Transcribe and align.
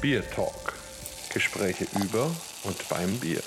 Beer 0.00 0.22
Talk. 0.30 0.72
Gespräche 1.34 1.84
über 2.02 2.34
und 2.64 2.88
beim 2.88 3.18
Bier. 3.18 3.42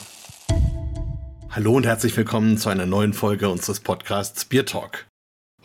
Hallo 1.50 1.74
und 1.74 1.88
herzlich 1.88 2.16
willkommen 2.16 2.60
zu 2.60 2.70
einer 2.70 2.86
neuen 2.86 3.14
Folge 3.14 3.50
unseres 3.50 3.80
Podcasts 3.80 4.46
Beer 4.46 4.64
Talk. 4.64 5.08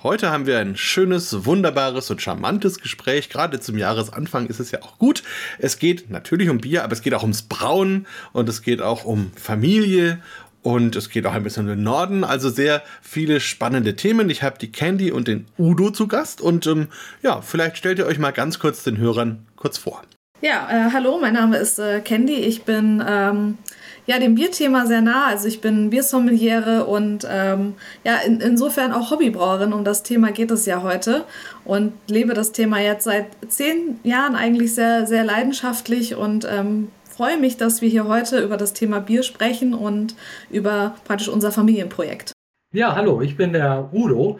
Heute 0.03 0.30
haben 0.30 0.46
wir 0.46 0.59
ein 0.59 0.77
schönes, 0.77 1.45
wunderbares 1.45 2.11
und 2.11 2.22
charmantes 2.22 2.81
Gespräch. 2.81 3.28
Gerade 3.28 3.60
zum 3.60 3.77
Jahresanfang 3.77 4.46
ist 4.46 4.60
es 4.60 4.71
ja 4.71 4.81
auch 4.81 4.96
gut. 4.96 5.22
Es 5.59 5.78
geht 5.78 6.09
natürlich 6.09 6.49
um 6.49 6.56
Bier, 6.56 6.85
aber 6.85 6.95
es 6.95 7.03
geht 7.03 7.13
auch 7.13 7.23
ums 7.23 7.42
Brauen 7.42 8.06
und 8.32 8.49
es 8.49 8.63
geht 8.63 8.81
auch 8.81 9.05
um 9.05 9.31
Familie 9.36 10.23
und 10.63 10.96
es 10.96 11.10
geht 11.10 11.27
auch 11.27 11.35
ein 11.35 11.42
bisschen 11.42 11.64
um 11.64 11.68
den 11.68 11.82
Norden. 11.82 12.24
Also 12.24 12.49
sehr 12.49 12.82
viele 13.03 13.41
spannende 13.41 13.95
Themen. 13.95 14.31
Ich 14.31 14.42
habe 14.42 14.59
die 14.59 14.73
Candy 14.73 15.13
und 15.13 15.28
den 15.28 15.49
Udo 15.59 15.91
zu 15.91 16.09
Gast 16.09 16.41
und 16.41 16.66
ähm, 16.66 16.88
ja, 17.23 17.42
vielleicht 17.42 17.77
stellt 17.77 17.98
ihr 17.98 18.06
euch 18.06 18.18
mal 18.18 18.32
ganz 18.32 18.59
kurz 18.59 18.84
den 18.84 18.96
Hörern 18.96 19.46
kurz 19.55 19.77
vor. 19.77 20.02
Ja, 20.41 20.69
äh, 20.70 20.92
hallo, 20.92 21.19
mein 21.20 21.34
Name 21.34 21.56
ist 21.56 21.80
äh, 21.80 22.01
Candy. 22.01 22.34
Ich 22.34 22.62
bin 22.62 23.02
ähm, 23.05 23.59
ja 24.06 24.20
dem 24.20 24.37
Bierthema 24.37 24.87
sehr 24.87 25.01
nah. 25.01 25.27
Also 25.27 25.48
ich 25.48 25.60
bin 25.60 25.91
Biersommeliere 25.91 26.84
und 26.84 27.27
ähm, 27.29 27.74
ja 28.05 28.19
in, 28.24 28.41
insofern 28.41 28.93
auch 28.93 29.10
Hobbybrauerin. 29.10 29.73
Um 29.73 29.82
das 29.82 30.05
Thema 30.05 30.30
geht 30.30 30.52
es 30.52 30.65
ja 30.65 30.82
heute 30.84 31.24
und 31.65 31.93
lebe 32.09 32.34
das 32.34 32.52
Thema 32.52 32.79
jetzt 32.79 33.02
seit 33.02 33.27
zehn 33.48 33.98
Jahren 34.05 34.37
eigentlich 34.37 34.77
sehr 34.77 35.06
sehr 35.06 35.24
leidenschaftlich 35.24 36.15
und 36.15 36.46
ähm, 36.48 36.93
freue 37.10 37.37
mich, 37.37 37.57
dass 37.57 37.82
wir 37.82 37.88
hier 37.88 38.07
heute 38.07 38.38
über 38.38 38.57
das 38.57 38.74
Thema 38.74 39.01
Bier 39.01 39.24
sprechen 39.24 39.74
und 39.74 40.15
über 40.51 40.95
praktisch 41.05 41.29
unser 41.29 41.51
Familienprojekt. 41.51 42.30
Ja, 42.73 42.95
hallo, 42.95 43.23
ich 43.23 43.37
bin 43.37 43.52
der 43.52 43.88
Udo. 43.93 44.38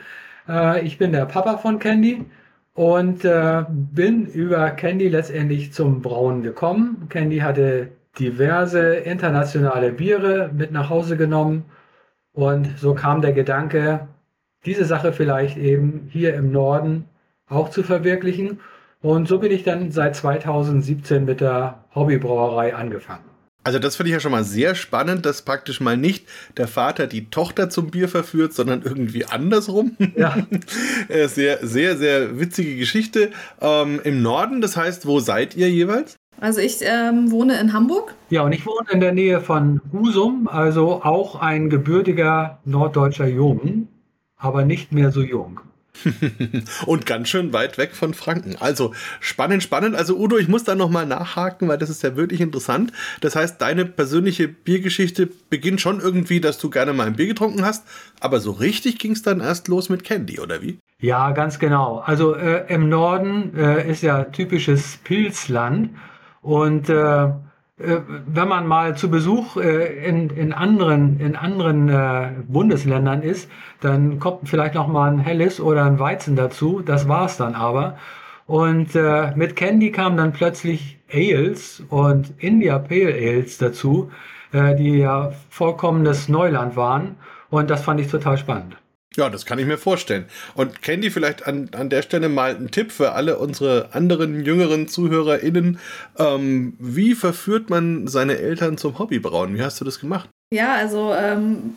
Äh, 0.49 0.87
ich 0.87 0.97
bin 0.97 1.11
der 1.11 1.27
Papa 1.27 1.59
von 1.59 1.81
Candy 1.81 2.25
und 2.79 3.25
äh, 3.25 3.65
bin 3.69 4.25
über 4.27 4.71
Candy 4.71 5.09
letztendlich 5.09 5.73
zum 5.73 6.01
Brauen 6.01 6.45
gekommen. 6.45 7.09
Candy 7.09 7.39
hatte 7.39 7.89
diverse 8.21 8.95
internationale 8.95 9.91
Biere 9.91 10.53
mit 10.55 10.71
nach 10.71 10.89
Hause 10.89 11.17
genommen 11.17 11.65
und 12.33 12.79
so 12.79 12.95
kam 12.95 13.21
der 13.21 13.33
Gedanke, 13.33 14.07
diese 14.65 14.85
Sache 14.85 15.13
vielleicht 15.13 15.57
eben 15.57 16.07
hier 16.09 16.35
im 16.35 16.53
Norden 16.53 17.07
auch 17.49 17.69
zu 17.71 17.83
verwirklichen. 17.83 18.61
Und 19.03 19.27
so 19.27 19.41
bin 19.41 19.51
ich 19.51 19.65
dann 19.65 19.91
seit 19.91 20.15
2017 20.15 21.25
mit 21.25 21.41
der 21.41 21.83
Hobbybrauerei 21.97 22.77
angefangen. 22.77 23.28
Also 23.69 23.79
das 23.79 23.97
finde 23.97 24.09
ich 24.09 24.15
ja 24.15 24.21
schon 24.21 24.33
mal 24.33 24.45
sehr 24.45 24.75
spannend, 24.75 25.27
dass 25.27 25.43
praktisch 25.43 25.83
mal 25.83 25.95
nicht 25.95 26.25
der 26.57 26.69
Vater 26.69 27.07
die 27.07 27.29
Tochter 27.29 27.69
zum 27.69 27.91
Bier 27.91 28.09
verführt, 28.09 28.55
sondern 28.55 28.81
irgendwie 28.81 29.27
andersrum. 29.27 29.95
Ja. 30.17 30.39
Äh, 31.09 31.29
sehr, 31.29 31.67
sehr, 31.67 31.97
sehr 31.97 32.41
witzige 32.41 32.77
Geschichte. 32.77 33.31
Ähm, 33.61 34.01
Im 34.05 34.23
Norden, 34.23 34.61
das 34.63 34.77
heißt, 34.77 35.07
wo 35.07 35.21
seid 35.21 35.55
ihr 35.55 35.71
jeweils? 35.71 36.17
Also 36.41 36.61
ich 36.61 36.79
ähm, 36.81 37.31
wohne 37.31 37.61
in 37.61 37.75
Hamburg. 37.75 38.15
Ja, 38.31 38.43
und 38.43 38.53
ich 38.53 38.65
wohne 38.65 38.91
in 38.91 39.01
der 39.01 39.13
Nähe 39.13 39.41
von 39.41 39.83
Husum, 39.93 40.49
also 40.49 41.03
auch 41.03 41.41
ein 41.41 41.69
gebürtiger 41.69 42.59
norddeutscher 42.65 43.27
Jung, 43.27 43.89
aber 44.37 44.65
nicht 44.65 44.93
mehr 44.93 45.13
so 45.13 45.21
jung. 45.21 45.61
und 46.87 47.07
ganz 47.07 47.29
schön 47.29 47.53
weit 47.53 47.79
weg 47.79 47.95
von 47.95 48.15
Franken. 48.15 48.57
Also 48.59 48.95
spannend, 49.21 49.63
spannend. 49.63 49.95
Also 49.97 50.17
Udo, 50.17 50.39
ich 50.39 50.49
muss 50.49 50.65
da 50.65 50.75
nochmal 50.75 51.07
nachhaken, 51.07 51.69
weil 51.69 51.79
das 51.79 51.91
ist 51.91 52.03
ja 52.03 52.17
wirklich 52.17 52.41
interessant. 52.41 52.93
Das 53.21 53.37
heißt, 53.37 53.61
deine 53.61 53.85
persönliche 53.85 54.49
Biergeschichte 54.49 55.29
beginnt 55.51 55.81
schon 55.81 56.01
irgendwie, 56.01 56.41
dass 56.41 56.59
du 56.59 56.71
gerne 56.71 56.93
mal 56.93 57.07
ein 57.07 57.17
Bier 57.17 57.27
getrunken 57.27 57.65
hast, 57.65 57.87
aber 58.21 58.41
so 58.41 58.53
richtig 58.53 58.99
ging 58.99 59.13
es 59.13 59.23
dann 59.23 59.41
erst 59.41 59.69
los 59.69 59.89
mit 59.89 60.05
Candy, 60.05 60.41
oder 60.41 60.63
wie? 60.63 60.79
Ja, 61.01 61.31
ganz 61.31 61.59
genau. 61.59 61.99
Also 61.99 62.35
äh, 62.35 62.65
im 62.73 62.89
Norden 62.89 63.57
äh, 63.57 63.89
ist 63.89 64.03
ja 64.03 64.25
typisches 64.25 64.97
Pilzland 65.05 65.91
und 66.43 66.89
äh, 66.89 67.29
wenn 67.79 68.49
man 68.49 68.67
mal 68.67 68.97
zu 68.97 69.09
Besuch 69.09 69.57
äh, 69.57 70.05
in, 70.05 70.31
in 70.31 70.53
anderen, 70.53 71.21
in 71.21 71.37
anderen 71.37 71.89
äh, 71.89 72.31
Bundesländern 72.49 73.23
ist, 73.23 73.49
dann 73.81 74.19
kommt 74.19 74.49
vielleicht 74.49 74.75
noch 74.75 74.89
mal 74.89 75.11
ein 75.11 75.21
Helles 75.21 75.61
oder 75.61 75.85
ein 75.85 75.99
Weizen 76.01 76.35
dazu. 76.35 76.83
Das 76.85 77.09
war's 77.09 77.37
dann 77.37 77.55
aber. 77.55 77.97
Und 78.47 78.97
äh, 78.97 79.33
mit 79.37 79.55
Candy 79.55 79.93
kamen 79.93 80.17
dann 80.17 80.33
plötzlich 80.33 80.99
Ales 81.13 81.83
und 81.89 82.33
India 82.39 82.79
Pale 82.79 83.15
Ales 83.15 83.59
dazu, 83.59 84.11
äh, 84.53 84.75
die 84.75 84.99
ja 84.99 85.33
vollkommenes 85.51 86.29
Neuland 86.29 86.75
waren. 86.75 87.17
Und 87.51 87.71
das 87.71 87.83
fand 87.83 88.01
ich 88.01 88.09
total 88.09 88.39
spannend. 88.39 88.77
Ja, 89.19 89.29
das 89.29 89.45
kann 89.45 89.59
ich 89.59 89.67
mir 89.67 89.79
vorstellen. 89.79 90.27
Und 90.55 90.81
Candy, 90.81 91.11
vielleicht 91.11 91.45
an, 91.45 91.71
an 91.77 91.91
der 91.91 92.03
Stelle 92.03 92.29
mal 92.29 92.55
ein 92.55 92.71
Tipp 92.71 92.93
für 92.93 93.15
alle 93.15 93.39
unsere 93.39 93.89
anderen 93.93 94.45
jüngeren 94.45 94.87
ZuhörerInnen. 94.87 95.81
Ähm, 96.17 96.75
wie 96.79 97.17
verführt 97.17 97.69
man 97.69 98.07
seine 98.07 98.39
Eltern 98.39 98.79
zum 98.79 98.97
Hobbybrauen? 98.97 99.57
Wie 99.57 99.63
hast 99.63 99.81
du 99.81 99.85
das 99.85 99.99
gemacht? 99.99 100.29
Ja, 100.55 100.75
also 100.75 101.13
ähm, 101.13 101.75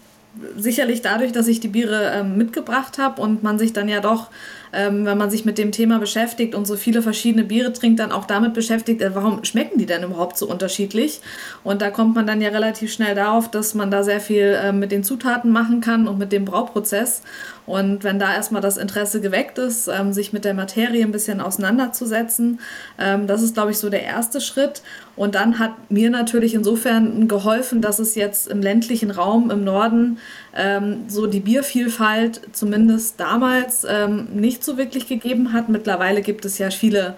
sicherlich 0.56 1.02
dadurch, 1.02 1.32
dass 1.32 1.48
ich 1.48 1.60
die 1.60 1.70
Biere 1.70 2.12
ähm, 2.14 2.38
mitgebracht 2.38 3.00
habe 3.00 3.20
und 3.20 3.42
man 3.42 3.58
sich 3.58 3.74
dann 3.74 3.90
ja 3.90 4.02
doch, 4.02 4.30
ähm, 4.74 5.06
wenn 5.06 5.18
man 5.18 5.30
sich 5.30 5.46
mit 5.46 5.58
dem 5.58 5.72
Thema 5.72 6.00
beschäftigt 6.00 6.56
und 6.56 6.66
so 6.66 6.76
viele 6.76 7.02
verschiedene 7.02 7.44
Biere 7.44 7.74
trinkt, 7.74 8.00
dann 8.00 8.12
auch 8.12 8.26
damit 8.26 8.54
beschäftigt, 8.54 9.02
äh, 9.02 9.14
warum 9.16 9.44
schmecken 9.44 9.78
die 9.78 9.86
denn 9.86 10.04
überhaupt 10.04 10.38
so 10.38 10.48
unterschiedlich? 10.48 11.22
Und 11.64 11.82
da 11.82 11.90
kommt 11.90 12.16
man 12.16 12.28
dann 12.28 12.42
ja 12.42 12.50
relativ 12.50 12.92
schnell 12.92 13.16
darauf, 13.16 13.50
dass 13.52 13.74
man 13.74 13.92
da 13.92 14.04
sehr 14.04 14.20
viel 14.22 14.58
äh, 14.62 14.72
mit 14.72 14.92
den 14.92 15.04
Zutaten 15.04 15.52
machen 15.52 15.82
kann 15.82 16.08
und 16.08 16.18
mit 16.18 16.32
dem 16.32 16.46
Brauprozess. 16.46 17.22
Und 17.66 18.04
wenn 18.04 18.20
da 18.20 18.34
erstmal 18.34 18.62
das 18.62 18.78
Interesse 18.78 19.22
geweckt 19.22 19.58
ist, 19.58 19.88
ähm, 19.88 20.14
sich 20.14 20.34
mit 20.34 20.46
der 20.46 20.54
Materie 20.54 21.04
ein 21.04 21.12
bisschen 21.12 21.42
auseinanderzusetzen, 21.42 22.60
ähm, 23.00 23.28
das 23.28 23.42
ist, 23.42 23.54
glaube 23.54 23.72
ich, 23.72 23.78
so 23.78 23.90
der 23.90 24.04
erste 24.04 24.42
Schritt. 24.42 24.82
Und 25.16 25.36
dann 25.36 25.60
hat 25.60 25.92
mir 25.92 26.10
natürlich 26.10 26.54
insofern 26.54 27.28
geholfen, 27.28 27.82
dass 27.82 28.00
es 28.00 28.16
jetzt 28.16 28.48
im 28.48 28.62
ländlichen 28.62 29.12
Raum 29.12 29.52
im 29.52 29.64
Norden 29.64 30.18
ähm, 30.56 31.06
so 31.08 31.28
die 31.28 31.40
Biervielfalt 31.40 32.42
zumindest 32.52 33.20
damals 33.20 33.86
ähm, 33.88 34.28
nicht 34.34 34.64
so 34.64 34.78
wirklich 34.78 35.08
gegeben 35.08 35.54
hat. 35.54 35.70
Mittlerweile 35.70 36.22
gibt 36.22 36.46
es 36.46 36.58
ja 36.58 36.70
viele 36.70 37.16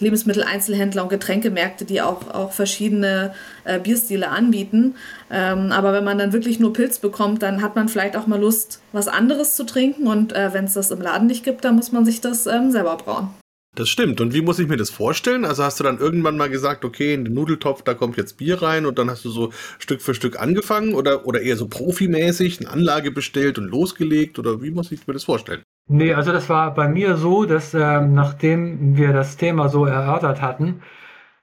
Lebensmitteleinzelhändler 0.00 1.02
und 1.02 1.08
Getränkemärkte, 1.10 1.84
die 1.84 2.00
auch, 2.00 2.28
auch 2.32 2.52
verschiedene 2.52 3.32
äh, 3.64 3.78
Bierstile 3.78 4.28
anbieten. 4.28 4.94
Ähm, 5.30 5.72
aber 5.72 5.92
wenn 5.92 6.04
man 6.04 6.18
dann 6.18 6.32
wirklich 6.32 6.58
nur 6.58 6.72
Pilz 6.72 6.98
bekommt, 6.98 7.42
dann 7.42 7.62
hat 7.62 7.76
man 7.76 7.88
vielleicht 7.88 8.16
auch 8.16 8.26
mal 8.26 8.40
Lust, 8.40 8.80
was 8.92 9.08
anderes 9.08 9.56
zu 9.56 9.64
trinken. 9.64 10.06
Und 10.06 10.32
äh, 10.32 10.52
wenn 10.52 10.64
es 10.64 10.74
das 10.74 10.90
im 10.90 11.00
Laden 11.00 11.26
nicht 11.26 11.44
gibt, 11.44 11.64
dann 11.64 11.76
muss 11.76 11.92
man 11.92 12.04
sich 12.04 12.20
das 12.20 12.46
ähm, 12.46 12.70
selber 12.70 12.96
brauen. 12.96 13.28
Das 13.76 13.88
stimmt. 13.88 14.20
Und 14.20 14.34
wie 14.34 14.42
muss 14.42 14.58
ich 14.58 14.68
mir 14.68 14.76
das 14.76 14.90
vorstellen? 14.90 15.44
Also 15.44 15.62
hast 15.62 15.78
du 15.78 15.84
dann 15.84 15.98
irgendwann 15.98 16.36
mal 16.36 16.50
gesagt, 16.50 16.84
okay, 16.84 17.14
in 17.14 17.24
den 17.24 17.34
Nudeltopf, 17.34 17.82
da 17.82 17.94
kommt 17.94 18.16
jetzt 18.16 18.36
Bier 18.36 18.60
rein 18.60 18.84
und 18.84 18.98
dann 18.98 19.08
hast 19.08 19.24
du 19.24 19.30
so 19.30 19.52
Stück 19.78 20.02
für 20.02 20.14
Stück 20.14 20.40
angefangen 20.40 20.94
oder, 20.94 21.24
oder 21.24 21.40
eher 21.40 21.56
so 21.56 21.68
profimäßig 21.68 22.60
eine 22.60 22.70
Anlage 22.70 23.12
bestellt 23.12 23.58
und 23.58 23.68
losgelegt 23.68 24.38
oder 24.40 24.60
wie 24.60 24.72
muss 24.72 24.90
ich 24.90 25.06
mir 25.06 25.14
das 25.14 25.24
vorstellen? 25.24 25.62
Nee, 25.86 26.14
also 26.14 26.32
das 26.32 26.48
war 26.48 26.74
bei 26.74 26.88
mir 26.88 27.16
so, 27.16 27.44
dass 27.44 27.72
ähm, 27.74 28.12
nachdem 28.14 28.96
wir 28.96 29.12
das 29.12 29.36
Thema 29.36 29.68
so 29.68 29.86
erörtert 29.86 30.40
hatten, 30.42 30.82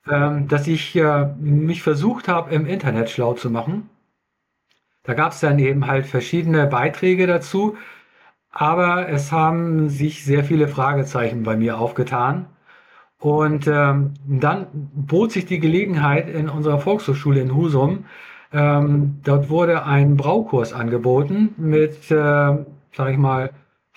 ähm, 0.10 0.48
dass 0.48 0.68
ich 0.68 0.96
äh, 0.96 1.28
mich 1.40 1.82
versucht 1.82 2.28
habe, 2.28 2.54
im 2.54 2.66
Internet 2.66 3.10
schlau 3.10 3.34
zu 3.34 3.50
machen. 3.50 3.90
Da 5.04 5.14
gab 5.14 5.32
es 5.32 5.40
dann 5.40 5.60
eben 5.60 5.88
halt 5.88 6.06
verschiedene 6.06 6.68
Beiträge 6.68 7.28
dazu 7.28 7.78
aber 8.60 9.08
es 9.08 9.32
haben 9.32 9.88
sich 9.88 10.26
sehr 10.26 10.44
viele 10.44 10.68
Fragezeichen 10.68 11.44
bei 11.44 11.56
mir 11.56 11.78
aufgetan. 11.78 12.48
Und 13.20 13.68
ähm, 13.68 14.16
dann 14.28 14.66
bot 14.96 15.32
sich 15.32 15.46
die 15.46 15.60
Gelegenheit 15.60 16.28
in 16.28 16.50
unserer 16.50 16.80
Volkshochschule 16.80 17.40
in 17.40 17.56
Husum. 17.56 18.06
Ähm, 18.52 19.20
dort 19.24 19.52
wurde 19.52 19.86
ein 19.86 20.18
Braukurs 20.18 20.74
angeboten 20.74 21.54
mit, 21.58 22.10
äh, 22.10 22.16
sag 22.94 23.12
ich 23.12 23.18
mal, 23.18 23.52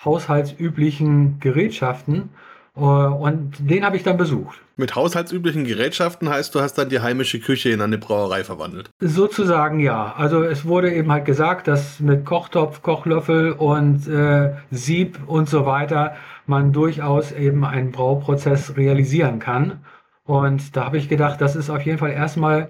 haushaltsüblichen 0.05 1.39
Gerätschaften. 1.39 2.29
Äh, 2.75 2.81
und 2.81 3.67
den 3.67 3.83
habe 3.83 3.97
ich 3.97 4.03
dann 4.03 4.17
besucht. 4.17 4.61
Mit 4.81 4.95
haushaltsüblichen 4.95 5.63
Gerätschaften 5.63 6.27
heißt, 6.27 6.55
du 6.55 6.59
hast 6.59 6.73
dann 6.73 6.89
die 6.89 7.01
heimische 7.01 7.39
Küche 7.39 7.69
in 7.69 7.81
eine 7.81 7.99
Brauerei 7.99 8.43
verwandelt. 8.43 8.89
Sozusagen 8.99 9.79
ja. 9.79 10.15
Also 10.17 10.41
es 10.41 10.65
wurde 10.65 10.91
eben 10.91 11.11
halt 11.11 11.25
gesagt, 11.25 11.67
dass 11.67 11.99
mit 11.99 12.25
Kochtopf, 12.25 12.81
Kochlöffel 12.81 13.51
und 13.51 14.07
äh, 14.07 14.55
Sieb 14.71 15.19
und 15.27 15.47
so 15.47 15.67
weiter 15.67 16.15
man 16.47 16.73
durchaus 16.73 17.31
eben 17.31 17.63
einen 17.63 17.91
Brauprozess 17.91 18.75
realisieren 18.75 19.37
kann. 19.37 19.85
Und 20.23 20.75
da 20.75 20.85
habe 20.85 20.97
ich 20.97 21.07
gedacht, 21.07 21.41
das 21.41 21.55
ist 21.55 21.69
auf 21.69 21.83
jeden 21.83 21.99
Fall 21.99 22.13
erstmal 22.13 22.69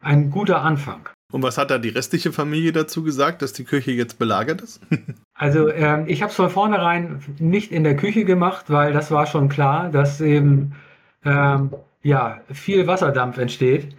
ein 0.00 0.32
guter 0.32 0.60
Anfang. 0.60 1.08
Und 1.30 1.44
was 1.44 1.56
hat 1.56 1.70
da 1.70 1.78
die 1.78 1.90
restliche 1.90 2.32
Familie 2.32 2.72
dazu 2.72 3.04
gesagt, 3.04 3.42
dass 3.42 3.52
die 3.52 3.64
Küche 3.64 3.92
jetzt 3.92 4.18
belagert 4.18 4.60
ist? 4.60 4.80
also 5.34 5.68
ähm, 5.68 6.06
ich 6.08 6.20
habe 6.20 6.30
es 6.30 6.36
von 6.36 6.50
vornherein 6.50 7.22
nicht 7.38 7.70
in 7.70 7.84
der 7.84 7.94
Küche 7.94 8.24
gemacht, 8.24 8.64
weil 8.70 8.92
das 8.92 9.12
war 9.12 9.26
schon 9.26 9.48
klar, 9.48 9.88
dass 9.90 10.20
eben 10.20 10.72
ähm, 11.24 11.70
ja, 12.02 12.40
viel 12.52 12.86
Wasserdampf 12.86 13.38
entsteht. 13.38 13.96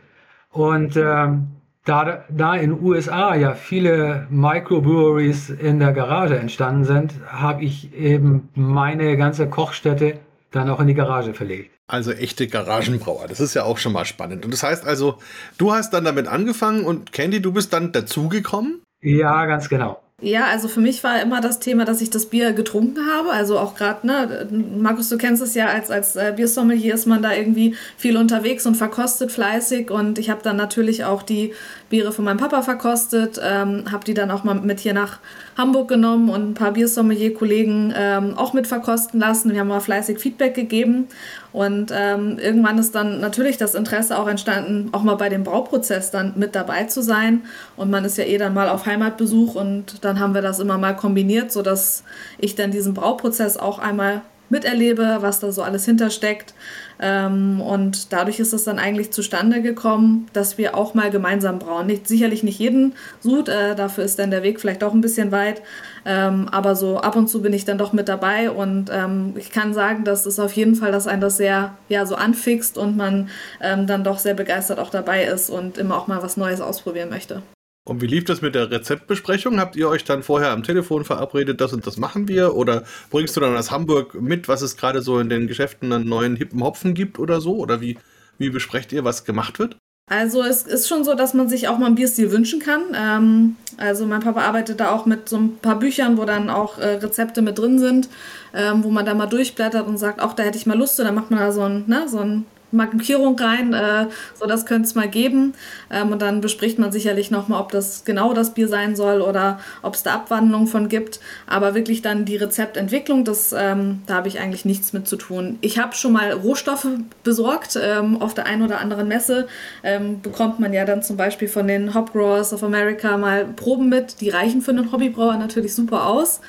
Und 0.51 0.95
ähm, 0.95 1.47
da, 1.85 2.25
da 2.29 2.55
in 2.55 2.71
den 2.71 2.83
USA 2.83 3.35
ja 3.35 3.53
viele 3.53 4.27
Microbreweries 4.29 5.49
in 5.49 5.79
der 5.79 5.93
Garage 5.93 6.37
entstanden 6.37 6.85
sind, 6.85 7.13
habe 7.27 7.63
ich 7.63 7.93
eben 7.93 8.49
meine 8.55 9.17
ganze 9.17 9.47
Kochstätte 9.49 10.19
dann 10.51 10.69
auch 10.69 10.79
in 10.79 10.87
die 10.87 10.93
Garage 10.93 11.33
verlegt. 11.33 11.71
Also 11.87 12.11
echte 12.11 12.47
Garagenbrauer. 12.47 13.27
Das 13.27 13.39
ist 13.39 13.53
ja 13.53 13.63
auch 13.63 13.77
schon 13.77 13.93
mal 13.93 14.05
spannend. 14.05 14.43
Und 14.43 14.51
das 14.51 14.63
heißt 14.63 14.87
also, 14.87 15.19
du 15.57 15.73
hast 15.73 15.93
dann 15.93 16.03
damit 16.03 16.27
angefangen 16.27 16.83
und 16.83 17.11
Candy, 17.11 17.41
du 17.41 17.53
bist 17.53 17.73
dann 17.73 17.91
dazugekommen? 17.91 18.81
Ja, 19.01 19.45
ganz 19.45 19.69
genau. 19.69 20.01
Ja, 20.21 20.45
also 20.45 20.69
für 20.69 20.79
mich 20.79 21.03
war 21.03 21.21
immer 21.21 21.41
das 21.41 21.59
Thema, 21.59 21.83
dass 21.83 21.99
ich 21.99 22.09
das 22.09 22.27
Bier 22.27 22.53
getrunken 22.53 23.05
habe. 23.13 23.31
Also 23.31 23.59
auch 23.59 23.75
gerade, 23.75 24.07
ne, 24.07 24.47
Markus, 24.77 25.09
du 25.09 25.17
kennst 25.17 25.43
es 25.43 25.55
ja, 25.55 25.67
als, 25.67 25.91
als 25.91 26.15
äh, 26.15 26.31
Biersommelier 26.33 26.93
ist 26.93 27.05
man 27.05 27.21
da 27.21 27.33
irgendwie 27.33 27.75
viel 27.97 28.15
unterwegs 28.15 28.65
und 28.65 28.75
verkostet 28.75 29.29
fleißig. 29.33 29.91
Und 29.91 30.17
ich 30.17 30.29
habe 30.29 30.41
dann 30.41 30.55
natürlich 30.55 31.03
auch 31.03 31.21
die 31.21 31.53
Biere 31.89 32.13
von 32.13 32.23
meinem 32.23 32.37
Papa 32.37 32.61
verkostet, 32.61 33.41
ähm, 33.43 33.91
habe 33.91 34.05
die 34.05 34.13
dann 34.13 34.31
auch 34.31 34.45
mal 34.45 34.55
mit 34.55 34.79
hier 34.79 34.93
nach 34.93 35.19
Hamburg 35.57 35.89
genommen 35.89 36.29
und 36.29 36.51
ein 36.51 36.53
paar 36.53 36.71
Biersommelier-Kollegen 36.71 37.93
ähm, 37.93 38.37
auch 38.37 38.53
mit 38.53 38.67
verkosten 38.67 39.19
lassen. 39.19 39.51
Wir 39.51 39.59
haben 39.59 39.67
mal 39.67 39.81
fleißig 39.81 40.19
Feedback 40.19 40.55
gegeben. 40.55 41.09
Und 41.55 41.89
ähm, 41.95 42.37
irgendwann 42.37 42.77
ist 42.77 42.95
dann 42.95 43.21
natürlich 43.21 43.55
das 43.55 43.75
Interesse 43.75 44.19
auch 44.19 44.27
entstanden, 44.27 44.89
auch 44.91 45.03
mal 45.03 45.15
bei 45.15 45.29
dem 45.29 45.45
Brauprozess 45.45 46.11
dann 46.11 46.33
mit 46.35 46.53
dabei 46.53 46.83
zu 46.83 47.01
sein. 47.01 47.43
Und 47.77 47.89
man 47.89 48.03
ist 48.03 48.17
ja 48.17 48.25
eh 48.25 48.37
dann 48.37 48.53
mal 48.53 48.67
auf 48.67 48.85
Heimatbesuch 48.85 49.55
und 49.55 50.03
dann 50.03 50.19
haben 50.19 50.33
wir 50.33 50.41
das 50.41 50.59
immer 50.59 50.77
mal 50.77 50.97
kombiniert, 50.97 51.53
sodass 51.53 52.03
ich 52.39 52.55
dann 52.55 52.71
diesen 52.71 52.93
Brauprozess 52.93 53.55
auch 53.55 53.79
einmal 53.79 54.21
miterlebe, 54.49 55.17
was 55.21 55.39
da 55.39 55.51
so 55.51 55.63
alles 55.63 55.85
hintersteckt. 55.85 56.53
Ähm, 56.99 57.61
und 57.61 58.13
dadurch 58.13 58.39
ist 58.39 58.53
es 58.53 58.63
dann 58.63 58.79
eigentlich 58.79 59.11
zustande 59.11 59.61
gekommen, 59.61 60.27
dass 60.33 60.57
wir 60.57 60.75
auch 60.75 60.93
mal 60.93 61.09
gemeinsam 61.11 61.59
brauen. 61.59 61.87
Nicht, 61.87 62.07
sicherlich 62.07 62.43
nicht 62.43 62.59
jeden 62.59 62.93
Sud, 63.19 63.49
äh, 63.49 63.75
dafür 63.75 64.05
ist 64.05 64.17
dann 64.17 64.31
der 64.31 64.43
Weg 64.43 64.61
vielleicht 64.61 64.83
auch 64.83 64.93
ein 64.93 65.01
bisschen 65.01 65.31
weit. 65.31 65.61
Ähm, 66.05 66.47
aber 66.51 66.75
so 66.75 66.99
ab 66.99 67.15
und 67.15 67.27
zu 67.27 67.41
bin 67.41 67.51
ich 67.51 67.65
dann 67.65 67.77
doch 67.77 67.91
mit 67.91 68.07
dabei 68.07 68.49
und 68.51 68.89
ähm, 68.93 69.33
ich 69.37 69.51
kann 69.51 69.73
sagen, 69.73 70.03
dass 70.03 70.25
es 70.25 70.39
auf 70.39 70.53
jeden 70.53 70.75
Fall, 70.75 70.91
dass 70.91 71.07
einen 71.07 71.21
das 71.21 71.37
sehr 71.37 71.73
ja, 71.89 72.05
so 72.05 72.15
anfixt 72.15 72.77
und 72.77 72.95
man 72.95 73.29
ähm, 73.59 73.87
dann 73.87 74.03
doch 74.03 74.19
sehr 74.19 74.35
begeistert 74.35 74.79
auch 74.79 74.91
dabei 74.91 75.25
ist 75.25 75.49
und 75.49 75.77
immer 75.77 75.97
auch 75.97 76.07
mal 76.07 76.21
was 76.21 76.37
Neues 76.37 76.61
ausprobieren 76.61 77.09
möchte. 77.09 77.41
Und 77.87 78.01
wie 78.01 78.07
lief 78.07 78.23
das 78.23 78.41
mit 78.41 78.55
der 78.55 78.71
Rezeptbesprechung? 78.71 79.59
Habt 79.59 79.75
ihr 79.75 79.87
euch 79.87 80.03
dann 80.03 80.23
vorher 80.23 80.49
am 80.49 80.63
Telefon 80.63 81.05
verabredet, 81.05 81.61
das 81.61 81.71
und 81.71 81.85
das 81.85 81.97
machen 81.97 82.27
wir? 82.27 82.55
Oder 82.55 82.83
bringst 83.11 83.37
du 83.37 83.41
dann 83.41 83.55
aus 83.55 83.69
Hamburg 83.69 84.19
mit, 84.19 84.47
was 84.47 84.63
es 84.63 84.75
gerade 84.75 85.03
so 85.03 85.19
in 85.19 85.29
den 85.29 85.45
Geschäften 85.45 85.93
an 85.93 86.07
neuen 86.07 86.35
hippen 86.35 86.63
Hopfen 86.63 86.95
gibt 86.95 87.19
oder 87.19 87.41
so? 87.41 87.55
Oder 87.57 87.81
wie, 87.81 87.99
wie 88.39 88.49
besprecht 88.49 88.91
ihr, 88.91 89.03
was 89.03 89.23
gemacht 89.23 89.59
wird? 89.59 89.77
Also 90.07 90.41
es 90.43 90.63
ist 90.63 90.87
schon 90.87 91.03
so, 91.03 91.13
dass 91.13 91.35
man 91.35 91.47
sich 91.47 91.67
auch 91.67 91.77
mal 91.77 91.87
einen 91.87 91.95
Bierstil 91.95 92.31
wünschen 92.31 92.59
kann. 92.59 92.81
Ähm, 92.95 93.55
also 93.77 94.07
mein 94.07 94.21
Papa 94.21 94.41
arbeitet 94.41 94.79
da 94.79 94.89
auch 94.89 95.05
mit 95.05 95.29
so 95.29 95.37
ein 95.37 95.57
paar 95.57 95.77
Büchern, 95.77 96.17
wo 96.17 96.25
dann 96.25 96.49
auch 96.49 96.79
äh, 96.79 96.95
Rezepte 96.95 97.43
mit 97.43 97.57
drin 97.59 97.77
sind, 97.77 98.09
ähm, 98.55 98.83
wo 98.83 98.89
man 98.89 99.05
da 99.05 99.13
mal 99.13 99.25
durchblättert 99.27 99.87
und 99.87 99.99
sagt, 99.99 100.21
auch 100.21 100.33
da 100.33 100.41
hätte 100.41 100.57
ich 100.57 100.65
mal 100.65 100.77
Lust, 100.77 100.99
und 100.99 101.05
dann 101.05 101.15
macht 101.15 101.29
man 101.29 101.39
da 101.39 101.51
so 101.51 101.61
ein, 101.61 101.85
ne, 101.87 102.07
so 102.07 102.19
ein 102.19 102.45
Markierung 102.75 103.37
rein, 103.39 103.73
äh, 103.73 104.07
so 104.39 104.45
das 104.45 104.65
könnte 104.65 104.87
es 104.87 104.95
mal 104.95 105.07
geben. 105.07 105.53
Ähm, 105.89 106.11
und 106.11 106.21
dann 106.21 106.41
bespricht 106.41 106.79
man 106.79 106.91
sicherlich 106.91 107.31
nochmal, 107.31 107.61
ob 107.61 107.71
das 107.71 108.05
genau 108.05 108.33
das 108.33 108.53
Bier 108.53 108.67
sein 108.67 108.95
soll 108.95 109.21
oder 109.21 109.59
ob 109.81 109.95
es 109.95 110.03
da 110.03 110.13
Abwandlungen 110.13 110.67
von 110.67 110.89
gibt. 110.89 111.19
Aber 111.47 111.75
wirklich 111.75 112.01
dann 112.01 112.25
die 112.25 112.37
Rezeptentwicklung, 112.37 113.23
das, 113.25 113.53
ähm, 113.57 114.01
da 114.05 114.15
habe 114.15 114.27
ich 114.27 114.39
eigentlich 114.39 114.65
nichts 114.65 114.93
mit 114.93 115.07
zu 115.07 115.15
tun. 115.15 115.57
Ich 115.61 115.79
habe 115.79 115.95
schon 115.95 116.13
mal 116.13 116.31
Rohstoffe 116.31 116.87
besorgt. 117.23 117.77
Ähm, 117.81 118.21
auf 118.21 118.33
der 118.33 118.45
einen 118.45 118.63
oder 118.63 118.79
anderen 118.79 119.07
Messe 119.07 119.47
ähm, 119.83 120.21
bekommt 120.21 120.59
man 120.59 120.73
ja 120.73 120.85
dann 120.85 121.03
zum 121.03 121.17
Beispiel 121.17 121.47
von 121.47 121.67
den 121.67 121.93
Hop 121.93 122.13
Growers 122.13 122.53
of 122.53 122.63
America 122.63 123.17
mal 123.17 123.45
Proben 123.45 123.89
mit. 123.89 124.21
Die 124.21 124.29
reichen 124.29 124.61
für 124.61 124.71
einen 124.71 124.91
Hobbybrauer 124.91 125.37
natürlich 125.37 125.73
super 125.73 126.07
aus. 126.07 126.41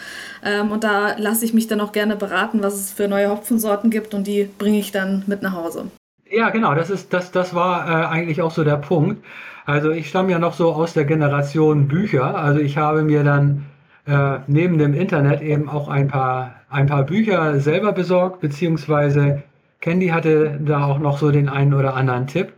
Ähm, 0.45 0.71
und 0.71 0.85
da 0.85 1.17
lasse 1.19 1.45
ich 1.45 1.55
mich 1.55 1.67
dann 1.67 1.81
auch 1.81 1.93
gerne 1.93 2.17
beraten, 2.17 2.63
was 2.63 2.75
es 2.75 2.93
für 2.93 3.09
neue 3.09 3.31
Hopfensorten 3.31 3.91
gibt 3.91 4.15
und 4.15 4.27
die 4.27 4.49
bringe 4.59 4.79
ich 4.79 4.93
dann 4.93 5.25
mit 5.27 5.43
nach 5.43 5.53
Hause. 5.53 5.87
Ja, 6.31 6.51
genau, 6.51 6.75
das 6.75 6.91
ist, 6.91 7.13
das, 7.13 7.31
das 7.31 7.55
war 7.55 7.89
äh, 7.89 8.07
eigentlich 8.07 8.43
auch 8.43 8.51
so 8.51 8.65
der 8.65 8.77
Punkt. 8.77 9.25
Also 9.65 9.91
ich 9.91 10.09
stamme 10.09 10.33
ja 10.33 10.39
noch 10.39 10.55
so 10.55 10.73
aus 10.73 10.93
der 10.93 11.05
Generation 11.05 11.89
Bücher. 11.89 12.37
Also 12.37 12.61
ich 12.61 12.77
habe 12.79 13.03
mir 13.03 13.23
dann 13.25 13.67
äh, 14.07 14.39
neben 14.47 14.79
dem 14.79 14.95
Internet 14.95 15.41
eben 15.41 15.69
auch 15.69 15.89
ein 15.89 16.09
paar, 16.09 16.57
ein 16.69 16.87
paar 16.87 17.05
Bücher 17.05 17.61
selber 17.61 17.93
besorgt, 17.93 18.41
beziehungsweise 18.41 19.43
Candy 19.81 20.09
hatte 20.09 20.59
da 20.65 20.85
auch 20.85 20.99
noch 20.99 21.19
so 21.19 21.31
den 21.31 21.49
einen 21.49 21.75
oder 21.75 21.95
anderen 21.95 22.27
Tipp. 22.27 22.53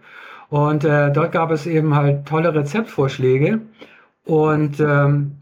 Und 0.51 0.85
äh, 0.85 1.13
dort 1.13 1.33
gab 1.33 1.51
es 1.51 1.67
eben 1.67 1.95
halt 1.95 2.27
tolle 2.27 2.55
Rezeptvorschläge. 2.55 3.61
Und 4.25 4.81
ähm, 4.81 5.37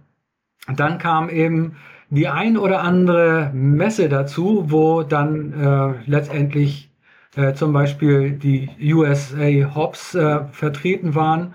dann 0.75 0.99
kam 0.99 1.29
eben 1.31 1.77
die 2.11 2.29
ein 2.29 2.57
oder 2.57 2.83
andere 2.83 3.51
Messe 3.55 4.09
dazu, 4.09 4.65
wo 4.69 5.03
dann 5.03 5.53
äh, 5.53 6.11
letztendlich 6.11 6.86
äh, 7.37 7.55
zum 7.55 7.73
Beispiel 7.73 8.33
die 8.33 8.69
USA 8.93 9.75
Hops 9.75 10.15
äh, 10.15 10.41
vertreten 10.53 11.15
waren 11.15 11.55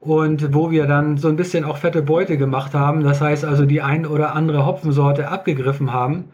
und 0.00 0.54
wo 0.54 0.70
wir 0.70 0.86
dann 0.86 1.16
so 1.18 1.28
ein 1.28 1.36
bisschen 1.36 1.64
auch 1.64 1.78
fette 1.78 2.02
Beute 2.02 2.38
gemacht 2.38 2.74
haben. 2.74 3.02
Das 3.04 3.20
heißt 3.20 3.44
also 3.44 3.66
die 3.66 3.82
ein 3.82 4.06
oder 4.06 4.34
andere 4.34 4.66
Hopfensorte 4.66 5.28
abgegriffen 5.28 5.92
haben. 5.92 6.30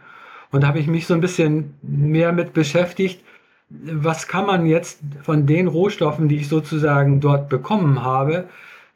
Und 0.51 0.63
da 0.63 0.69
habe 0.69 0.79
ich 0.79 0.87
mich 0.87 1.07
so 1.07 1.15
ein 1.15 1.21
bisschen 1.21 1.75
mehr 1.83 2.33
mit 2.33 2.53
beschäftigt. 2.53 3.25
Was 3.71 4.29
kann 4.29 4.47
man 4.47 4.67
jetzt 4.67 5.01
von 5.23 5.47
den 5.47 5.67
Rohstoffen, 5.67 6.29
die 6.29 6.37
ich 6.37 6.49
sozusagen 6.49 7.21
dort 7.21 7.49
bekommen 7.49 8.05
habe, 8.05 8.45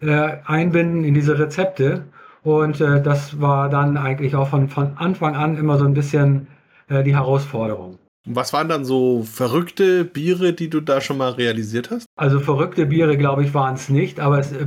äh, 0.00 0.36
einbinden 0.44 1.04
in 1.04 1.14
diese 1.14 1.38
Rezepte? 1.38 2.04
Und 2.44 2.80
äh, 2.80 3.02
das 3.02 3.40
war 3.40 3.68
dann 3.68 3.96
eigentlich 3.96 4.36
auch 4.36 4.48
von, 4.48 4.68
von 4.68 4.96
Anfang 4.96 5.34
an 5.34 5.56
immer 5.56 5.78
so 5.78 5.84
ein 5.84 5.94
bisschen 5.94 6.46
äh, 6.88 7.02
die 7.02 7.16
Herausforderung. 7.16 7.98
Was 8.30 8.52
waren 8.52 8.68
dann 8.68 8.84
so 8.84 9.22
verrückte 9.22 10.04
Biere, 10.04 10.52
die 10.52 10.68
du 10.68 10.80
da 10.80 11.00
schon 11.00 11.16
mal 11.16 11.30
realisiert 11.30 11.90
hast? 11.90 12.06
Also 12.16 12.40
verrückte 12.40 12.86
Biere, 12.86 13.16
glaube 13.16 13.42
ich, 13.42 13.54
waren 13.54 13.74
es 13.74 13.88
nicht, 13.88 14.20
aber 14.20 14.38
es, 14.38 14.52
äh, 14.52 14.66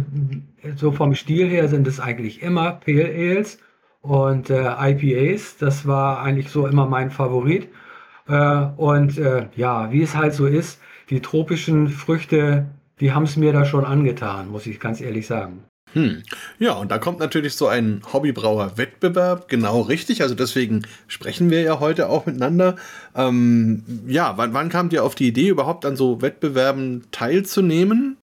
so 0.75 0.91
vom 0.91 1.13
Stil 1.13 1.47
her 1.47 1.67
sind 1.67 1.87
es 1.87 1.99
eigentlich 1.99 2.41
immer 2.41 2.73
Pale 2.73 3.05
Ales 3.05 3.59
und 4.01 4.49
äh, 4.49 4.63
IPAs. 4.63 5.57
Das 5.57 5.85
war 5.85 6.21
eigentlich 6.21 6.49
so 6.49 6.65
immer 6.65 6.87
mein 6.87 7.11
Favorit. 7.11 7.69
Äh, 8.27 8.65
und 8.77 9.17
äh, 9.19 9.47
ja, 9.55 9.91
wie 9.91 10.01
es 10.01 10.15
halt 10.15 10.33
so 10.33 10.47
ist, 10.47 10.81
die 11.09 11.21
tropischen 11.21 11.89
Früchte, 11.89 12.65
die 12.99 13.11
haben 13.11 13.23
es 13.23 13.37
mir 13.37 13.53
da 13.53 13.65
schon 13.65 13.85
angetan, 13.85 14.49
muss 14.49 14.65
ich 14.65 14.79
ganz 14.79 15.01
ehrlich 15.01 15.27
sagen. 15.27 15.63
Hm. 15.93 16.23
Ja, 16.59 16.73
und 16.73 16.89
da 16.91 16.97
kommt 16.97 17.19
natürlich 17.19 17.55
so 17.55 17.67
ein 17.67 18.01
Hobbybrauer-Wettbewerb 18.11 19.49
genau 19.49 19.81
richtig. 19.81 20.21
Also 20.21 20.35
deswegen 20.35 20.83
sprechen 21.07 21.49
wir 21.49 21.61
ja 21.61 21.79
heute 21.79 22.09
auch 22.09 22.25
miteinander. 22.25 22.75
Ähm, 23.15 23.83
ja, 24.07 24.38
wann, 24.38 24.53
wann 24.53 24.69
kamt 24.69 24.93
ihr 24.93 25.03
auf 25.03 25.15
die 25.15 25.27
Idee, 25.27 25.49
überhaupt 25.49 25.85
an 25.85 25.95
so 25.95 26.21
Wettbewerben 26.21 27.06
teilzunehmen? 27.11 28.18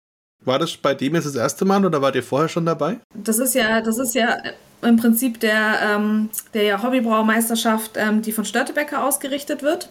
War 0.45 0.59
das 0.59 0.77
bei 0.77 0.93
dem 0.93 1.15
jetzt 1.15 1.25
das 1.25 1.35
erste 1.35 1.65
Mal 1.65 1.85
oder 1.85 2.01
wart 2.01 2.15
ihr 2.15 2.23
vorher 2.23 2.47
schon 2.47 2.65
dabei? 2.65 2.99
Das 3.13 3.39
ist 3.39 3.53
ja, 3.53 3.81
das 3.81 3.97
ist 3.97 4.15
ja 4.15 4.37
im 4.81 4.95
Prinzip 4.95 5.39
der, 5.39 5.79
ähm, 5.83 6.29
der 6.53 6.81
Hobbybrauermeisterschaft, 6.83 7.91
ähm, 7.95 8.21
die 8.21 8.31
von 8.31 8.45
Störtebecker 8.45 9.03
ausgerichtet 9.03 9.61
wird. 9.61 9.89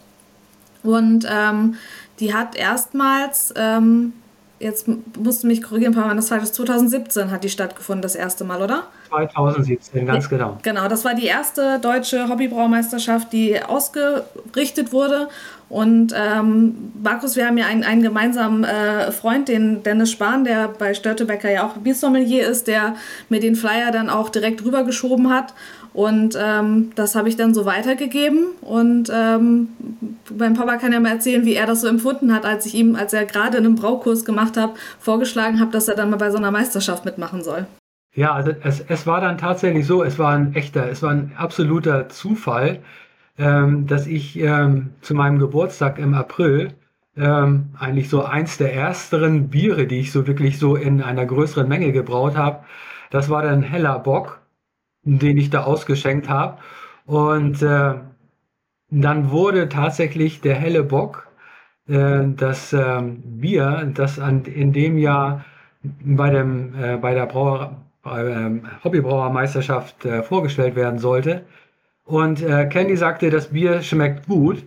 Und 0.82 1.26
ähm, 1.28 1.74
die 2.20 2.32
hat 2.32 2.56
erstmals 2.56 3.52
ähm, 3.56 4.14
jetzt 4.58 4.86
musst 5.18 5.42
du 5.42 5.46
mich 5.46 5.62
korrigieren, 5.62 5.94
Papa, 5.94 6.14
das 6.14 6.30
war 6.30 6.42
2017 6.42 7.30
hat 7.30 7.44
die 7.44 7.48
stattgefunden, 7.48 8.02
das 8.02 8.14
erste 8.14 8.44
Mal, 8.44 8.62
oder? 8.62 8.84
2017, 9.08 10.06
ganz 10.06 10.28
genau. 10.28 10.58
Genau, 10.62 10.88
das 10.88 11.04
war 11.04 11.14
die 11.14 11.26
erste 11.26 11.78
deutsche 11.80 12.28
Hobbybraumeisterschaft, 12.28 13.32
die 13.32 13.62
ausgerichtet 13.62 14.92
wurde. 14.92 15.28
Und 15.68 16.14
ähm, 16.16 16.92
Markus, 17.02 17.34
wir 17.34 17.46
haben 17.46 17.58
ja 17.58 17.66
einen, 17.66 17.82
einen 17.82 18.02
gemeinsamen 18.02 18.62
äh, 18.62 19.10
Freund, 19.10 19.48
den 19.48 19.82
Dennis 19.82 20.12
Spahn, 20.12 20.44
der 20.44 20.68
bei 20.68 20.94
Störtebecker 20.94 21.50
ja 21.50 21.66
auch 21.66 21.74
Biersommelier 21.78 22.46
ist, 22.46 22.68
der 22.68 22.94
mir 23.28 23.40
den 23.40 23.56
Flyer 23.56 23.90
dann 23.90 24.08
auch 24.08 24.28
direkt 24.28 24.64
rübergeschoben 24.64 25.28
hat. 25.28 25.54
Und 25.92 26.38
ähm, 26.38 26.92
das 26.94 27.14
habe 27.16 27.28
ich 27.28 27.36
dann 27.36 27.54
so 27.54 27.64
weitergegeben. 27.64 28.48
Und 28.60 29.10
ähm, 29.12 29.70
mein 30.36 30.54
Papa 30.54 30.76
kann 30.76 30.92
ja 30.92 31.00
mal 31.00 31.12
erzählen, 31.12 31.44
wie 31.44 31.54
er 31.54 31.66
das 31.66 31.80
so 31.80 31.88
empfunden 31.88 32.32
hat, 32.34 32.44
als 32.44 32.66
ich 32.66 32.74
ihm, 32.74 32.94
als 32.94 33.12
er 33.12 33.24
gerade 33.24 33.56
einen 33.56 33.74
Braukurs 33.74 34.24
gemacht 34.24 34.56
habe, 34.56 34.74
vorgeschlagen 35.00 35.58
habe, 35.58 35.72
dass 35.72 35.88
er 35.88 35.96
dann 35.96 36.10
mal 36.10 36.16
bei 36.16 36.30
so 36.30 36.36
einer 36.36 36.50
Meisterschaft 36.50 37.06
mitmachen 37.06 37.42
soll. 37.42 37.66
Ja, 38.16 38.32
also 38.34 38.52
es, 38.62 38.80
es 38.80 39.06
war 39.06 39.20
dann 39.20 39.38
tatsächlich 39.38 39.86
so, 39.86 40.02
es 40.02 40.18
war 40.18 40.32
ein 40.34 40.54
echter, 40.54 40.88
es 40.90 41.02
war 41.02 41.10
ein 41.10 41.32
absoluter 41.36 42.08
Zufall, 42.08 42.80
ähm, 43.38 43.86
dass 43.86 44.06
ich 44.06 44.38
ähm, 44.38 44.94
zu 45.02 45.14
meinem 45.14 45.38
Geburtstag 45.38 45.98
im 45.98 46.14
April 46.14 46.74
ähm, 47.16 47.70
eigentlich 47.78 48.08
so 48.08 48.24
eins 48.24 48.58
der 48.58 48.74
ersteren 48.74 49.48
Biere, 49.50 49.86
die 49.86 50.00
ich 50.00 50.12
so 50.12 50.26
wirklich 50.26 50.58
so 50.58 50.76
in 50.76 51.02
einer 51.02 51.26
größeren 51.26 51.68
Menge 51.68 51.92
gebraut 51.92 52.36
habe, 52.36 52.64
das 53.10 53.30
war 53.30 53.42
dann 53.42 53.62
Heller 53.62 53.98
Bock 54.00 54.40
den 55.04 55.38
ich 55.38 55.50
da 55.50 55.64
ausgeschenkt 55.64 56.28
habe. 56.28 56.58
Und 57.06 57.62
äh, 57.62 57.94
dann 58.90 59.30
wurde 59.30 59.68
tatsächlich 59.68 60.40
der 60.40 60.54
helle 60.54 60.82
Bock, 60.84 61.28
äh, 61.88 62.24
das 62.36 62.72
äh, 62.72 63.02
Bier, 63.02 63.90
das 63.94 64.18
an, 64.18 64.44
in 64.44 64.72
dem 64.72 64.98
Jahr 64.98 65.44
bei, 65.82 66.30
dem, 66.30 66.74
äh, 66.82 66.96
bei 66.96 67.14
der 67.14 67.26
Brauer, 67.26 67.72
äh, 67.72 67.85
Hobbybrauermeisterschaft 68.84 70.04
äh, 70.04 70.22
vorgestellt 70.22 70.76
werden 70.76 70.98
sollte. 70.98 71.44
Und 72.04 72.42
äh, 72.42 72.66
Candy 72.66 72.96
sagte, 72.96 73.30
das 73.30 73.48
Bier 73.48 73.82
schmeckt 73.82 74.26
gut. 74.26 74.64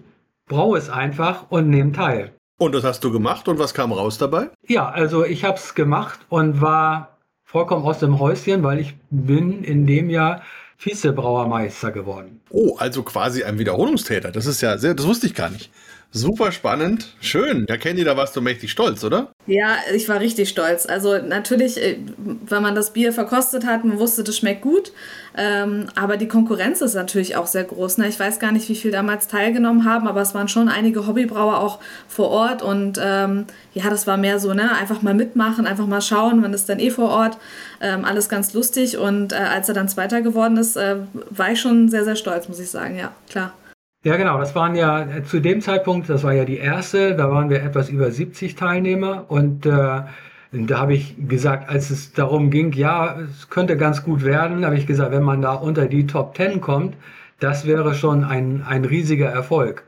braue 0.48 0.78
es 0.78 0.90
einfach 0.90 1.46
und 1.50 1.70
nehme 1.70 1.92
teil. 1.92 2.32
Und 2.58 2.76
das 2.76 2.84
hast 2.84 3.04
du 3.04 3.12
gemacht 3.12 3.48
und 3.48 3.58
was 3.58 3.74
kam 3.74 3.94
raus 3.94 4.18
dabei? 4.18 4.50
Ja, 4.68 4.90
also 4.90 5.24
ich 5.24 5.46
habe 5.46 5.58
es 5.58 5.76
gemacht 5.76 6.20
und 6.28 6.60
war 6.60 7.18
vollkommen 7.46 7.86
aus 7.86 8.00
dem 8.00 8.20
Häuschen, 8.20 8.64
weil 8.64 8.80
ich 8.80 8.96
bin 9.10 9.64
in 9.64 9.88
dem 9.88 10.10
Jahr 10.10 10.42
Vizebrauermeister 10.78 11.92
geworden. 11.92 12.42
Oh, 12.50 12.76
also 12.78 13.04
quasi 13.04 13.44
ein 13.44 13.60
Wiederholungstäter. 13.60 14.32
Das 14.32 14.46
ist 14.46 14.62
ja 14.62 14.78
sehr, 14.78 14.94
das 14.94 15.08
wusste 15.08 15.28
ich 15.28 15.36
gar 15.36 15.50
nicht. 15.50 15.72
Super 16.12 16.52
spannend. 16.52 17.14
Schön. 17.22 17.68
Ja, 17.70 17.78
Candy, 17.78 18.04
da 18.04 18.18
warst 18.18 18.36
du 18.36 18.42
mächtig 18.42 18.72
stolz, 18.72 19.04
oder? 19.04 19.32
Ja, 19.46 19.76
ich 19.94 20.10
war 20.10 20.20
richtig 20.20 20.50
stolz. 20.50 20.88
Also 20.88 21.20
natürlich, 21.20 21.78
äh, 21.78 21.98
wenn 22.18 22.64
man 22.64 22.74
das 22.74 22.94
Bier 22.94 23.14
verkostet 23.14 23.64
hat, 23.64 23.86
man 23.86 24.00
wusste, 24.00 24.24
das 24.24 24.36
schmeckt 24.36 24.64
gut. 24.64 24.92
Ähm, 25.38 25.86
aber 25.94 26.18
die 26.18 26.28
Konkurrenz 26.28 26.82
ist 26.82 26.96
natürlich 26.96 27.36
auch 27.36 27.46
sehr 27.46 27.64
groß. 27.64 28.00
Ne? 28.00 28.08
Ich 28.08 28.20
weiß 28.20 28.40
gar 28.40 28.52
nicht, 28.52 28.68
wie 28.70 28.76
viel 28.76 28.90
damals 28.90 29.28
teilgenommen 29.28 29.86
haben, 29.86 30.08
aber 30.08 30.22
es 30.22 30.34
waren 30.34 30.48
schon 30.48 30.68
einige 30.68 31.06
Hobbybrauer 31.06 31.60
auch 31.60 31.78
vor 32.08 32.30
Ort. 32.30 32.64
Und 32.64 33.00
ähm, 33.00 33.46
ja, 33.76 33.92
das 33.92 34.08
war 34.08 34.18
mehr 34.18 34.40
so, 34.40 34.52
ne, 34.56 34.76
einfach 34.76 35.04
mal 35.04 35.14
mitmachen, 35.14 35.68
einfach 35.68 35.86
mal 35.86 36.02
schauen. 36.02 36.42
Man 36.42 36.56
ist 36.56 36.70
dann 36.70 36.80
eh 36.80 36.90
vor 36.90 37.10
Ort. 37.10 37.38
Ähm, 37.82 38.04
alles 38.04 38.30
ganz 38.30 38.56
lustig. 38.56 38.98
Und 38.98 39.32
äh, 39.32 39.36
als 39.36 39.70
er 39.70 39.76
dann 39.76 39.88
Zweiter 39.88 40.24
geworden 40.24 40.58
ist, 40.58 40.76
äh, 40.76 40.96
war 41.30 41.52
ich 41.52 41.62
schon 41.62 41.88
sehr, 41.90 42.04
sehr 42.04 42.16
stolz, 42.16 42.50
muss 42.50 42.60
ich 42.60 42.72
sagen. 42.72 42.98
Ja, 42.98 43.12
klar. 43.30 43.54
Ja, 44.04 44.16
genau. 44.16 44.38
Das 44.38 44.56
waren 44.56 44.76
ja 44.76 45.02
äh, 45.02 45.24
zu 45.24 45.42
dem 45.42 45.60
Zeitpunkt, 45.62 46.10
das 46.10 46.24
war 46.24 46.34
ja 46.34 46.46
die 46.46 46.58
erste, 46.58 47.16
da 47.16 47.30
waren 47.32 47.50
wir 47.50 47.62
etwas 47.64 47.90
über 47.90 48.10
70 48.12 48.56
Teilnehmer 48.56 49.26
und 49.30 49.66
äh, 49.66 50.04
da 50.52 50.80
habe 50.80 50.94
ich 50.94 51.16
gesagt, 51.28 51.70
als 51.70 51.90
es 51.90 52.14
darum 52.14 52.50
ging, 52.50 52.72
ja, 52.74 53.20
es 53.20 53.50
könnte 53.50 53.78
ganz 53.78 54.04
gut 54.04 54.24
werden, 54.24 54.66
habe 54.66 54.78
ich 54.78 54.88
gesagt, 54.88 55.12
wenn 55.12 55.24
man 55.24 55.42
da 55.42 55.54
unter 55.54 55.86
die 55.88 56.08
Top 56.08 56.36
10 56.38 56.62
kommt, 56.62 56.96
das 57.40 57.68
wäre 57.68 57.94
schon 57.94 58.24
ein, 58.24 58.64
ein 58.66 58.86
riesiger 58.86 59.30
Erfolg. 59.30 59.84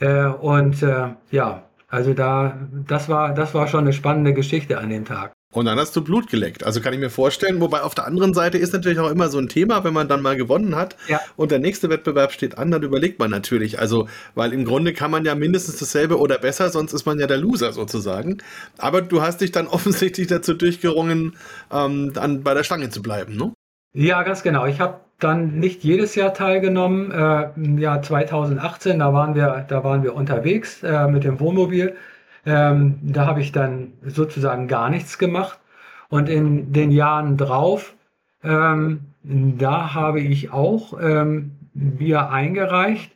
Äh, 0.00 0.26
und 0.26 0.82
äh, 0.82 1.08
ja, 1.30 1.62
also 1.88 2.14
da, 2.14 2.58
das 2.88 3.08
war, 3.08 3.34
das 3.34 3.54
war 3.54 3.68
schon 3.68 3.80
eine 3.80 3.92
spannende 3.92 4.34
Geschichte 4.34 4.78
an 4.78 4.90
dem 4.90 5.04
Tag. 5.04 5.32
Und 5.52 5.66
dann 5.66 5.78
hast 5.78 5.94
du 5.94 6.02
Blut 6.02 6.30
geleckt. 6.30 6.64
Also 6.64 6.80
kann 6.80 6.94
ich 6.94 6.98
mir 6.98 7.10
vorstellen, 7.10 7.60
wobei 7.60 7.82
auf 7.82 7.94
der 7.94 8.06
anderen 8.06 8.32
Seite 8.32 8.56
ist 8.56 8.72
natürlich 8.72 8.98
auch 8.98 9.10
immer 9.10 9.28
so 9.28 9.38
ein 9.38 9.48
Thema, 9.48 9.84
wenn 9.84 9.92
man 9.92 10.08
dann 10.08 10.22
mal 10.22 10.34
gewonnen 10.34 10.74
hat 10.74 10.96
ja. 11.08 11.20
und 11.36 11.50
der 11.50 11.58
nächste 11.58 11.90
Wettbewerb 11.90 12.32
steht 12.32 12.56
an, 12.56 12.70
dann 12.70 12.82
überlegt 12.82 13.18
man 13.18 13.30
natürlich. 13.30 13.78
Also, 13.78 14.08
weil 14.34 14.54
im 14.54 14.64
Grunde 14.64 14.94
kann 14.94 15.10
man 15.10 15.26
ja 15.26 15.34
mindestens 15.34 15.78
dasselbe 15.78 16.18
oder 16.18 16.38
besser, 16.38 16.70
sonst 16.70 16.94
ist 16.94 17.04
man 17.04 17.20
ja 17.20 17.26
der 17.26 17.36
Loser 17.36 17.72
sozusagen. 17.72 18.38
Aber 18.78 19.02
du 19.02 19.20
hast 19.20 19.42
dich 19.42 19.52
dann 19.52 19.66
offensichtlich 19.68 20.26
dazu 20.26 20.54
durchgerungen, 20.54 21.36
ähm, 21.70 22.12
dann 22.14 22.42
bei 22.42 22.54
der 22.54 22.64
Stange 22.64 22.88
zu 22.88 23.02
bleiben, 23.02 23.36
ne? 23.36 23.52
Ja, 23.94 24.22
ganz 24.22 24.42
genau. 24.42 24.64
Ich 24.64 24.80
habe 24.80 25.00
dann 25.18 25.58
nicht 25.58 25.84
jedes 25.84 26.14
Jahr 26.14 26.32
teilgenommen. 26.32 27.10
Äh, 27.10 27.50
Im 27.56 27.76
Jahr 27.76 28.00
2018, 28.00 28.98
da 29.00 29.12
waren 29.12 29.34
wir, 29.34 29.66
da 29.68 29.84
waren 29.84 30.02
wir 30.02 30.14
unterwegs 30.14 30.82
äh, 30.82 31.06
mit 31.08 31.24
dem 31.24 31.38
Wohnmobil 31.40 31.94
ähm, 32.44 32.98
da 33.02 33.26
habe 33.26 33.40
ich 33.40 33.52
dann 33.52 33.92
sozusagen 34.04 34.68
gar 34.68 34.90
nichts 34.90 35.18
gemacht. 35.18 35.58
Und 36.08 36.28
in 36.28 36.72
den 36.72 36.90
Jahren 36.90 37.36
drauf, 37.36 37.94
ähm, 38.42 39.00
da 39.22 39.94
habe 39.94 40.20
ich 40.20 40.52
auch 40.52 40.98
ähm, 41.00 41.52
Bier 41.74 42.30
eingereicht. 42.30 43.12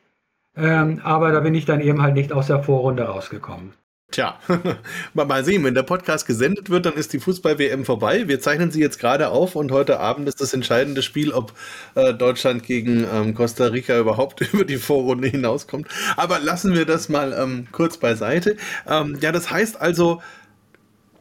Ähm, 0.56 1.00
aber 1.04 1.32
da 1.32 1.40
bin 1.40 1.54
ich 1.54 1.66
dann 1.66 1.80
eben 1.80 2.00
halt 2.00 2.14
nicht 2.14 2.32
aus 2.32 2.46
der 2.46 2.62
Vorrunde 2.62 3.04
rausgekommen. 3.04 3.74
Tja, 4.16 4.38
mal 5.12 5.44
sehen, 5.44 5.62
wenn 5.62 5.74
der 5.74 5.82
Podcast 5.82 6.26
gesendet 6.26 6.70
wird, 6.70 6.86
dann 6.86 6.94
ist 6.94 7.12
die 7.12 7.20
Fußball-WM 7.20 7.84
vorbei. 7.84 8.26
Wir 8.28 8.40
zeichnen 8.40 8.70
sie 8.70 8.80
jetzt 8.80 8.98
gerade 8.98 9.28
auf 9.28 9.56
und 9.56 9.70
heute 9.72 10.00
Abend 10.00 10.26
ist 10.26 10.40
das 10.40 10.54
entscheidende 10.54 11.02
Spiel, 11.02 11.32
ob 11.32 11.52
äh, 11.96 12.14
Deutschland 12.14 12.62
gegen 12.62 13.04
ähm, 13.12 13.34
Costa 13.34 13.66
Rica 13.66 13.98
überhaupt 13.98 14.40
über 14.54 14.64
die 14.64 14.78
Vorrunde 14.78 15.28
hinauskommt. 15.28 15.88
Aber 16.16 16.38
lassen 16.38 16.72
wir 16.72 16.86
das 16.86 17.10
mal 17.10 17.34
ähm, 17.38 17.66
kurz 17.72 17.98
beiseite. 17.98 18.56
Ähm, 18.88 19.18
ja, 19.20 19.32
das 19.32 19.50
heißt 19.50 19.78
also, 19.82 20.22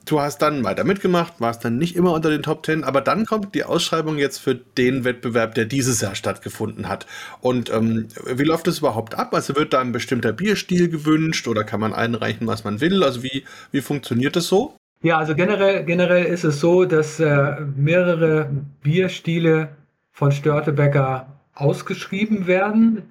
du 0.05 0.21
hast 0.21 0.41
dann 0.41 0.63
weiter 0.63 0.83
mitgemacht, 0.83 1.33
warst 1.39 1.65
dann 1.65 1.77
nicht 1.77 1.95
immer 1.95 2.13
unter 2.13 2.29
den 2.29 2.43
Top 2.43 2.63
Ten, 2.63 2.83
aber 2.83 3.01
dann 3.01 3.25
kommt 3.25 3.55
die 3.55 3.63
Ausschreibung 3.63 4.17
jetzt 4.17 4.37
für 4.37 4.55
den 4.55 5.03
Wettbewerb, 5.03 5.55
der 5.55 5.65
dieses 5.65 6.01
Jahr 6.01 6.15
stattgefunden 6.15 6.87
hat. 6.87 7.05
Und 7.41 7.71
ähm, 7.71 8.07
wie 8.25 8.43
läuft 8.43 8.67
das 8.67 8.79
überhaupt 8.79 9.15
ab? 9.15 9.33
Also 9.33 9.55
wird 9.55 9.73
da 9.73 9.81
ein 9.81 9.91
bestimmter 9.91 10.33
Bierstil 10.33 10.89
gewünscht 10.89 11.47
oder 11.47 11.63
kann 11.63 11.79
man 11.79 11.93
einreichen, 11.93 12.47
was 12.47 12.63
man 12.63 12.81
will? 12.81 13.03
Also 13.03 13.23
wie, 13.23 13.43
wie 13.71 13.81
funktioniert 13.81 14.35
das 14.35 14.47
so? 14.47 14.75
Ja, 15.01 15.17
also 15.17 15.35
generell, 15.35 15.83
generell 15.83 16.25
ist 16.25 16.43
es 16.43 16.59
so, 16.59 16.85
dass 16.85 17.19
äh, 17.19 17.61
mehrere 17.75 18.49
Bierstile 18.81 19.69
von 20.11 20.31
Störtebecker 20.31 21.27
ausgeschrieben 21.53 22.47
werden. 22.47 23.03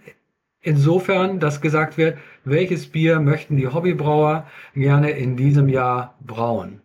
Insofern, 0.61 1.41
dass 1.41 1.61
gesagt 1.61 1.99
wird, 1.99 2.17
welches 2.45 2.87
Bier 2.87 3.21
möchten 3.21 3.57
die 3.57 3.69
Hobbybrauer 3.69 4.47
gerne 4.75 5.11
in 5.11 5.37
diesem 5.37 5.69
Jahr 5.69 6.15
brauen. 6.21 6.81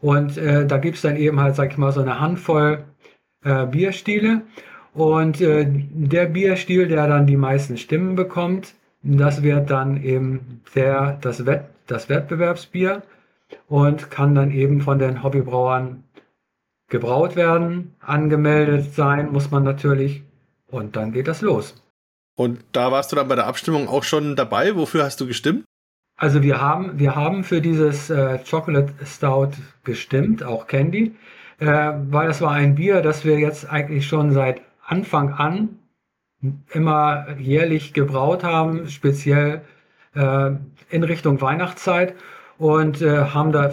Und 0.00 0.36
äh, 0.36 0.66
da 0.66 0.78
gibt 0.78 0.96
es 0.96 1.02
dann 1.02 1.16
eben 1.16 1.40
halt, 1.40 1.56
sag 1.56 1.72
ich 1.72 1.78
mal, 1.78 1.92
so 1.92 2.00
eine 2.00 2.20
Handvoll 2.20 2.84
äh, 3.44 3.66
Bierstile. 3.66 4.42
Und 4.94 5.40
äh, 5.40 5.66
der 5.68 6.26
Bierstil, 6.26 6.88
der 6.88 7.06
dann 7.06 7.26
die 7.26 7.36
meisten 7.36 7.76
Stimmen 7.76 8.16
bekommt, 8.16 8.74
das 9.02 9.42
wird 9.42 9.70
dann 9.70 10.02
eben 10.02 10.62
der, 10.74 11.18
das, 11.20 11.46
Wett, 11.46 11.64
das 11.86 12.08
Wettbewerbsbier 12.08 13.02
und 13.68 14.10
kann 14.10 14.34
dann 14.34 14.50
eben 14.50 14.80
von 14.80 14.98
den 14.98 15.22
Hobbybrauern 15.22 16.02
gebraut 16.88 17.36
werden. 17.36 17.94
Angemeldet 18.00 18.94
sein 18.94 19.30
muss 19.32 19.50
man 19.50 19.64
natürlich 19.64 20.22
und 20.70 20.96
dann 20.96 21.12
geht 21.12 21.28
das 21.28 21.40
los. 21.40 21.74
Und 22.36 22.64
da 22.72 22.92
warst 22.92 23.12
du 23.12 23.16
dann 23.16 23.28
bei 23.28 23.34
der 23.34 23.46
Abstimmung 23.46 23.88
auch 23.88 24.02
schon 24.02 24.36
dabei. 24.36 24.76
Wofür 24.76 25.04
hast 25.04 25.20
du 25.20 25.26
gestimmt? 25.26 25.64
Also 26.16 26.42
wir 26.42 26.60
haben, 26.60 26.98
wir 26.98 27.14
haben 27.14 27.44
für 27.44 27.60
dieses 27.60 28.08
äh, 28.08 28.38
Chocolate 28.48 28.92
Stout 29.04 29.50
gestimmt, 29.84 30.42
auch 30.42 30.66
Candy, 30.66 31.14
äh, 31.58 31.66
weil 31.66 32.26
das 32.28 32.40
war 32.40 32.52
ein 32.52 32.74
Bier, 32.74 33.02
das 33.02 33.24
wir 33.24 33.38
jetzt 33.38 33.70
eigentlich 33.70 34.06
schon 34.06 34.32
seit 34.32 34.62
Anfang 34.86 35.34
an 35.34 35.78
immer 36.72 37.26
jährlich 37.38 37.92
gebraut 37.92 38.44
haben, 38.44 38.88
speziell 38.88 39.62
äh, 40.14 40.50
in 40.90 41.02
Richtung 41.02 41.40
Weihnachtszeit. 41.40 42.14
Und 42.58 43.02
äh, 43.02 43.26
haben 43.34 43.52
da 43.52 43.72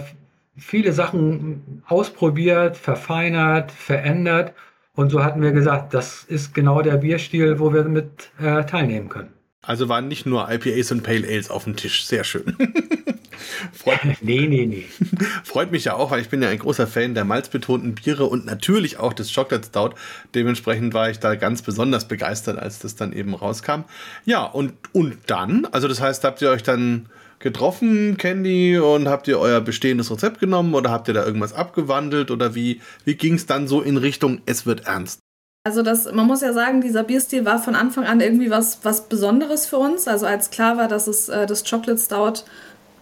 viele 0.57 0.91
Sachen 0.91 1.83
ausprobiert, 1.87 2.75
verfeinert, 2.75 3.71
verändert. 3.71 4.53
Und 4.95 5.09
so 5.09 5.23
hatten 5.23 5.41
wir 5.41 5.51
gesagt, 5.51 5.93
das 5.93 6.23
ist 6.25 6.53
genau 6.53 6.81
der 6.81 6.97
Bierstil, 6.97 7.59
wo 7.59 7.73
wir 7.73 7.83
mit 7.85 8.31
äh, 8.39 8.65
teilnehmen 8.65 9.07
können. 9.09 9.33
Also 9.63 9.87
waren 9.87 10.09
nicht 10.09 10.25
nur 10.25 10.51
IPAs 10.51 10.91
und 10.91 11.03
Pale 11.03 11.25
Ales 11.25 11.49
auf 11.49 11.63
dem 11.63 11.77
Tisch. 11.77 12.05
Sehr 12.05 12.25
schön. 12.25 12.55
Freut 13.73 14.03
mich. 14.03 14.21
Nee, 14.21 14.45
nee, 14.47 14.65
nee. 14.65 14.85
Freut 15.43 15.71
mich 15.71 15.85
ja 15.85 15.95
auch, 15.95 16.11
weil 16.11 16.21
ich 16.21 16.29
bin 16.29 16.41
ja 16.41 16.49
ein 16.49 16.59
großer 16.59 16.85
Fan 16.85 17.13
der 17.13 17.23
malzbetonten 17.23 17.95
Biere 17.95 18.25
und 18.25 18.45
natürlich 18.45 18.97
auch 18.97 19.13
des 19.13 19.33
Chocolate 19.33 19.65
Stout. 19.65 19.91
Dementsprechend 20.35 20.93
war 20.93 21.09
ich 21.09 21.19
da 21.19 21.35
ganz 21.35 21.61
besonders 21.61 22.07
begeistert, 22.07 22.59
als 22.59 22.79
das 22.79 22.95
dann 22.95 23.13
eben 23.13 23.33
rauskam. 23.33 23.83
Ja, 24.25 24.43
und, 24.43 24.73
und 24.91 25.17
dann, 25.27 25.65
also 25.71 25.87
das 25.87 26.01
heißt, 26.01 26.25
habt 26.25 26.41
ihr 26.41 26.49
euch 26.49 26.63
dann 26.63 27.07
getroffen, 27.39 28.17
Candy, 28.17 28.77
und 28.77 29.07
habt 29.07 29.27
ihr 29.27 29.39
euer 29.39 29.61
bestehendes 29.61 30.11
Rezept 30.11 30.39
genommen 30.39 30.73
oder 30.75 30.91
habt 30.91 31.07
ihr 31.07 31.13
da 31.13 31.25
irgendwas 31.25 31.53
abgewandelt 31.53 32.31
oder 32.31 32.53
wie, 32.55 32.81
wie 33.05 33.15
ging 33.15 33.35
es 33.35 33.45
dann 33.45 33.67
so 33.67 33.81
in 33.81 33.97
Richtung, 33.97 34.41
es 34.45 34.65
wird 34.65 34.85
ernst? 34.87 35.19
Also 35.65 35.81
das, 35.81 36.11
man 36.11 36.27
muss 36.27 36.41
ja 36.41 36.51
sagen, 36.51 36.81
dieser 36.81 37.03
Bierstil 37.03 37.45
war 37.45 37.57
von 37.57 37.75
Anfang 37.75 38.03
an 38.03 38.19
irgendwie 38.19 38.49
was, 38.49 38.79
was 38.83 39.07
Besonderes 39.07 39.65
für 39.65 39.77
uns. 39.77 40.09
Also 40.09 40.25
als 40.25 40.49
klar 40.49 40.75
war, 40.75 40.89
dass 40.89 41.07
es 41.07 41.29
äh, 41.29 41.45
das 41.45 41.63
Chocolate 41.63 41.97
Stout 42.01 42.43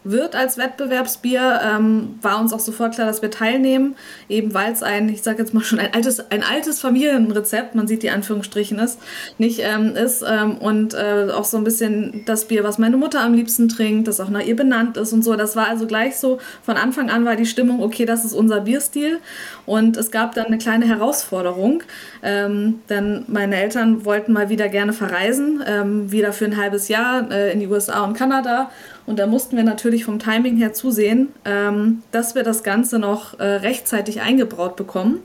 wird 0.04 0.36
als 0.36 0.58
Wettbewerbsbier, 0.58 1.62
ähm, 1.64 2.16
war 2.22 2.40
uns 2.40 2.54
auch 2.54 2.60
sofort 2.60 2.96
klar, 2.96 3.06
dass 3.06 3.22
wir 3.22 3.30
teilnehmen, 3.30 3.96
eben 4.30 4.54
weil 4.54 4.72
es 4.72 4.82
ein, 4.82 5.10
ich 5.10 5.22
sage 5.22 5.40
jetzt 5.40 5.54
mal 5.54 5.64
schon 5.64 5.80
ein 5.80 5.94
altes, 5.94 6.32
ein 6.32 6.44
altes 6.44 6.80
Familienrezept, 6.80 7.76
man 7.76 7.88
sieht 7.88 8.02
die 8.02 8.10
Anführungsstrichen 8.10 8.80
ist, 8.80 9.00
nicht 9.38 9.60
ähm, 9.64 9.96
ist 9.96 10.24
ähm, 10.28 10.58
und 10.58 10.96
äh, 10.96 11.28
auch 11.32 11.46
so 11.46 11.58
ein 11.58 11.64
bisschen 11.64 12.24
das 12.26 12.46
Bier, 12.46 12.64
was 12.64 12.80
meine 12.80 12.98
Mutter 12.98 13.22
am 13.22 13.34
liebsten 13.34 13.70
trinkt, 13.70 14.08
das 14.08 14.20
auch 14.20 14.30
nach 14.30 14.42
ihr 14.42 14.56
benannt 14.56 14.98
ist 14.98 15.14
und 15.14 15.24
so. 15.24 15.36
Das 15.36 15.56
war 15.56 15.68
also 15.68 15.86
gleich 15.86 16.18
so, 16.18 16.40
von 16.64 16.78
Anfang 16.78 17.12
an 17.12 17.24
war 17.24 17.36
die 17.36 17.46
Stimmung, 17.46 17.84
okay, 17.84 18.06
das 18.06 18.26
ist 18.26 18.34
unser 18.34 18.62
Bierstil 18.62 19.20
und 19.68 19.98
es 19.98 20.10
gab 20.10 20.34
dann 20.34 20.48
eine 20.48 20.58
kleine 20.58 20.88
Herausforderung, 20.88 21.84
ähm, 22.24 22.80
denn 22.90 23.26
meine 23.28 23.56
Eltern 23.56 24.04
wollten 24.04 24.34
mal 24.34 24.50
wieder 24.50 24.68
gerne 24.68 24.94
verreisen, 24.94 25.64
ähm, 25.68 26.12
wieder 26.12 26.34
für 26.34 26.46
ein 26.46 26.58
halbes 26.58 26.88
Jahr 26.88 27.30
äh, 27.30 27.54
in 27.54 27.60
die 27.60 27.68
USA 27.68 28.04
und 28.04 28.14
Kanada 28.16 28.72
und 29.12 29.20
da 29.20 29.28
mussten 29.28 29.58
wir 29.58 29.66
natürlich 29.66 30.06
vom 30.06 30.20
Timing 30.20 30.56
her 30.56 30.72
zusehen, 30.72 31.34
ähm, 31.44 32.02
dass 32.12 32.34
wir 32.34 32.44
das 32.44 32.64
Ganze 32.64 32.98
noch 32.98 33.38
äh, 33.42 33.44
rechtzeitig 33.44 34.22
eingebraut 34.22 34.78
bekommen 34.78 35.20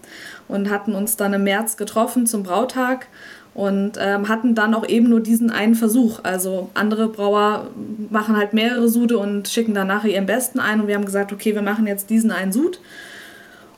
und 0.49 0.71
hatten 0.71 0.97
uns 0.97 1.17
dann 1.17 1.33
im 1.35 1.45
März 1.45 1.77
getroffen 1.77 2.27
zum 2.27 2.43
Brautag 2.43 3.07
und 3.55 3.93
ähm, 4.01 4.29
hatten 4.29 4.57
dann 4.57 4.75
auch 4.75 4.89
eben 4.89 5.09
nur 5.09 5.21
diesen 5.21 5.51
einen 5.51 5.77
Versuch. 5.77 6.19
Also 6.25 6.69
andere 6.75 7.07
Brauer 7.07 7.69
machen 8.11 8.37
halt 8.37 8.55
mehrere 8.55 8.89
Sude 8.89 9.19
und 9.19 9.47
schicken 9.47 9.73
dann 9.73 9.87
nachher 9.87 10.11
ihren 10.11 10.27
besten 10.27 10.59
ein 10.59 10.81
und 10.81 10.89
wir 10.89 10.97
haben 10.97 11.07
gesagt, 11.07 11.33
okay, 11.33 11.55
wir 11.55 11.63
machen 11.63 11.87
jetzt 11.87 12.11
diesen 12.11 12.33
einen 12.33 12.51
Sud. 12.51 12.81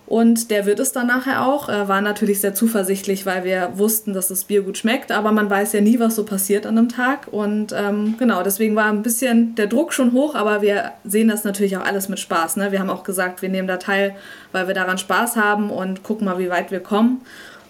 Und 0.09 0.51
der 0.51 0.65
wird 0.65 0.81
es 0.81 0.93
dann 0.93 1.07
nachher 1.07 1.47
auch. 1.47 1.69
Äh, 1.69 1.87
war 1.87 2.01
natürlich 2.01 2.41
sehr 2.41 2.55
zuversichtlich, 2.55 3.27
weil 3.27 3.45
wir 3.45 3.73
wussten, 3.75 4.15
dass 4.15 4.29
das 4.29 4.45
Bier 4.45 4.63
gut 4.63 4.79
schmeckt. 4.79 5.13
Aber 5.13 5.33
man 5.33 5.51
weiß 5.51 5.75
ja 5.75 5.83
nie, 5.83 6.01
was 6.01 6.17
so 6.17 6.25
passiert 6.25 6.65
an 6.65 6.79
einem 6.79 6.89
Tag. 6.89 7.29
Und 7.31 7.75
ähm, 7.77 8.15
genau, 8.19 8.43
deswegen 8.43 8.75
war 8.75 8.87
ein 8.87 9.03
bisschen 9.03 9.55
der 9.55 9.67
Druck 9.67 9.93
schon 9.93 10.15
hoch. 10.15 10.35
Aber 10.35 10.63
wir 10.63 10.93
sehen 11.05 11.29
das 11.29 11.45
natürlich 11.45 11.77
auch 11.77 11.85
alles 11.85 12.09
mit 12.09 12.19
Spaß. 12.19 12.57
Ne? 12.57 12.73
Wir 12.73 12.81
haben 12.81 12.89
auch 12.89 13.05
gesagt, 13.05 13.43
wir 13.43 13.51
nehmen 13.51 13.69
da 13.69 13.77
teil, 13.77 14.17
weil 14.51 14.67
wir 14.67 14.75
daran 14.75 14.97
Spaß 14.97 15.37
haben 15.37 15.69
und 15.69 16.03
gucken 16.05 16.25
mal, 16.25 16.39
wie 16.39 16.49
weit 16.49 16.71
wir 16.71 16.81
kommen. 16.81 17.21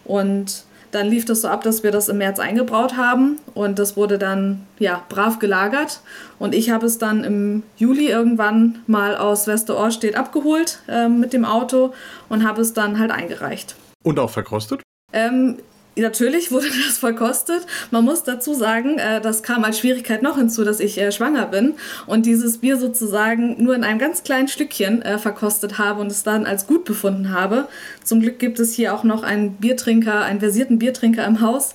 Und 0.04 0.62
dann 0.90 1.06
lief 1.06 1.24
das 1.24 1.42
so 1.42 1.48
ab, 1.48 1.62
dass 1.62 1.82
wir 1.82 1.90
das 1.90 2.08
im 2.08 2.18
März 2.18 2.38
eingebraut 2.38 2.96
haben 2.96 3.38
und 3.54 3.78
das 3.78 3.96
wurde 3.96 4.18
dann 4.18 4.66
ja 4.78 5.02
brav 5.08 5.38
gelagert 5.38 6.00
und 6.38 6.54
ich 6.54 6.70
habe 6.70 6.86
es 6.86 6.98
dann 6.98 7.24
im 7.24 7.62
Juli 7.76 8.08
irgendwann 8.08 8.80
mal 8.86 9.16
aus 9.16 9.46
Westerorstedt 9.46 10.16
abgeholt 10.16 10.80
äh, 10.88 11.08
mit 11.08 11.32
dem 11.32 11.44
Auto 11.44 11.92
und 12.28 12.46
habe 12.46 12.62
es 12.62 12.72
dann 12.72 12.98
halt 12.98 13.10
eingereicht. 13.10 13.76
Und 14.04 14.18
auch 14.18 14.30
verkostet? 14.30 14.82
Ähm, 15.12 15.58
Natürlich 15.98 16.52
wurde 16.52 16.66
das 16.86 16.98
verkostet. 16.98 17.66
Man 17.90 18.04
muss 18.04 18.22
dazu 18.22 18.54
sagen, 18.54 18.98
äh, 18.98 19.20
das 19.20 19.42
kam 19.42 19.64
als 19.64 19.78
Schwierigkeit 19.78 20.22
noch 20.22 20.38
hinzu, 20.38 20.64
dass 20.64 20.80
ich 20.80 20.98
äh, 20.98 21.12
schwanger 21.12 21.46
bin 21.46 21.74
und 22.06 22.26
dieses 22.26 22.58
Bier 22.58 22.76
sozusagen 22.76 23.62
nur 23.62 23.74
in 23.74 23.84
einem 23.84 23.98
ganz 23.98 24.22
kleinen 24.22 24.48
Stückchen 24.48 25.02
äh, 25.02 25.18
verkostet 25.18 25.78
habe 25.78 26.00
und 26.00 26.10
es 26.10 26.22
dann 26.22 26.46
als 26.46 26.66
gut 26.66 26.84
befunden 26.84 27.32
habe. 27.32 27.68
Zum 28.04 28.20
Glück 28.20 28.38
gibt 28.38 28.60
es 28.60 28.74
hier 28.74 28.94
auch 28.94 29.04
noch 29.04 29.22
einen 29.22 29.52
Biertrinker, 29.52 30.22
einen 30.22 30.40
versierten 30.40 30.78
Biertrinker 30.78 31.24
im 31.26 31.40
Haus, 31.40 31.74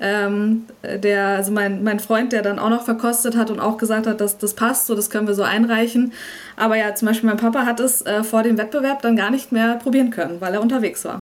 ähm, 0.00 0.64
der, 0.82 1.26
also 1.28 1.52
mein, 1.52 1.82
mein 1.82 2.00
Freund, 2.00 2.32
der 2.32 2.42
dann 2.42 2.58
auch 2.58 2.70
noch 2.70 2.84
verkostet 2.84 3.36
hat 3.36 3.50
und 3.50 3.60
auch 3.60 3.78
gesagt 3.78 4.06
hat, 4.06 4.20
dass 4.20 4.38
das 4.38 4.54
passt, 4.54 4.86
so 4.86 4.94
das 4.94 5.10
können 5.10 5.26
wir 5.26 5.34
so 5.34 5.42
einreichen. 5.42 6.12
Aber 6.56 6.76
ja, 6.76 6.94
zum 6.94 7.08
Beispiel 7.08 7.28
mein 7.28 7.38
Papa 7.38 7.66
hat 7.66 7.80
es 7.80 8.02
äh, 8.02 8.22
vor 8.22 8.42
dem 8.42 8.58
Wettbewerb 8.58 9.02
dann 9.02 9.16
gar 9.16 9.30
nicht 9.30 9.52
mehr 9.52 9.76
probieren 9.76 10.10
können, 10.10 10.40
weil 10.40 10.54
er 10.54 10.62
unterwegs 10.62 11.04
war. 11.04 11.23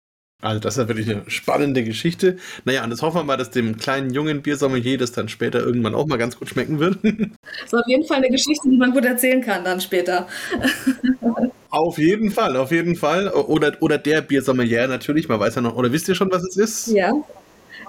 Also 0.46 0.60
das 0.60 0.76
ist 0.76 0.82
ja 0.82 0.88
wirklich 0.88 1.10
eine 1.10 1.22
spannende 1.28 1.84
Geschichte. 1.84 2.36
Naja, 2.64 2.84
und 2.84 2.90
das 2.90 3.02
hoffen 3.02 3.18
wir 3.18 3.24
mal, 3.24 3.36
dass 3.36 3.50
dem 3.50 3.76
kleinen 3.76 4.10
jungen 4.12 4.42
Biersommelier 4.42 4.98
das 4.98 5.12
dann 5.12 5.28
später 5.28 5.60
irgendwann 5.60 5.94
auch 5.94 6.06
mal 6.06 6.16
ganz 6.16 6.38
gut 6.38 6.48
schmecken 6.48 6.78
wird. 6.78 6.98
Das 7.62 7.72
ist 7.72 7.74
auf 7.74 7.86
jeden 7.86 8.04
Fall 8.04 8.18
eine 8.18 8.28
Geschichte, 8.28 8.68
die 8.68 8.76
man 8.76 8.92
gut 8.92 9.04
erzählen 9.04 9.40
kann 9.40 9.64
dann 9.64 9.80
später. 9.80 10.26
Auf 11.70 11.98
jeden 11.98 12.30
Fall, 12.30 12.56
auf 12.56 12.70
jeden 12.70 12.96
Fall. 12.96 13.28
Oder, 13.28 13.76
oder 13.80 13.98
der 13.98 14.22
Biersommelier 14.22 14.88
natürlich, 14.88 15.28
man 15.28 15.38
weiß 15.40 15.56
ja 15.56 15.60
noch, 15.60 15.76
oder 15.76 15.92
wisst 15.92 16.08
ihr 16.08 16.14
schon, 16.14 16.30
was 16.30 16.42
es 16.42 16.56
ist? 16.56 16.86
Ja, 16.88 17.12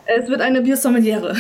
es 0.06 0.28
wird 0.28 0.42
eine 0.42 0.62
Biersommeliere. 0.62 1.38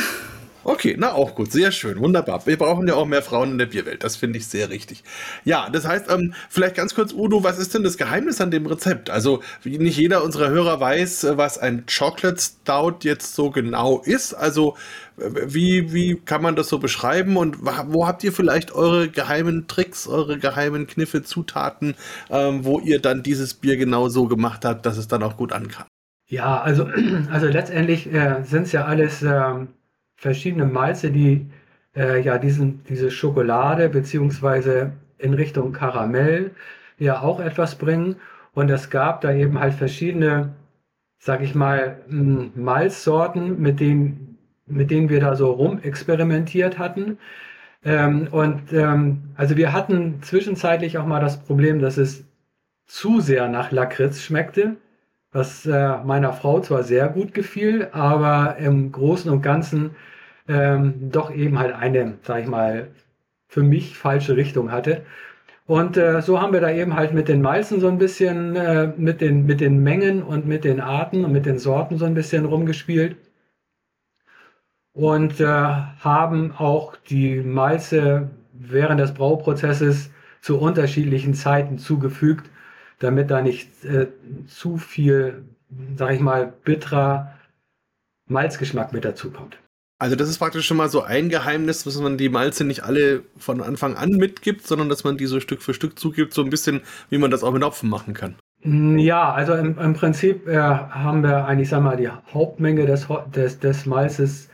Okay, 0.70 0.98
na 1.00 1.14
auch 1.14 1.34
gut, 1.34 1.50
sehr 1.54 1.72
schön, 1.72 1.98
wunderbar. 1.98 2.46
Wir 2.46 2.58
brauchen 2.58 2.90
ja 2.90 2.96
auch 2.96 3.06
mehr 3.06 3.22
Frauen 3.22 3.52
in 3.52 3.58
der 3.58 3.68
Bierwelt, 3.68 4.04
das 4.04 4.18
finde 4.18 4.38
ich 4.38 4.48
sehr 4.48 4.70
richtig. 4.70 5.02
Ja, 5.46 5.70
das 5.70 5.88
heißt, 5.88 6.12
ähm, 6.12 6.34
vielleicht 6.50 6.76
ganz 6.76 6.94
kurz, 6.94 7.14
Udo, 7.14 7.42
was 7.42 7.58
ist 7.58 7.74
denn 7.74 7.84
das 7.84 7.96
Geheimnis 7.96 8.42
an 8.42 8.52
dem 8.52 8.66
Rezept? 8.66 9.10
Also, 9.10 9.42
nicht 9.64 9.98
jeder 9.98 10.26
unserer 10.26 10.50
Hörer 10.50 10.82
weiß, 10.82 11.26
was 11.38 11.58
ein 11.58 11.86
Chocolate 11.86 12.42
Stout 12.42 12.98
jetzt 13.04 13.34
so 13.34 13.50
genau 13.50 14.02
ist. 14.02 14.34
Also, 14.34 14.76
wie, 15.16 15.94
wie 15.94 16.20
kann 16.26 16.42
man 16.42 16.58
das 16.58 16.68
so 16.68 16.80
beschreiben 16.80 17.38
und 17.38 17.60
wo 17.62 18.06
habt 18.06 18.26
ihr 18.26 18.34
vielleicht 18.34 18.74
eure 18.74 19.08
geheimen 19.08 19.70
Tricks, 19.70 20.06
eure 20.06 20.38
geheimen 20.38 20.86
Kniffe, 20.86 21.24
Zutaten, 21.24 21.96
ähm, 22.30 22.66
wo 22.66 22.82
ihr 22.82 23.00
dann 23.00 23.24
dieses 23.24 23.54
Bier 23.54 23.78
genau 23.78 24.10
so 24.10 24.28
gemacht 24.28 24.66
habt, 24.66 24.86
dass 24.86 24.98
es 24.98 25.08
dann 25.08 25.24
auch 25.24 25.38
gut 25.38 25.54
ankam? 25.54 25.86
Ja, 26.28 26.60
also, 26.60 26.90
also 27.32 27.48
letztendlich 27.48 28.14
äh, 28.14 28.44
sind 28.44 28.64
es 28.64 28.74
ja 28.74 28.84
alles 28.84 29.22
ähm, 29.22 29.70
verschiedene 30.18 30.66
Malze, 30.66 31.12
die 31.12 31.46
äh, 31.96 32.22
ja 32.22 32.38
diesen, 32.38 32.84
diese 32.90 33.12
Schokolade 33.12 33.90
beziehungsweise 33.90 34.92
in 35.18 35.34
Richtung 35.34 35.72
Karamell 35.72 36.52
ja 36.98 37.22
auch 37.22 37.40
etwas 37.40 37.76
bringen. 37.76 38.18
Und 38.54 38.70
es 38.70 38.90
gab 38.90 39.22
da 39.22 39.32
eben 39.34 39.60
halt 39.60 39.74
verschiedene, 39.76 40.54
sag 41.20 41.42
ich 41.42 41.56
mal, 41.56 42.00
Malzsorten, 42.08 43.62
mit 43.62 43.80
denen, 43.80 44.38
mit 44.66 44.92
denen 44.92 45.10
wir 45.10 45.20
da 45.20 45.36
so 45.36 45.52
rumexperimentiert 45.52 46.80
hatten. 46.80 47.20
Ähm, 47.86 48.28
und 48.32 48.74
ähm, 48.74 49.24
also 49.36 49.56
wir 49.58 49.74
hatten 49.74 50.22
zwischenzeitlich 50.24 50.98
auch 50.98 51.06
mal 51.06 51.22
das 51.22 51.44
Problem, 51.44 51.80
dass 51.80 51.98
es 51.98 52.26
zu 52.86 53.22
sehr 53.22 53.48
nach 53.48 53.72
Lakritz 53.72 54.22
schmeckte, 54.22 54.78
was 55.38 55.66
äh, 55.68 55.98
meiner 56.04 56.34
Frau 56.34 56.60
zwar 56.62 56.84
sehr 56.84 57.08
gut 57.10 57.34
gefiel, 57.34 57.90
aber 57.92 58.58
im 58.58 58.92
Großen 58.92 59.32
und 59.32 59.42
Ganzen 59.44 59.92
ähm, 60.48 61.12
doch 61.12 61.32
eben 61.34 61.60
halt 61.60 61.76
eine, 61.76 62.16
sag 62.24 62.42
ich 62.42 62.48
mal, 62.48 62.90
für 63.48 63.64
mich 63.64 63.98
falsche 63.98 64.36
Richtung 64.36 64.72
hatte. 64.72 65.04
Und 65.68 65.98
äh, 65.98 66.22
so 66.22 66.42
haben 66.42 66.54
wir 66.54 66.62
da 66.62 66.72
eben 66.72 66.96
halt 66.96 67.14
mit 67.14 67.28
den 67.28 67.42
Malzen 67.42 67.80
so 67.82 67.88
ein 67.88 67.98
bisschen, 68.00 68.56
äh, 68.56 68.88
mit, 68.98 69.22
den, 69.22 69.46
mit 69.46 69.62
den 69.62 69.84
Mengen 69.84 70.24
und 70.24 70.48
mit 70.48 70.64
den 70.64 70.80
Arten 70.82 71.26
und 71.26 71.34
mit 71.34 71.46
den 71.46 71.60
Sorten 71.60 71.98
so 71.98 72.06
ein 72.06 72.14
bisschen 72.16 72.46
rumgespielt. 72.46 73.18
Und 74.94 75.40
äh, 75.40 75.46
haben 75.46 76.52
auch 76.58 76.96
die 76.96 77.42
Malze 77.42 78.30
während 78.54 79.00
des 79.00 79.14
Brauprozesses 79.14 80.10
zu 80.42 80.60
unterschiedlichen 80.60 81.34
Zeiten 81.36 81.78
zugefügt, 81.78 82.50
damit 83.00 83.32
da 83.32 83.42
nicht 83.42 83.86
äh, 83.86 84.08
zu 84.48 84.78
viel, 84.78 85.44
sag 85.96 86.12
ich 86.14 86.20
mal, 86.20 86.54
bitterer 86.64 87.34
Malzgeschmack 88.28 88.94
mit 88.94 89.06
dazu 89.06 89.32
kommt. 89.32 89.58
Also 90.00 90.16
das 90.16 90.30
ist 90.30 90.38
praktisch 90.38 90.68
schon 90.68 90.78
mal 90.78 90.90
so 90.90 91.02
ein 91.02 91.30
Geheimnis, 91.30 91.84
dass 91.84 92.00
man 92.00 92.18
die 92.18 92.30
Malze 92.30 92.64
nicht 92.64 92.84
alle 92.84 93.24
von 93.38 93.62
Anfang 93.64 93.96
an 93.96 94.12
mitgibt, 94.12 94.68
sondern 94.68 94.90
dass 94.90 95.04
man 95.04 95.18
die 95.18 95.26
so 95.26 95.40
Stück 95.40 95.64
für 95.64 95.74
Stück 95.74 95.98
zugibt, 95.98 96.34
so 96.34 96.44
ein 96.44 96.52
bisschen, 96.52 96.82
wie 97.10 97.18
man 97.18 97.32
das 97.32 97.44
auch 97.44 97.52
mit 97.52 97.64
Hopfen 97.64 97.90
machen 97.90 98.14
kann. 98.14 98.36
Mm, 98.64 99.00
ja, 99.00 99.32
also 99.34 99.54
im, 99.54 99.78
im 99.80 99.94
Prinzip 99.94 100.48
äh, 100.48 100.58
haben 100.58 101.24
wir 101.24 101.46
eigentlich, 101.46 101.70
sag 101.70 101.82
mal, 101.82 101.98
die 101.98 102.10
Hauptmenge 102.10 102.86
des, 102.86 103.08
des, 103.34 103.60
des 103.60 103.86
Malzes 103.88 104.50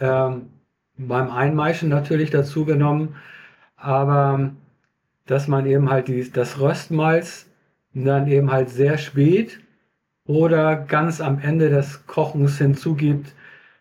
ähm, 0.00 0.48
beim 0.96 1.30
Einmeischen 1.30 1.88
natürlich 1.88 2.30
dazu 2.30 2.64
genommen, 2.64 3.14
aber 3.76 4.50
dass 5.26 5.46
man 5.46 5.64
eben 5.66 5.90
halt 5.90 6.08
die, 6.08 6.28
das 6.30 6.58
Röstmalz 6.58 7.47
dann 8.04 8.28
eben 8.28 8.50
halt 8.50 8.70
sehr 8.70 8.98
spät 8.98 9.60
oder 10.26 10.76
ganz 10.76 11.20
am 11.20 11.38
Ende 11.38 11.70
des 11.70 12.06
Kochens 12.06 12.58
hinzugibt, 12.58 13.32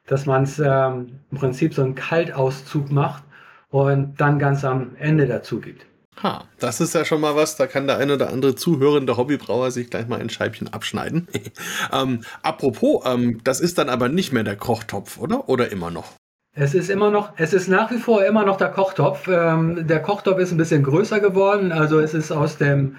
dass 0.07 0.25
man 0.25 0.43
es 0.43 0.59
ähm, 0.59 1.19
im 1.31 1.37
Prinzip 1.37 1.73
so 1.73 1.83
einen 1.83 1.95
Kaltauszug 1.95 2.89
macht 2.89 3.23
und 3.69 4.15
dann 4.19 4.39
ganz 4.39 4.63
am 4.63 4.95
Ende 4.97 5.27
dazu 5.27 5.59
gibt. 5.59 5.85
Ha, 6.23 6.45
das 6.57 6.81
ist 6.81 6.95
ja 6.95 7.05
schon 7.05 7.21
mal 7.21 7.35
was, 7.35 7.57
da 7.57 7.67
kann 7.67 7.85
der 7.85 7.97
eine 7.97 8.15
oder 8.15 8.31
andere 8.31 8.55
zuhörende 8.55 9.17
Hobbybrauer 9.17 9.69
sich 9.69 9.89
gleich 9.89 10.07
mal 10.07 10.19
ein 10.19 10.31
Scheibchen 10.31 10.67
abschneiden. 10.67 11.27
ähm, 11.93 12.21
apropos, 12.41 13.03
ähm, 13.05 13.39
das 13.43 13.59
ist 13.59 13.77
dann 13.77 13.89
aber 13.89 14.09
nicht 14.09 14.33
mehr 14.33 14.43
der 14.43 14.55
Kochtopf, 14.55 15.19
oder? 15.19 15.47
Oder 15.47 15.71
immer 15.71 15.91
noch? 15.91 16.13
Es 16.55 16.73
ist 16.73 16.89
immer 16.89 17.11
noch, 17.11 17.33
es 17.37 17.53
ist 17.53 17.67
nach 17.67 17.91
wie 17.91 17.99
vor 17.99 18.25
immer 18.25 18.43
noch 18.43 18.57
der 18.57 18.69
Kochtopf. 18.69 19.27
Ähm, 19.27 19.85
der 19.85 20.01
Kochtopf 20.01 20.39
ist 20.39 20.51
ein 20.51 20.57
bisschen 20.57 20.81
größer 20.81 21.19
geworden, 21.19 21.71
also 21.71 21.99
es 21.99 22.15
ist 22.15 22.31
aus 22.31 22.57
dem 22.57 22.95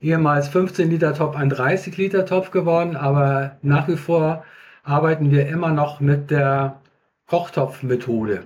ehemals 0.00 0.48
15 0.48 0.90
Liter 0.90 1.14
Topf 1.14 1.36
ein 1.36 1.50
30 1.50 1.96
Liter 1.96 2.26
Topf 2.26 2.50
geworden, 2.50 2.96
aber 2.96 3.56
nach 3.62 3.88
wie 3.88 3.96
vor 3.96 4.44
arbeiten 4.82 5.30
wir 5.30 5.48
immer 5.48 5.70
noch 5.70 6.00
mit 6.00 6.30
der 6.30 6.80
Kochtopfmethode. 7.26 8.44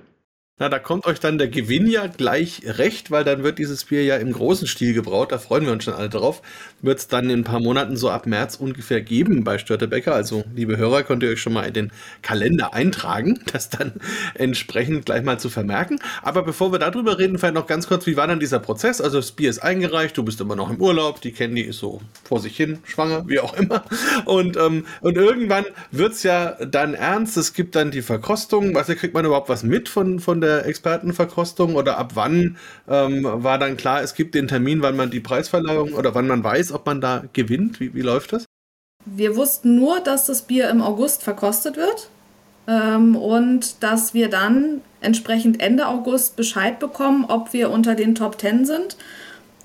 Na, 0.63 0.69
da 0.69 0.79
kommt 0.79 1.07
euch 1.07 1.19
dann 1.19 1.39
der 1.39 1.49
Gewinn 1.49 1.89
ja 1.89 2.07
gleich 2.07 2.63
recht, 2.65 3.11
weil 3.11 3.25
dann 3.25 3.43
wird 3.43 3.59
dieses 3.59 3.85
Bier 3.85 4.05
ja 4.05 4.15
im 4.19 4.33
großen 4.33 4.69
Stil 4.69 4.95
gebraut. 4.95 5.33
Da 5.33 5.39
freuen 5.39 5.65
wir 5.65 5.73
uns 5.73 5.83
schon 5.83 5.95
alle 5.95 6.09
drauf. 6.09 6.41
Wird 6.83 7.01
es 7.01 7.09
dann 7.09 7.31
in 7.31 7.41
ein 7.41 7.43
paar 7.43 7.59
Monaten 7.59 7.97
so 7.97 8.11
ab 8.11 8.29
März 8.29 8.55
ungefähr 8.55 9.01
geben 9.01 9.43
bei 9.43 9.59
Störtebecker. 9.59 10.15
Also, 10.15 10.45
liebe 10.55 10.77
Hörer, 10.77 11.03
könnt 11.03 11.25
ihr 11.25 11.31
euch 11.31 11.43
schon 11.43 11.53
mal 11.53 11.65
in 11.65 11.73
den 11.75 11.93
Kalender 12.23 12.75
eintragen, 12.75 13.41
das 13.53 13.71
dann 13.71 13.95
entsprechend 14.35 15.05
gleich 15.05 15.25
mal 15.25 15.41
zu 15.41 15.51
vermerken. 15.51 15.99
Aber 16.23 16.45
bevor 16.45 16.71
wir 16.71 16.79
darüber 16.79 17.19
reden, 17.19 17.39
vielleicht 17.39 17.55
noch 17.55 17.67
ganz 17.67 17.89
kurz, 17.89 18.07
wie 18.07 18.17
war 18.17 18.29
dann 18.29 18.39
dieser 18.39 18.61
Prozess? 18.61 19.01
Also, 19.01 19.17
das 19.17 19.33
Bier 19.33 19.51
ist 19.51 19.65
eingereicht, 19.65 20.17
du 20.17 20.23
bist 20.23 20.41
immer 20.41 20.55
noch 20.55 20.71
im 20.71 20.81
Urlaub, 20.81 21.21
die 21.23 21.33
Candy 21.33 21.63
ist 21.63 21.81
so 21.81 22.01
vor 22.23 22.39
sich 22.39 22.57
hin, 22.57 22.79
schwanger, 22.85 23.27
wie 23.27 23.41
auch 23.41 23.55
immer. 23.55 23.83
Und, 24.27 24.57
ähm, 24.57 24.87
und 25.01 25.17
irgendwann 25.17 25.65
wird 25.91 26.13
es 26.13 26.23
ja 26.23 26.53
dann 26.65 26.95
ernst. 26.95 27.37
Es 27.37 27.53
gibt 27.53 27.75
dann 27.75 27.91
die 27.91 28.03
Verkostung. 28.03 28.77
Was 28.77 28.87
kriegt 28.87 29.15
man 29.15 29.25
überhaupt 29.25 29.49
was 29.49 29.65
mit 29.65 29.89
von, 29.89 30.21
von 30.21 30.41
der 30.41 30.52
Expertenverkostung 30.61 31.75
oder 31.75 31.99
ab 31.99 32.13
wann 32.15 32.57
ähm, 32.89 33.25
war 33.25 33.59
dann 33.59 33.77
klar, 33.77 34.03
es 34.03 34.15
gibt 34.15 34.35
den 34.35 34.49
Termin, 34.49 34.83
wann 34.83 34.97
man 34.97 35.11
die 35.11 35.21
Preisverleihung 35.21 35.95
oder 35.95 36.15
wann 36.15 36.29
man 36.29 36.45
weiß, 36.45 36.73
ob 36.73 36.87
man 36.87 37.01
da 37.01 37.25
gewinnt? 37.33 37.81
Wie, 37.81 37.95
wie 37.95 38.03
läuft 38.03 38.33
das? 38.33 38.45
Wir 39.05 39.37
wussten 39.37 39.75
nur, 39.77 40.01
dass 40.01 40.27
das 40.27 40.43
Bier 40.43 40.71
im 40.71 40.81
August 40.81 41.25
verkostet 41.25 41.77
wird 41.77 42.09
ähm, 42.69 43.17
und 43.17 43.83
dass 43.83 44.15
wir 44.15 44.29
dann 44.29 44.81
entsprechend 45.01 45.61
Ende 45.61 45.89
August 45.89 46.37
Bescheid 46.37 46.79
bekommen, 46.79 47.25
ob 47.27 47.53
wir 47.53 47.71
unter 47.71 47.95
den 47.95 48.15
Top 48.15 48.41
10 48.41 48.65
sind 48.65 48.97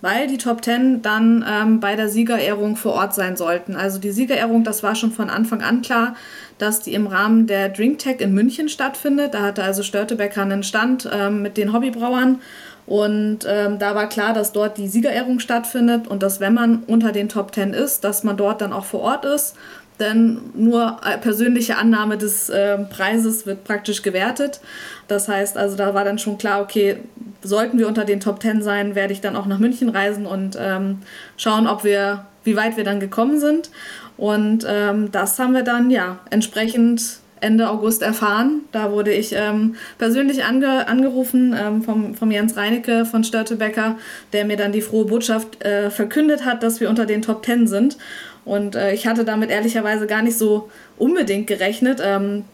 weil 0.02 0.28
die 0.28 0.38
Top 0.38 0.64
10 0.64 1.02
dann 1.02 1.44
ähm, 1.48 1.80
bei 1.80 1.96
der 1.96 2.10
Siegerehrung 2.10 2.76
vor 2.76 2.94
Ort 2.94 3.16
sein 3.16 3.36
sollten. 3.36 3.76
Also 3.76 4.00
die 4.00 4.12
Siegerehrung, 4.12 4.64
das 4.64 4.84
war 4.84 4.96
schon 4.96 5.12
von 5.12 5.30
Anfang 5.30 5.62
an 5.62 5.82
klar, 5.82 6.16
dass 6.58 6.82
die 6.82 6.94
im 6.94 7.08
Rahmen 7.08 7.48
der 7.48 7.70
DrinkTech 7.70 8.20
in 8.20 8.34
München 8.34 8.70
stattfindet. 8.70 9.34
Da 9.34 9.42
hatte 9.42 9.64
also 9.64 9.84
Störtebecker 9.84 10.42
einen 10.42 10.64
Stand 10.64 11.10
ähm, 11.12 11.42
mit 11.42 11.58
den 11.58 11.74
Hobbybrauern 11.74 12.40
Und 12.88 13.40
ähm, 13.46 13.80
da 13.80 13.96
war 13.96 14.08
klar, 14.08 14.34
dass 14.34 14.54
dort 14.54 14.78
die 14.78 14.88
Siegerehrung 14.88 15.40
stattfindet 15.40 16.08
und 16.08 16.24
dass 16.24 16.40
wenn 16.40 16.54
man 16.54 16.84
unter 16.88 17.12
den 17.12 17.28
Top 17.28 17.52
Ten 17.52 17.74
ist, 17.74 18.04
dass 18.06 18.24
man 18.24 18.38
dort 18.38 18.62
dann 18.62 18.72
auch 18.72 18.86
vor 18.86 19.02
Ort 19.02 19.26
ist. 19.26 19.56
Denn 20.00 20.40
nur 20.54 21.02
äh, 21.04 21.18
persönliche 21.18 21.76
Annahme 21.78 22.18
des 22.18 22.50
äh, 22.50 22.78
Preises 22.78 23.46
wird 23.46 23.66
praktisch 23.66 24.04
gewertet. 24.04 24.62
Das 25.08 25.28
heißt, 25.28 25.58
also 25.58 25.76
da 25.76 25.94
war 25.96 26.06
dann 26.06 26.18
schon 26.18 26.38
klar, 26.38 26.62
okay, 26.62 26.98
sollten 27.42 27.78
wir 27.78 27.88
unter 27.88 28.06
den 28.06 28.20
Top 28.20 28.40
Ten 28.40 28.62
sein, 28.62 28.96
werde 28.96 29.12
ich 29.12 29.22
dann 29.22 29.36
auch 29.36 29.48
nach 29.48 29.60
München 29.60 29.90
reisen 29.90 30.26
und 30.26 30.58
ähm, 30.60 31.00
schauen, 31.36 31.68
ob 31.68 31.84
wir, 31.84 32.26
wie 32.44 32.56
weit 32.56 32.78
wir 32.78 32.84
dann 32.84 33.00
gekommen 33.00 33.40
sind. 33.40 33.70
Und 34.18 34.66
ähm, 34.68 35.12
das 35.12 35.38
haben 35.40 35.54
wir 35.54 35.64
dann 35.64 35.90
ja 35.92 36.20
entsprechend 36.30 37.20
Ende 37.40 37.70
August 37.70 38.02
erfahren. 38.02 38.62
Da 38.72 38.92
wurde 38.92 39.14
ich 39.14 39.34
ähm, 39.34 39.76
persönlich 39.98 40.44
ange 40.44 40.88
angerufen 40.88 41.56
ähm, 41.58 41.84
vom, 41.84 42.16
vom 42.16 42.32
Jens 42.32 42.58
Reinecke 42.58 43.06
von 43.06 43.24
Störtebecker, 43.24 43.98
der 44.34 44.46
mir 44.46 44.58
dann 44.58 44.72
die 44.72 44.82
frohe 44.82 45.06
Botschaft 45.06 45.64
äh, 45.64 45.90
verkündet 45.90 46.46
hat, 46.46 46.64
dass 46.64 46.80
wir 46.80 46.90
unter 46.90 47.06
den 47.06 47.22
Top 47.22 47.44
Ten 47.44 47.68
sind. 47.68 47.98
Und 48.44 48.76
äh, 48.76 48.94
ich 48.94 49.08
hatte 49.08 49.26
damit 49.26 49.50
ehrlicherweise 49.50 50.08
gar 50.08 50.22
nicht 50.22 50.38
so 50.38 50.70
unbedingt 50.98 51.48
gerechnet. 51.48 52.02
Ähm, 52.04 52.46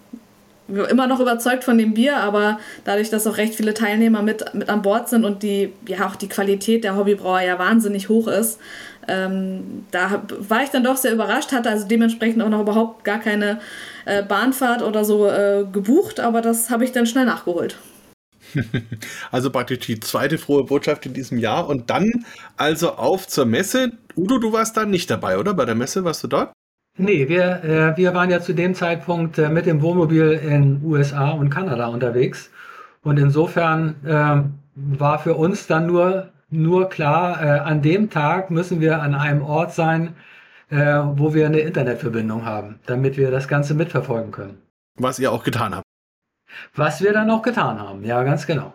immer 0.67 1.07
noch 1.07 1.19
überzeugt 1.19 1.63
von 1.63 1.77
dem 1.77 1.93
Bier, 1.93 2.17
aber 2.17 2.59
dadurch, 2.85 3.09
dass 3.09 3.27
auch 3.27 3.37
recht 3.37 3.55
viele 3.55 3.73
Teilnehmer 3.73 4.21
mit, 4.21 4.53
mit 4.53 4.69
an 4.69 4.81
Bord 4.81 5.09
sind 5.09 5.25
und 5.25 5.43
die, 5.43 5.73
ja, 5.87 6.07
auch 6.07 6.15
die 6.15 6.29
Qualität 6.29 6.83
der 6.83 6.95
Hobbybrauer 6.95 7.41
ja 7.41 7.59
wahnsinnig 7.59 8.09
hoch 8.09 8.27
ist, 8.27 8.59
ähm, 9.07 9.85
da 9.91 10.23
war 10.29 10.63
ich 10.63 10.69
dann 10.69 10.83
doch 10.83 10.97
sehr 10.97 11.13
überrascht, 11.13 11.51
hatte 11.51 11.69
also 11.69 11.87
dementsprechend 11.87 12.41
auch 12.41 12.49
noch 12.49 12.61
überhaupt 12.61 13.03
gar 13.03 13.19
keine 13.19 13.59
äh, 14.05 14.23
Bahnfahrt 14.23 14.81
oder 14.81 15.03
so 15.03 15.27
äh, 15.27 15.65
gebucht, 15.71 16.19
aber 16.19 16.41
das 16.41 16.69
habe 16.69 16.85
ich 16.85 16.91
dann 16.91 17.05
schnell 17.05 17.25
nachgeholt. 17.25 17.77
Also 19.31 19.49
praktisch 19.49 19.79
die 19.79 19.99
zweite 19.99 20.37
frohe 20.37 20.63
Botschaft 20.63 21.05
in 21.05 21.13
diesem 21.13 21.39
Jahr 21.39 21.67
und 21.67 21.89
dann 21.89 22.25
also 22.55 22.93
auf 22.93 23.27
zur 23.27 23.45
Messe. 23.45 23.93
Udo, 24.15 24.37
du 24.37 24.53
warst 24.53 24.77
da 24.77 24.85
nicht 24.85 25.09
dabei, 25.09 25.39
oder? 25.39 25.53
Bei 25.53 25.65
der 25.65 25.75
Messe 25.75 26.03
warst 26.03 26.23
du 26.23 26.27
dort? 26.27 26.53
Nee, 26.97 27.27
wir, 27.27 27.63
äh, 27.63 27.97
wir 27.97 28.13
waren 28.13 28.29
ja 28.29 28.39
zu 28.39 28.53
dem 28.53 28.75
Zeitpunkt 28.75 29.39
äh, 29.39 29.49
mit 29.49 29.65
dem 29.65 29.81
Wohnmobil 29.81 30.31
in 30.31 30.83
USA 30.83 31.31
und 31.31 31.49
Kanada 31.49 31.87
unterwegs. 31.87 32.51
Und 33.01 33.17
insofern 33.17 33.95
äh, 34.05 34.43
war 34.75 35.19
für 35.19 35.33
uns 35.33 35.65
dann 35.65 35.87
nur, 35.87 36.29
nur 36.51 36.89
klar, 36.89 37.41
äh, 37.41 37.59
an 37.59 37.81
dem 37.81 38.11
Tag 38.11 38.51
müssen 38.51 38.79
wir 38.79 39.01
an 39.01 39.15
einem 39.15 39.41
Ort 39.41 39.73
sein, 39.73 40.15
äh, 40.69 40.77
wo 41.15 41.33
wir 41.33 41.47
eine 41.47 41.59
Internetverbindung 41.59 42.45
haben, 42.45 42.79
damit 42.85 43.17
wir 43.17 43.31
das 43.31 43.47
Ganze 43.47 43.73
mitverfolgen 43.73 44.31
können. 44.31 44.61
Was 44.97 45.17
ihr 45.17 45.31
auch 45.31 45.43
getan 45.43 45.75
habt. 45.75 45.85
Was 46.75 47.01
wir 47.01 47.11
dann 47.11 47.31
auch 47.31 47.41
getan 47.41 47.79
haben, 47.79 48.03
ja, 48.03 48.21
ganz 48.23 48.45
genau. 48.45 48.73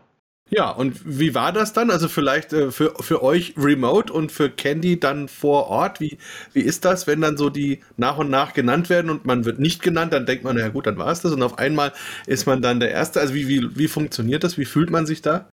Ja, 0.50 0.70
und 0.70 1.00
wie 1.04 1.34
war 1.34 1.52
das 1.52 1.74
dann? 1.74 1.90
Also 1.90 2.08
vielleicht 2.08 2.52
äh, 2.52 2.70
für, 2.70 2.94
für 3.00 3.22
euch 3.22 3.54
remote 3.58 4.12
und 4.12 4.32
für 4.32 4.48
Candy 4.48 4.98
dann 4.98 5.28
vor 5.28 5.66
Ort. 5.68 6.00
Wie, 6.00 6.16
wie 6.54 6.60
ist 6.60 6.84
das, 6.84 7.06
wenn 7.06 7.20
dann 7.20 7.36
so 7.36 7.50
die 7.50 7.80
nach 7.96 8.16
und 8.16 8.30
nach 8.30 8.54
genannt 8.54 8.88
werden 8.88 9.10
und 9.10 9.26
man 9.26 9.44
wird 9.44 9.58
nicht 9.58 9.82
genannt, 9.82 10.12
dann 10.12 10.24
denkt 10.24 10.44
man, 10.44 10.56
na 10.56 10.62
ja 10.62 10.68
gut, 10.68 10.86
dann 10.86 10.96
war 10.96 11.12
es 11.12 11.20
das 11.20 11.32
und 11.32 11.42
auf 11.42 11.58
einmal 11.58 11.92
ist 12.26 12.46
man 12.46 12.62
dann 12.62 12.80
der 12.80 12.90
Erste. 12.90 13.20
Also 13.20 13.34
wie, 13.34 13.48
wie, 13.48 13.76
wie 13.76 13.88
funktioniert 13.88 14.42
das? 14.42 14.56
Wie 14.56 14.64
fühlt 14.64 14.90
man 14.90 15.04
sich 15.04 15.20
da? 15.20 15.50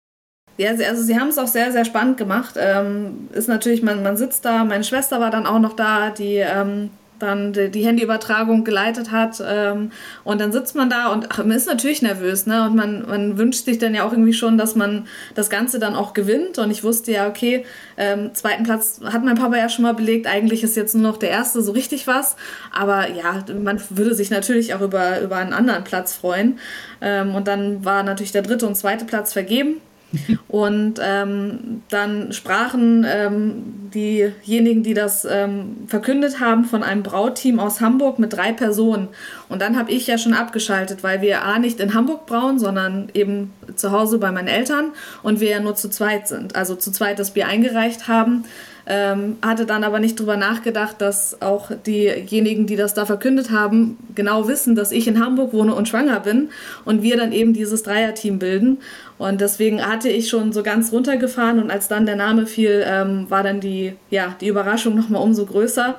Ja, 0.57 0.69
also 0.69 1.01
sie 1.01 1.19
haben 1.19 1.29
es 1.29 1.39
auch 1.39 1.47
sehr, 1.47 1.71
sehr 1.71 1.85
spannend 1.85 2.17
gemacht. 2.17 2.55
Ähm, 2.57 3.29
ist 3.33 3.47
natürlich, 3.47 3.81
man, 3.81 4.03
man 4.03 4.17
sitzt 4.17 4.45
da, 4.45 4.63
meine 4.63 4.83
Schwester 4.83 5.19
war 5.19 5.31
dann 5.31 5.47
auch 5.47 5.59
noch 5.59 5.75
da, 5.75 6.11
die 6.11 6.35
ähm, 6.35 6.91
dann 7.23 7.53
die, 7.53 7.85
Handyübertragung 7.85 8.63
geleitet 8.63 9.11
hat. 9.11 9.41
Ähm, 9.45 9.91
und 10.23 10.39
dann 10.39 10.51
sitzt 10.51 10.75
man 10.75 10.89
da 10.89 11.11
und 11.11 11.27
ach, 11.31 11.39
man 11.39 11.51
ist 11.51 11.67
natürlich 11.67 12.01
nervös, 12.01 12.45
ne? 12.45 12.65
Und 12.65 12.75
man, 12.75 13.07
man 13.07 13.37
wünscht 13.37 13.65
sich 13.65 13.79
dann 13.79 13.95
ja 13.95 14.05
auch 14.05 14.11
irgendwie 14.11 14.33
schon, 14.33 14.57
dass 14.57 14.75
man 14.75 15.07
das 15.35 15.49
Ganze 15.49 15.79
dann 15.79 15.95
auch 15.95 16.13
gewinnt. 16.13 16.57
Und 16.59 16.71
ich 16.71 16.83
wusste 16.83 17.11
ja, 17.11 17.27
okay, 17.27 17.65
ähm, 17.97 18.33
zweiten 18.33 18.63
Platz 18.63 19.01
hat 19.03 19.23
mein 19.23 19.35
Papa 19.35 19.57
ja 19.57 19.69
schon 19.69 19.83
mal 19.83 19.93
belegt. 19.93 20.27
Eigentlich 20.27 20.63
ist 20.63 20.75
jetzt 20.75 20.95
nur 20.95 21.03
noch 21.03 21.17
der 21.17 21.29
erste 21.29 21.61
so 21.61 21.71
richtig 21.71 22.07
was. 22.07 22.35
Aber 22.71 23.09
ja, 23.09 23.43
man 23.61 23.81
würde 23.89 24.15
sich 24.15 24.29
natürlich 24.29 24.73
auch 24.73 24.81
über, 24.81 25.21
über 25.21 25.37
einen 25.37 25.53
anderen 25.53 25.83
Platz 25.83 26.13
freuen. 26.13 26.59
Ähm, 27.01 27.35
und 27.35 27.47
dann 27.47 27.83
war 27.85 28.03
natürlich 28.03 28.31
der 28.31 28.41
dritte 28.41 28.67
und 28.67 28.75
zweite 28.75 29.05
Platz 29.05 29.33
vergeben. 29.33 29.81
Und 30.47 30.99
ähm, 31.01 31.81
dann 31.89 32.31
sprachen 32.31 33.05
ähm, 33.07 33.89
diejenigen, 33.93 34.83
die 34.83 34.93
das 34.93 35.25
ähm, 35.29 35.77
verkündet 35.87 36.39
haben, 36.39 36.65
von 36.65 36.83
einem 36.83 37.03
Brauteam 37.03 37.59
aus 37.59 37.81
Hamburg 37.81 38.19
mit 38.19 38.33
drei 38.33 38.51
Personen. 38.53 39.07
Und 39.49 39.61
dann 39.61 39.77
habe 39.77 39.91
ich 39.91 40.07
ja 40.07 40.17
schon 40.17 40.33
abgeschaltet, 40.33 41.03
weil 41.03 41.21
wir 41.21 41.43
A 41.43 41.59
nicht 41.59 41.79
in 41.79 41.93
Hamburg 41.93 42.25
brauen, 42.25 42.59
sondern 42.59 43.09
eben 43.13 43.53
zu 43.75 43.91
Hause 43.91 44.17
bei 44.17 44.31
meinen 44.31 44.47
Eltern 44.47 44.91
und 45.21 45.39
wir 45.39 45.49
ja 45.49 45.59
nur 45.59 45.75
zu 45.75 45.89
zweit 45.89 46.27
sind. 46.27 46.55
Also 46.55 46.75
zu 46.75 46.91
zweit 46.91 47.19
das 47.19 47.31
Bier 47.31 47.47
eingereicht 47.47 48.07
haben. 48.07 48.45
Ähm, 48.85 49.37
hatte 49.41 49.65
dann 49.65 49.85
aber 49.85 49.99
nicht 49.99 50.19
drüber 50.19 50.35
nachgedacht, 50.35 50.99
dass 50.99 51.41
auch 51.41 51.71
diejenigen, 51.85 52.67
die 52.67 52.75
das 52.75 52.93
da 52.93 53.05
verkündet 53.05 53.49
haben, 53.49 53.97
genau 54.13 54.49
wissen, 54.49 54.75
dass 54.75 54.91
ich 54.91 55.07
in 55.07 55.23
Hamburg 55.23 55.53
wohne 55.53 55.73
und 55.73 55.87
schwanger 55.87 56.19
bin 56.19 56.49
und 56.83 57.01
wir 57.01 57.15
dann 57.15 57.31
eben 57.31 57.53
dieses 57.53 57.83
Dreierteam 57.83 58.39
bilden. 58.39 58.79
Und 59.23 59.39
deswegen 59.39 59.81
hatte 59.81 60.09
ich 60.09 60.27
schon 60.27 60.51
so 60.51 60.63
ganz 60.63 60.91
runtergefahren 60.91 61.63
und 61.63 61.71
als 61.71 61.87
dann 61.87 62.05
der 62.05 62.17
Name 62.17 62.45
fiel, 62.45 62.83
ähm, 62.85 63.25
war 63.29 63.41
dann 63.41 63.61
die, 63.61 63.93
ja, 64.09 64.35
die 64.41 64.49
Überraschung 64.49 64.95
nochmal 64.95 65.21
umso 65.21 65.45
größer 65.45 65.95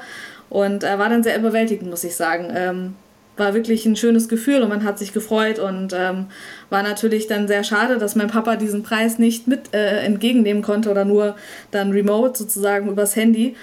und 0.50 0.84
äh, 0.84 0.98
war 0.98 1.08
dann 1.08 1.22
sehr 1.22 1.38
überwältigend, 1.38 1.88
muss 1.88 2.04
ich 2.04 2.16
sagen. 2.16 2.52
Ähm, 2.54 2.96
war 3.38 3.54
wirklich 3.54 3.86
ein 3.86 3.96
schönes 3.96 4.28
Gefühl 4.28 4.60
und 4.60 4.68
man 4.68 4.84
hat 4.84 4.98
sich 4.98 5.14
gefreut 5.14 5.58
und 5.58 5.94
ähm, 5.94 6.26
war 6.68 6.82
natürlich 6.82 7.26
dann 7.26 7.48
sehr 7.48 7.64
schade, 7.64 7.96
dass 7.96 8.14
mein 8.14 8.28
Papa 8.28 8.56
diesen 8.56 8.82
Preis 8.82 9.18
nicht 9.18 9.48
mit 9.48 9.72
äh, 9.72 10.00
entgegennehmen 10.00 10.62
konnte 10.62 10.90
oder 10.90 11.06
nur 11.06 11.34
dann 11.70 11.92
remote 11.92 12.38
sozusagen 12.38 12.90
übers 12.90 13.16
Handy. 13.16 13.56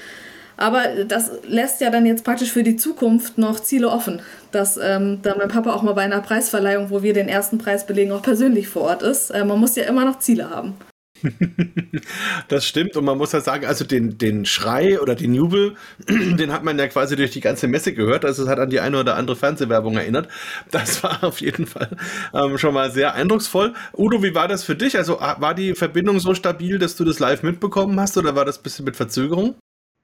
Aber 0.57 1.05
das 1.07 1.29
lässt 1.47 1.81
ja 1.81 1.91
dann 1.91 2.07
jetzt 2.07 2.23
praktisch 2.23 2.51
für 2.51 2.63
die 2.63 2.77
Zukunft 2.77 3.37
noch 3.37 3.59
Ziele 3.59 3.89
offen, 3.89 4.21
dass 4.51 4.77
ähm, 4.77 5.19
dann 5.21 5.37
mein 5.37 5.49
Papa 5.49 5.73
auch 5.73 5.81
mal 5.81 5.93
bei 5.93 6.03
einer 6.03 6.21
Preisverleihung, 6.21 6.89
wo 6.89 7.03
wir 7.03 7.13
den 7.13 7.29
ersten 7.29 7.57
Preis 7.57 7.85
belegen, 7.85 8.11
auch 8.11 8.21
persönlich 8.21 8.67
vor 8.67 8.83
Ort 8.83 9.03
ist. 9.03 9.29
Äh, 9.31 9.45
man 9.45 9.59
muss 9.59 9.75
ja 9.75 9.83
immer 9.83 10.05
noch 10.05 10.19
Ziele 10.19 10.49
haben. 10.49 10.75
das 12.47 12.65
stimmt 12.65 12.95
und 12.97 13.05
man 13.05 13.17
muss 13.17 13.31
ja 13.31 13.41
sagen, 13.41 13.65
also 13.65 13.85
den, 13.85 14.17
den 14.17 14.45
Schrei 14.45 14.99
oder 14.99 15.15
den 15.15 15.33
Jubel, 15.33 15.75
den 16.09 16.51
hat 16.51 16.63
man 16.63 16.77
ja 16.77 16.87
quasi 16.87 17.15
durch 17.15 17.31
die 17.31 17.41
ganze 17.41 17.67
Messe 17.67 17.93
gehört. 17.93 18.25
Also 18.25 18.43
es 18.43 18.49
hat 18.49 18.59
an 18.59 18.69
die 18.69 18.79
eine 18.79 18.99
oder 18.99 19.15
andere 19.15 19.35
Fernsehwerbung 19.35 19.97
erinnert. 19.97 20.27
Das 20.71 21.03
war 21.03 21.23
auf 21.23 21.41
jeden 21.41 21.67
Fall 21.67 21.95
ähm, 22.33 22.57
schon 22.57 22.73
mal 22.73 22.91
sehr 22.91 23.13
eindrucksvoll. 23.13 23.73
Udo, 23.95 24.23
wie 24.23 24.35
war 24.35 24.47
das 24.47 24.63
für 24.63 24.75
dich? 24.75 24.97
Also 24.97 25.19
war 25.19 25.53
die 25.53 25.75
Verbindung 25.75 26.19
so 26.19 26.33
stabil, 26.33 26.79
dass 26.79 26.95
du 26.95 27.03
das 27.03 27.19
live 27.19 27.43
mitbekommen 27.43 27.99
hast 27.99 28.17
oder 28.17 28.35
war 28.35 28.45
das 28.45 28.59
ein 28.59 28.63
bisschen 28.63 28.85
mit 28.85 28.95
Verzögerung? 28.95 29.55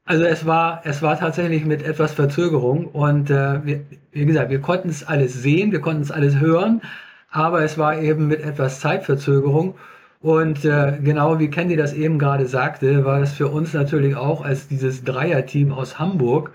Also 0.08 0.24
es 0.24 0.46
war, 0.46 0.82
es 0.86 1.02
war 1.02 1.20
tatsächlich 1.20 1.66
mit 1.66 1.84
etwas 1.84 2.14
Verzögerung 2.14 2.86
und 2.86 3.30
äh, 3.30 3.66
wir, 3.66 3.82
wie 4.14 4.26
gesagt, 4.26 4.50
wir 4.50 4.62
konnten 4.62 4.88
es 4.88 5.06
alles 5.06 5.34
sehen, 5.34 5.74
wir 5.74 5.82
konnten 5.82 6.02
es 6.02 6.12
alles 6.12 6.40
hören, 6.40 6.82
aber 7.30 7.62
es 7.64 7.78
war 7.78 8.00
eben 8.00 8.28
mit 8.28 8.42
etwas 8.42 8.80
Zeitverzögerung. 8.80 9.76
Und 10.22 10.64
äh, 10.64 10.98
genau 11.04 11.40
wie 11.40 11.50
Candy 11.50 11.76
das 11.76 11.92
eben 11.94 12.20
gerade 12.20 12.48
sagte, 12.48 13.04
war 13.04 13.22
es 13.22 13.34
für 13.34 13.50
uns 13.50 13.74
natürlich 13.74 14.16
auch, 14.16 14.46
als 14.46 14.70
dieses 14.70 15.04
Dreierteam 15.04 15.74
aus 15.74 16.00
Hamburg 16.00 16.52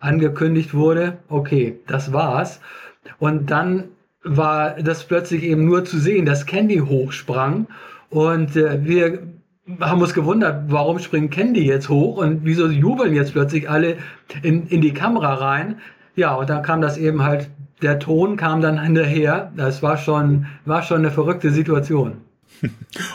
angekündigt 0.00 0.72
wurde, 0.72 1.18
okay, 1.28 1.78
das 1.86 2.12
war's. 2.14 2.60
Und 3.18 3.50
dann 3.50 3.84
war 4.22 4.76
das 4.82 5.04
plötzlich 5.04 5.42
eben 5.42 5.66
nur 5.66 5.84
zu 5.84 5.98
sehen, 5.98 6.24
dass 6.24 6.46
Candy 6.46 6.78
hochsprang. 6.78 7.66
Und 8.08 8.56
äh, 8.56 8.82
wir 8.82 9.22
haben 9.80 10.02
uns 10.02 10.14
gewundert, 10.14 10.64
warum 10.68 10.98
springt 10.98 11.32
Candy 11.32 11.64
jetzt 11.66 11.88
hoch 11.88 12.18
und 12.18 12.40
wieso 12.44 12.68
jubeln 12.68 13.14
jetzt 13.14 13.32
plötzlich 13.32 13.68
alle 13.70 13.96
in, 14.42 14.66
in 14.68 14.80
die 14.80 14.92
Kamera 14.92 15.34
rein. 15.34 15.80
Ja, 16.16 16.34
und 16.34 16.50
dann 16.50 16.62
kam 16.62 16.80
das 16.80 16.98
eben 16.98 17.22
halt, 17.22 17.50
der 17.82 17.98
Ton 17.98 18.36
kam 18.36 18.60
dann 18.60 18.80
hinterher. 18.80 19.52
Das 19.56 19.82
war 19.82 19.96
schon, 19.96 20.46
war 20.64 20.82
schon 20.82 20.98
eine 20.98 21.10
verrückte 21.10 21.50
Situation. 21.50 22.18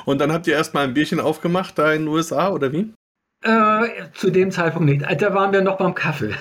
Und 0.06 0.20
dann 0.20 0.34
habt 0.34 0.48
ihr 0.48 0.54
erstmal 0.54 0.84
ein 0.84 0.94
Bierchen 0.94 1.20
aufgemacht 1.20 1.80
da 1.80 1.94
in 1.94 2.02
den 2.02 2.08
USA 2.10 2.50
oder 2.50 2.74
wie? 2.74 2.94
Äh, 3.42 4.12
zu 4.14 4.30
dem 4.30 4.52
Zeitpunkt 4.52 4.90
nicht. 4.90 5.22
Da 5.22 5.34
waren 5.34 5.54
wir 5.54 5.62
noch 5.62 5.78
beim 5.78 5.96
Kaffee. 5.96 6.34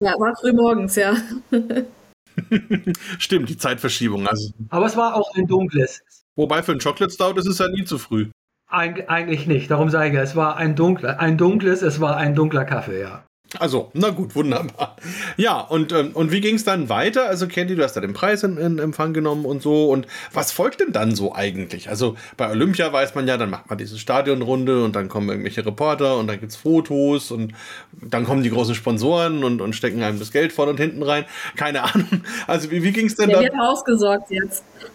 Ja, 0.00 0.12
war 0.18 0.34
früh 0.38 0.52
morgens, 0.52 0.96
ja. 0.96 1.16
Stimmt, 3.18 3.48
die 3.48 3.56
Zeitverschiebung. 3.56 4.26
Also. 4.26 4.52
Aber 4.68 4.86
es 4.86 4.96
war 4.96 5.14
auch 5.16 5.34
ein 5.34 5.46
dunkles. 5.46 6.02
Wobei 6.36 6.62
für 6.62 6.72
ein 6.72 6.78
Chocolate 6.78 7.12
Stout 7.12 7.38
ist 7.38 7.46
es 7.46 7.58
ja 7.58 7.68
nie 7.68 7.84
zu 7.84 7.98
früh. 7.98 8.28
Eig 8.72 9.08
eigentlich 9.08 9.46
nicht. 9.46 9.70
Darum 9.70 9.90
sage 9.90 10.08
ich, 10.08 10.14
es 10.22 10.34
war 10.36 10.56
ein 10.56 10.74
dunkler, 10.74 11.20
ein 11.20 11.36
dunkles, 11.36 11.82
es 11.82 12.00
war 12.00 12.16
ein 12.16 12.34
dunkler 12.34 12.64
Kaffee, 12.64 13.00
ja. 13.00 13.24
Also, 13.58 13.90
na 13.92 14.08
gut, 14.10 14.34
wunderbar. 14.34 14.96
Ja, 15.36 15.60
und, 15.60 15.92
ähm, 15.92 16.12
und 16.14 16.32
wie 16.32 16.40
ging 16.40 16.54
es 16.54 16.64
dann 16.64 16.88
weiter? 16.88 17.28
Also, 17.28 17.46
Candy, 17.48 17.74
du 17.76 17.82
hast 17.82 17.94
da 17.94 18.00
den 18.00 18.14
Preis 18.14 18.42
in, 18.44 18.56
in, 18.56 18.78
Empfang 18.78 19.12
genommen 19.12 19.44
und 19.44 19.60
so. 19.60 19.90
Und 19.90 20.06
was 20.32 20.52
folgt 20.52 20.80
denn 20.80 20.92
dann 20.92 21.14
so 21.14 21.34
eigentlich? 21.34 21.90
Also, 21.90 22.16
bei 22.38 22.50
Olympia 22.50 22.90
weiß 22.90 23.14
man 23.14 23.28
ja, 23.28 23.36
dann 23.36 23.50
macht 23.50 23.68
man 23.68 23.76
diese 23.76 23.98
Stadionrunde 23.98 24.82
und 24.84 24.96
dann 24.96 25.08
kommen 25.08 25.28
irgendwelche 25.28 25.66
Reporter 25.66 26.16
und 26.16 26.28
dann 26.28 26.40
gibt 26.40 26.52
es 26.52 26.56
Fotos 26.56 27.30
und 27.30 27.52
dann 27.92 28.24
kommen 28.24 28.42
die 28.42 28.50
großen 28.50 28.74
Sponsoren 28.74 29.44
und, 29.44 29.60
und 29.60 29.74
stecken 29.74 30.02
einem 30.02 30.18
das 30.18 30.32
Geld 30.32 30.52
vorne 30.52 30.70
und 30.70 30.80
hinten 30.80 31.02
rein. 31.02 31.26
Keine 31.56 31.82
Ahnung. 31.82 32.22
Also, 32.46 32.70
wie, 32.70 32.82
wie 32.82 32.92
ging 32.92 33.06
es 33.06 33.16
denn 33.16 33.28
ja, 33.28 33.36
dann? 33.36 33.44
Wird 33.44 33.60
ausgesorgt 33.60 34.30
jetzt. 34.30 34.64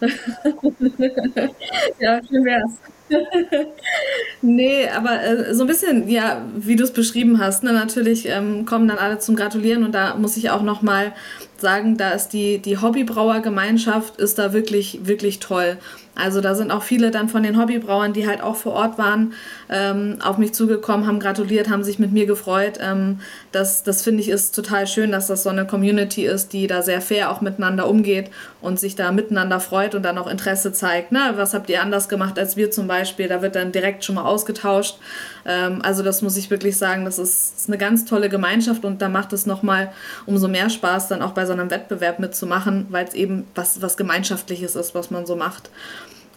ja, 2.00 2.20
schön 2.28 2.44
wär's. 2.44 2.72
nee, 4.42 4.88
aber 4.88 5.22
äh, 5.22 5.54
so 5.54 5.64
ein 5.64 5.66
bisschen, 5.66 6.08
ja, 6.08 6.42
wie 6.56 6.76
du 6.76 6.84
es 6.84 6.92
beschrieben 6.92 7.38
hast, 7.38 7.62
ne, 7.62 7.72
natürlich 7.72 8.28
ähm, 8.28 8.66
kommen 8.66 8.88
dann 8.88 8.98
alle 8.98 9.18
zum 9.18 9.36
Gratulieren 9.36 9.84
und 9.84 9.92
da 9.92 10.16
muss 10.16 10.36
ich 10.36 10.50
auch 10.50 10.62
nochmal 10.62 11.12
sagen, 11.60 11.96
da 11.96 12.10
ist 12.10 12.28
die, 12.28 12.58
die 12.58 12.78
Hobbybrauergemeinschaft 12.78 14.16
ist 14.16 14.38
da 14.38 14.52
wirklich, 14.52 15.00
wirklich 15.02 15.40
toll. 15.40 15.78
Also 16.18 16.40
da 16.40 16.56
sind 16.56 16.72
auch 16.72 16.82
viele 16.82 17.12
dann 17.12 17.28
von 17.28 17.44
den 17.44 17.60
Hobbybrauern, 17.60 18.12
die 18.12 18.26
halt 18.26 18.42
auch 18.42 18.56
vor 18.56 18.72
Ort 18.72 18.98
waren, 18.98 19.34
ähm, 19.70 20.18
auf 20.20 20.36
mich 20.36 20.52
zugekommen, 20.52 21.06
haben 21.06 21.20
gratuliert, 21.20 21.70
haben 21.70 21.84
sich 21.84 22.00
mit 22.00 22.12
mir 22.12 22.26
gefreut. 22.26 22.78
Ähm, 22.80 23.20
das 23.52 23.84
das 23.84 24.02
finde 24.02 24.22
ich 24.22 24.28
ist 24.28 24.52
total 24.52 24.88
schön, 24.88 25.12
dass 25.12 25.28
das 25.28 25.44
so 25.44 25.50
eine 25.50 25.64
Community 25.64 26.26
ist, 26.26 26.52
die 26.52 26.66
da 26.66 26.82
sehr 26.82 27.00
fair 27.00 27.30
auch 27.30 27.40
miteinander 27.40 27.88
umgeht 27.88 28.30
und 28.60 28.80
sich 28.80 28.96
da 28.96 29.12
miteinander 29.12 29.60
freut 29.60 29.94
und 29.94 30.02
dann 30.02 30.18
auch 30.18 30.26
Interesse 30.26 30.72
zeigt. 30.72 31.12
Ne? 31.12 31.20
Was 31.36 31.54
habt 31.54 31.70
ihr 31.70 31.80
anders 31.82 32.08
gemacht 32.08 32.36
als 32.36 32.56
wir 32.56 32.72
zum 32.72 32.88
Beispiel? 32.88 33.28
Da 33.28 33.40
wird 33.40 33.54
dann 33.54 33.70
direkt 33.70 34.04
schon 34.04 34.16
mal 34.16 34.24
ausgetauscht. 34.24 34.98
Ähm, 35.46 35.80
also 35.82 36.02
das 36.02 36.20
muss 36.22 36.36
ich 36.36 36.50
wirklich 36.50 36.76
sagen, 36.76 37.04
das 37.04 37.20
ist, 37.20 37.60
ist 37.60 37.68
eine 37.68 37.78
ganz 37.78 38.04
tolle 38.04 38.28
Gemeinschaft 38.28 38.84
und 38.84 39.00
da 39.00 39.08
macht 39.08 39.32
es 39.32 39.46
nochmal 39.46 39.92
umso 40.26 40.48
mehr 40.48 40.68
Spaß, 40.68 41.06
dann 41.06 41.22
auch 41.22 41.32
bei 41.32 41.46
so 41.48 41.52
einem 41.52 41.70
Wettbewerb 41.70 42.20
mitzumachen, 42.20 42.86
weil 42.90 43.06
es 43.06 43.14
eben 43.14 43.48
was, 43.56 43.82
was 43.82 43.96
Gemeinschaftliches 43.96 44.76
ist, 44.76 44.94
was 44.94 45.10
man 45.10 45.26
so 45.26 45.34
macht. 45.34 45.70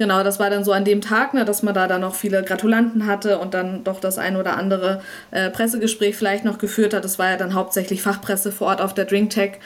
Genau, 0.02 0.24
das 0.24 0.40
war 0.40 0.50
dann 0.50 0.64
so 0.64 0.72
an 0.72 0.84
dem 0.84 1.00
Tag, 1.00 1.36
ne, 1.36 1.46
dass 1.46 1.62
man 1.62 1.76
da 1.76 1.88
dann 1.88 2.02
noch 2.02 2.16
viele 2.16 2.42
Gratulanten 2.42 3.06
hatte 3.06 3.38
und 3.38 3.54
dann 3.54 3.84
doch 3.84 4.00
das 4.00 4.18
ein 4.18 4.36
oder 4.36 4.58
andere 4.58 5.02
äh, 5.30 5.52
Pressegespräch 5.52 6.16
vielleicht 6.16 6.44
noch 6.44 6.58
geführt 6.58 6.96
hat. 6.96 7.06
Das 7.06 7.20
war 7.20 7.30
ja 7.30 7.38
dann 7.38 7.54
hauptsächlich 7.54 8.02
Fachpresse 8.02 8.52
vor 8.52 8.70
Ort 8.70 8.82
auf 8.82 8.96
der 8.96 9.06
DrinkTech. 9.06 9.60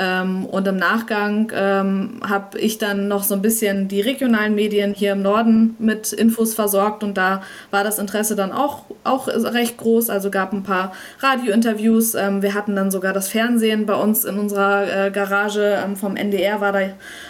Ähm, 0.00 0.46
und 0.46 0.68
im 0.68 0.76
Nachgang 0.76 1.50
ähm, 1.52 2.20
habe 2.26 2.56
ich 2.60 2.78
dann 2.78 3.08
noch 3.08 3.24
so 3.24 3.34
ein 3.34 3.42
bisschen 3.42 3.88
die 3.88 4.00
regionalen 4.00 4.54
Medien 4.54 4.94
hier 4.94 5.10
im 5.10 5.22
Norden 5.22 5.74
mit 5.80 6.12
Infos 6.12 6.54
versorgt 6.54 7.02
und 7.02 7.18
da 7.18 7.42
war 7.72 7.82
das 7.82 7.98
Interesse 7.98 8.36
dann 8.36 8.52
auch, 8.52 8.84
auch 9.02 9.26
recht 9.26 9.76
groß. 9.76 10.08
Also 10.08 10.30
gab 10.30 10.52
ein 10.52 10.62
paar 10.62 10.92
Radiointerviews. 11.18 12.14
Ähm, 12.14 12.42
wir 12.42 12.54
hatten 12.54 12.76
dann 12.76 12.92
sogar 12.92 13.12
das 13.12 13.28
Fernsehen 13.28 13.86
bei 13.86 13.94
uns 13.94 14.24
in 14.24 14.38
unserer 14.38 15.06
äh, 15.06 15.10
Garage. 15.10 15.82
Ähm, 15.84 15.96
vom 15.96 16.14
NDR 16.14 16.60
war 16.60 16.70
da 16.70 16.80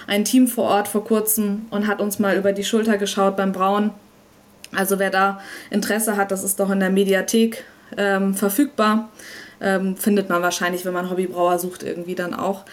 ein 0.06 0.26
Team 0.26 0.46
vor 0.46 0.64
Ort 0.64 0.88
vor 0.88 1.04
kurzem 1.04 1.62
und 1.70 1.86
hat 1.86 2.02
uns 2.02 2.18
mal 2.18 2.36
über 2.36 2.52
die 2.52 2.64
Schulter 2.64 2.98
geschaut 2.98 3.34
beim 3.38 3.52
Brauen. 3.52 3.92
Also 4.76 4.98
wer 4.98 5.08
da 5.08 5.40
Interesse 5.70 6.18
hat, 6.18 6.30
das 6.30 6.44
ist 6.44 6.60
doch 6.60 6.68
in 6.70 6.80
der 6.80 6.90
Mediathek 6.90 7.64
ähm, 7.96 8.34
verfügbar. 8.34 9.08
Ähm, 9.60 9.96
findet 9.96 10.28
man 10.28 10.42
wahrscheinlich, 10.42 10.84
wenn 10.84 10.92
man 10.92 11.10
Hobbybrauer 11.10 11.58
sucht, 11.58 11.82
irgendwie 11.82 12.14
dann 12.14 12.34
auch. 12.34 12.64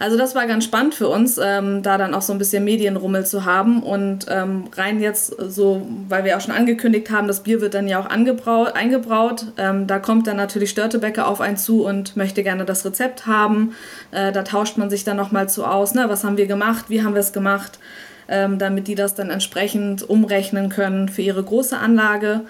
Also 0.00 0.16
das 0.16 0.34
war 0.34 0.46
ganz 0.46 0.64
spannend 0.64 0.94
für 0.94 1.08
uns, 1.08 1.36
ähm, 1.36 1.82
da 1.82 1.98
dann 1.98 2.14
auch 2.14 2.22
so 2.22 2.32
ein 2.32 2.38
bisschen 2.38 2.64
Medienrummel 2.64 3.26
zu 3.26 3.44
haben 3.44 3.82
und 3.82 4.24
ähm, 4.30 4.64
rein 4.74 4.98
jetzt 4.98 5.36
so, 5.38 5.86
weil 6.08 6.24
wir 6.24 6.38
auch 6.38 6.40
schon 6.40 6.54
angekündigt 6.54 7.10
haben, 7.10 7.28
das 7.28 7.42
Bier 7.42 7.60
wird 7.60 7.74
dann 7.74 7.86
ja 7.86 8.00
auch 8.00 8.08
angebraut, 8.08 8.74
eingebraut. 8.74 9.48
Ähm, 9.58 9.86
da 9.86 9.98
kommt 9.98 10.26
dann 10.26 10.38
natürlich 10.38 10.70
Störtebecker 10.70 11.28
auf 11.28 11.42
einen 11.42 11.58
zu 11.58 11.84
und 11.84 12.16
möchte 12.16 12.42
gerne 12.42 12.64
das 12.64 12.82
Rezept 12.86 13.26
haben. 13.26 13.74
Äh, 14.10 14.32
da 14.32 14.42
tauscht 14.42 14.78
man 14.78 14.88
sich 14.88 15.04
dann 15.04 15.18
nochmal 15.18 15.50
zu 15.50 15.66
aus, 15.66 15.92
ne? 15.92 16.06
was 16.08 16.24
haben 16.24 16.38
wir 16.38 16.46
gemacht, 16.46 16.86
wie 16.88 17.02
haben 17.02 17.12
wir 17.12 17.20
es 17.20 17.34
gemacht, 17.34 17.78
ähm, 18.26 18.58
damit 18.58 18.88
die 18.88 18.94
das 18.94 19.14
dann 19.14 19.28
entsprechend 19.28 20.08
umrechnen 20.08 20.70
können 20.70 21.10
für 21.10 21.20
ihre 21.20 21.42
große 21.42 21.76
Anlage. 21.76 22.40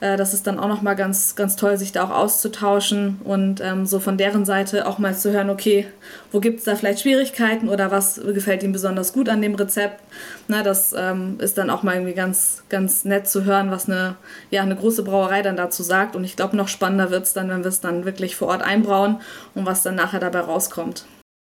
Äh, 0.00 0.16
das 0.16 0.34
ist 0.34 0.46
dann 0.46 0.58
auch 0.58 0.68
nochmal 0.68 0.96
ganz, 0.96 1.36
ganz 1.36 1.56
toll, 1.56 1.76
sich 1.76 1.92
da 1.92 2.04
auch 2.04 2.10
auszutauschen 2.10 3.20
und 3.24 3.60
ähm, 3.60 3.86
so 3.86 4.00
von 4.00 4.16
deren 4.16 4.44
Seite 4.44 4.86
auch 4.86 4.98
mal 4.98 5.14
zu 5.14 5.32
hören, 5.32 5.50
okay, 5.50 5.86
wo 6.32 6.40
gibt 6.40 6.58
es 6.58 6.64
da 6.64 6.74
vielleicht 6.74 7.00
Schwierigkeiten 7.00 7.68
oder 7.68 7.90
was 7.90 8.20
gefällt 8.20 8.62
ihnen 8.62 8.72
besonders 8.72 9.12
gut 9.12 9.28
an 9.28 9.42
dem 9.42 9.54
Rezept. 9.54 10.02
Na, 10.48 10.62
das 10.62 10.94
ähm, 10.96 11.36
ist 11.38 11.58
dann 11.58 11.70
auch 11.70 11.82
mal 11.82 11.94
irgendwie 11.94 12.14
ganz, 12.14 12.64
ganz 12.68 13.04
nett 13.04 13.28
zu 13.28 13.44
hören, 13.44 13.70
was 13.70 13.88
eine, 13.88 14.16
ja, 14.50 14.62
eine 14.62 14.76
große 14.76 15.02
Brauerei 15.02 15.42
dann 15.42 15.56
dazu 15.56 15.82
sagt. 15.82 16.16
Und 16.16 16.24
ich 16.24 16.36
glaube, 16.36 16.56
noch 16.56 16.68
spannender 16.68 17.10
wird 17.10 17.24
es 17.24 17.32
dann, 17.32 17.48
wenn 17.48 17.62
wir 17.62 17.68
es 17.68 17.80
dann 17.80 18.04
wirklich 18.04 18.36
vor 18.36 18.48
Ort 18.48 18.62
einbrauen 18.62 19.20
und 19.54 19.66
was 19.66 19.82
dann 19.82 19.94
nachher 19.94 20.20
dabei 20.20 20.40
rauskommt. 20.40 21.04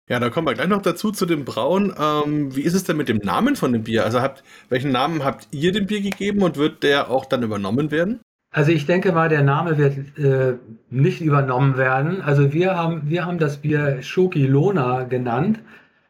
Ja, 0.10 0.20
da 0.20 0.30
kommen 0.30 0.46
wir 0.46 0.54
gleich 0.54 0.68
noch 0.68 0.82
dazu 0.82 1.12
zu 1.12 1.26
dem 1.26 1.46
Brauen. 1.46 1.94
Ähm, 1.98 2.54
wie 2.54 2.62
ist 2.62 2.74
es 2.74 2.84
denn 2.84 2.98
mit 2.98 3.08
dem 3.08 3.20
Namen 3.20 3.56
von 3.56 3.72
dem 3.72 3.84
Bier? 3.84 4.04
Also 4.04 4.22
habt, 4.22 4.44
welchen 4.68 4.92
Namen 4.92 5.24
habt 5.24 5.48
ihr 5.52 5.72
dem 5.72 5.88
Bier 5.88 6.02
gegeben 6.02 6.42
und 6.42 6.58
wird 6.58 6.84
der 6.84 7.10
auch 7.10 7.26
dann 7.26 7.42
übernommen 7.42 7.90
werden? 7.90 8.20
Also 8.54 8.72
ich 8.72 8.86
denke 8.86 9.12
mal, 9.12 9.30
der 9.30 9.42
Name 9.42 9.80
wird 9.80 9.98
äh, 10.18 10.54
nicht 10.92 11.22
übernommen 11.22 11.76
werden. 11.76 12.22
Also 12.22 12.54
wir 12.54 12.78
haben, 12.78 13.02
wir 13.06 13.26
haben 13.26 13.40
das 13.40 13.58
Bier 13.58 14.02
Schoki 14.04 14.46
Lona 14.46 15.04
genannt. 15.04 15.60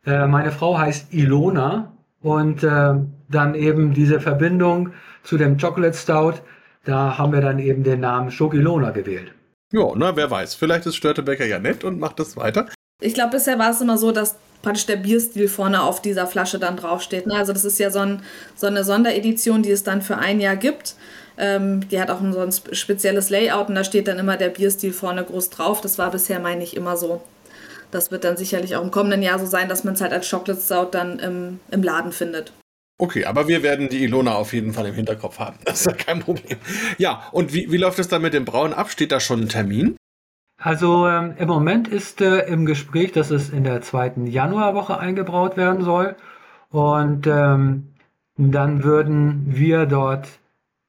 Äh, 0.05 0.27
meine 0.27 0.51
Frau 0.51 0.77
heißt 0.77 1.13
Ilona 1.13 1.93
und 2.21 2.63
äh, 2.63 2.95
dann 3.29 3.55
eben 3.55 3.93
diese 3.93 4.19
Verbindung 4.19 4.89
zu 5.23 5.37
dem 5.37 5.57
Chocolate 5.57 5.97
Stout, 5.97 6.33
da 6.83 7.17
haben 7.17 7.31
wir 7.31 7.39
dann 7.39 7.59
eben 7.59 7.83
den 7.83 8.01
Namen 8.01 8.29
Schoki 8.29 8.57
Lona 8.57 8.91
gewählt. 8.91 9.33
Ja, 9.71 9.93
na, 9.95 10.13
wer 10.17 10.29
weiß. 10.29 10.55
Vielleicht 10.55 10.85
ist 10.85 10.97
Störtebecker 10.97 11.45
ja 11.45 11.59
nett 11.59 11.85
und 11.85 11.97
macht 11.97 12.19
das 12.19 12.35
weiter. 12.35 12.67
Ich 13.01 13.13
glaube, 13.13 13.31
bisher 13.31 13.57
war 13.57 13.71
es 13.71 13.79
immer 13.79 13.97
so, 13.97 14.11
dass 14.11 14.35
praktisch 14.61 14.85
der 14.85 14.97
Bierstil 14.97 15.47
vorne 15.47 15.81
auf 15.81 16.01
dieser 16.01 16.27
Flasche 16.27 16.59
dann 16.59 16.75
draufsteht. 16.75 17.25
Ne? 17.25 17.35
Also 17.35 17.53
das 17.53 17.63
ist 17.63 17.79
ja 17.79 17.89
so, 17.89 17.99
ein, 17.99 18.21
so 18.55 18.67
eine 18.67 18.83
Sonderedition, 18.83 19.63
die 19.63 19.71
es 19.71 19.83
dann 19.83 20.01
für 20.01 20.17
ein 20.17 20.41
Jahr 20.41 20.57
gibt. 20.57 20.95
Ähm, 21.37 21.87
die 21.89 21.99
hat 21.99 22.09
auch 22.09 22.21
ein, 22.21 22.33
so 22.33 22.39
ein 22.39 22.51
spezielles 22.51 23.29
Layout 23.29 23.69
und 23.69 23.75
da 23.75 23.83
steht 23.83 24.07
dann 24.07 24.19
immer 24.19 24.37
der 24.37 24.49
Bierstil 24.49 24.93
vorne 24.93 25.23
groß 25.23 25.49
drauf. 25.49 25.81
Das 25.81 25.97
war 25.97 26.11
bisher, 26.11 26.39
meine 26.39 26.63
ich, 26.63 26.75
immer 26.75 26.97
so. 26.97 27.21
Das 27.91 28.11
wird 28.11 28.23
dann 28.23 28.37
sicherlich 28.37 28.75
auch 28.75 28.83
im 28.83 28.91
kommenden 28.91 29.21
Jahr 29.21 29.39
so 29.39 29.45
sein, 29.45 29.69
dass 29.69 29.83
man 29.83 29.93
es 29.93 30.01
halt 30.01 30.13
als 30.13 30.29
Chocolate 30.29 30.61
Stout 30.61 30.89
dann 30.91 31.19
im, 31.19 31.59
im 31.71 31.83
Laden 31.83 32.11
findet. 32.11 32.51
Okay, 32.99 33.25
aber 33.25 33.47
wir 33.47 33.63
werden 33.63 33.89
die 33.89 34.03
Ilona 34.03 34.33
auf 34.35 34.53
jeden 34.53 34.73
Fall 34.73 34.87
im 34.87 34.93
Hinterkopf 34.95 35.39
haben. 35.39 35.57
Das 35.65 35.81
ist 35.81 35.85
ja 35.87 35.93
kein 35.93 36.19
Problem. 36.19 36.57
Ja, 36.97 37.23
und 37.31 37.53
wie, 37.53 37.71
wie 37.71 37.77
läuft 37.77 37.99
es 37.99 38.07
dann 38.07 38.21
mit 38.21 38.33
dem 38.33 38.45
Brauen 38.45 38.73
ab? 38.73 38.89
Steht 38.89 39.11
da 39.11 39.19
schon 39.19 39.41
ein 39.41 39.49
Termin? 39.49 39.95
Also 40.61 41.07
ähm, 41.07 41.33
im 41.37 41.47
Moment 41.47 41.87
ist 41.87 42.21
äh, 42.21 42.47
im 42.47 42.65
Gespräch, 42.65 43.11
dass 43.11 43.31
es 43.31 43.49
in 43.49 43.63
der 43.63 43.81
zweiten 43.81 44.27
Januarwoche 44.27 44.97
eingebraut 44.97 45.57
werden 45.57 45.83
soll. 45.83 46.15
Und 46.69 47.27
ähm, 47.27 47.89
dann 48.37 48.83
würden 48.83 49.43
wir 49.47 49.85
dort 49.85 50.27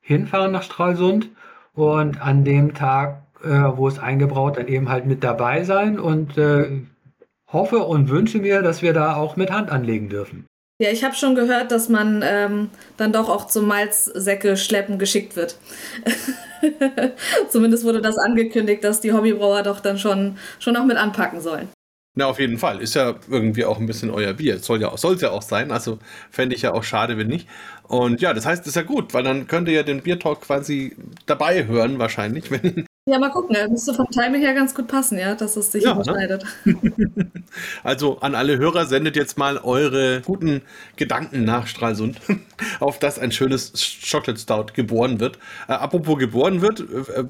hinfahren 0.05 0.53
nach 0.53 0.63
Stralsund 0.63 1.31
und 1.75 2.21
an 2.21 2.45
dem 2.45 2.75
Tag, 2.75 3.23
äh, 3.43 3.49
wo 3.49 3.89
es 3.89 3.99
eingebraut, 3.99 4.59
dann 4.59 4.69
eben 4.69 4.89
halt 4.89 5.07
mit 5.07 5.25
dabei 5.25 5.65
sein 5.65 5.99
und 5.99 6.37
äh, 6.39 6.83
hoffe 7.53 7.79
und 7.81 8.11
wünsche 8.11 8.39
mir, 8.39 8.63
dass 8.63 8.83
wir 8.83 8.93
da 8.93 9.17
auch 9.17 9.37
mit 9.37 9.51
Hand 9.51 9.71
anlegen 9.71 10.11
dürfen. 10.11 10.45
Ja, 10.81 10.91
ich 10.91 11.05
habe 11.05 11.15
schon 11.15 11.35
gehört, 11.37 11.71
dass 11.71 11.89
man 11.89 12.23
ähm, 12.25 12.71
dann 12.97 13.13
doch 13.13 13.29
auch 13.29 13.47
zum 13.47 13.67
Malzsäcke 13.67 14.57
schleppen 14.57 14.99
geschickt 14.99 15.37
wird. 15.37 15.57
Zumindest 17.49 17.85
wurde 17.85 18.03
das 18.03 18.19
angekündigt, 18.19 18.83
dass 18.83 19.01
die 19.01 19.13
Hobbybrauer 19.13 19.63
doch 19.63 19.81
dann 19.81 19.99
schon, 19.99 20.37
schon 20.59 20.75
noch 20.75 20.85
mit 20.85 20.97
anpacken 20.97 21.41
sollen. 21.41 21.69
Na, 22.17 22.27
auf 22.27 22.39
jeden 22.39 22.59
Fall. 22.59 22.81
Ist 22.81 22.95
ja 22.95 23.17
irgendwie 23.29 23.65
auch 23.65 23.81
ein 23.81 23.87
bisschen 23.87 24.11
euer 24.11 24.35
Bier. 24.35 24.59
Soll 24.59 24.81
ja 24.81 24.97
soll 24.97 25.17
es 25.17 25.21
ja 25.21 25.31
auch 25.31 25.43
sein. 25.43 25.73
Also 25.73 25.99
fände 26.31 26.55
ich 26.55 26.63
ja 26.63 26.73
auch 26.73 26.85
schade, 26.85 27.19
wenn 27.19 27.27
nicht. 27.27 27.49
Und 27.83 28.21
ja, 28.21 28.33
das 28.33 28.47
heißt, 28.47 28.63
das 28.63 28.69
ist 28.69 28.77
ja 28.77 28.83
gut, 28.83 29.15
weil 29.15 29.25
dann 29.25 29.47
könnt 29.49 29.69
ihr 29.69 29.75
ja 29.75 29.83
den 29.83 30.03
Biertalk 30.03 30.43
quasi 30.43 30.97
dabei 31.27 31.67
hören, 31.67 31.99
wahrscheinlich. 31.99 32.51
Wenn 32.51 32.87
ja, 33.07 33.19
mal 33.19 33.31
gucken. 33.31 33.55
Er 33.55 33.69
müsste 33.69 33.93
vom 33.93 34.09
Timing 34.09 34.41
her 34.41 34.55
ganz 34.55 34.75
gut 34.75 34.89
passen, 34.89 35.19
ja, 35.19 35.35
dass 35.35 35.57
es 35.57 35.71
sich 35.71 35.85
ja, 35.85 35.91
ne? 35.91 36.01
überschneidet. 36.01 36.45
Ne? 36.65 37.31
also 37.83 38.19
an 38.21 38.35
alle 38.35 38.57
Hörer, 38.57 38.87
sendet 38.87 39.15
jetzt 39.15 39.37
mal 39.37 39.59
eure 39.59 40.23
guten 40.23 40.63
Gedanken 40.97 41.45
nach 41.45 41.67
Stralsund, 41.67 42.19
auf 42.81 42.99
dass 42.99 43.19
ein 43.19 43.31
schönes 43.31 43.73
Chocolate 44.11 44.41
Stout 44.41 44.73
geboren 44.73 45.21
wird. 45.21 45.39
Äh, 45.69 45.73
apropos 45.73 46.19
geboren 46.19 46.63
wird, 46.63 46.81
äh, 46.81 47.25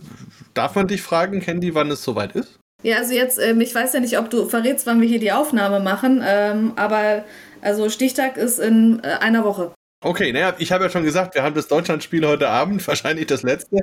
darf 0.54 0.76
man 0.76 0.86
dich 0.86 1.02
fragen, 1.02 1.40
Candy, 1.40 1.74
wann 1.74 1.90
es 1.90 2.04
soweit 2.04 2.36
ist? 2.36 2.60
Ja, 2.84 2.98
also 2.98 3.14
jetzt, 3.14 3.38
ähm, 3.38 3.62
ich 3.62 3.74
weiß 3.74 3.94
ja 3.94 4.00
nicht, 4.00 4.18
ob 4.18 4.28
du 4.28 4.46
verrätst, 4.46 4.86
wann 4.86 5.00
wir 5.00 5.08
hier 5.08 5.18
die 5.18 5.32
Aufnahme 5.32 5.80
machen, 5.80 6.22
ähm, 6.22 6.74
aber 6.76 7.24
also 7.62 7.88
Stichtag 7.88 8.36
ist 8.36 8.58
in 8.60 9.00
äh, 9.02 9.08
einer 9.20 9.42
Woche. 9.42 9.72
Okay, 10.02 10.34
naja, 10.34 10.52
ich 10.58 10.70
habe 10.70 10.84
ja 10.84 10.90
schon 10.90 11.02
gesagt, 11.02 11.34
wir 11.34 11.42
haben 11.42 11.54
das 11.54 11.66
Deutschlandspiel 11.66 12.26
heute 12.26 12.50
Abend, 12.50 12.86
wahrscheinlich 12.86 13.26
das 13.26 13.42
letzte. 13.42 13.78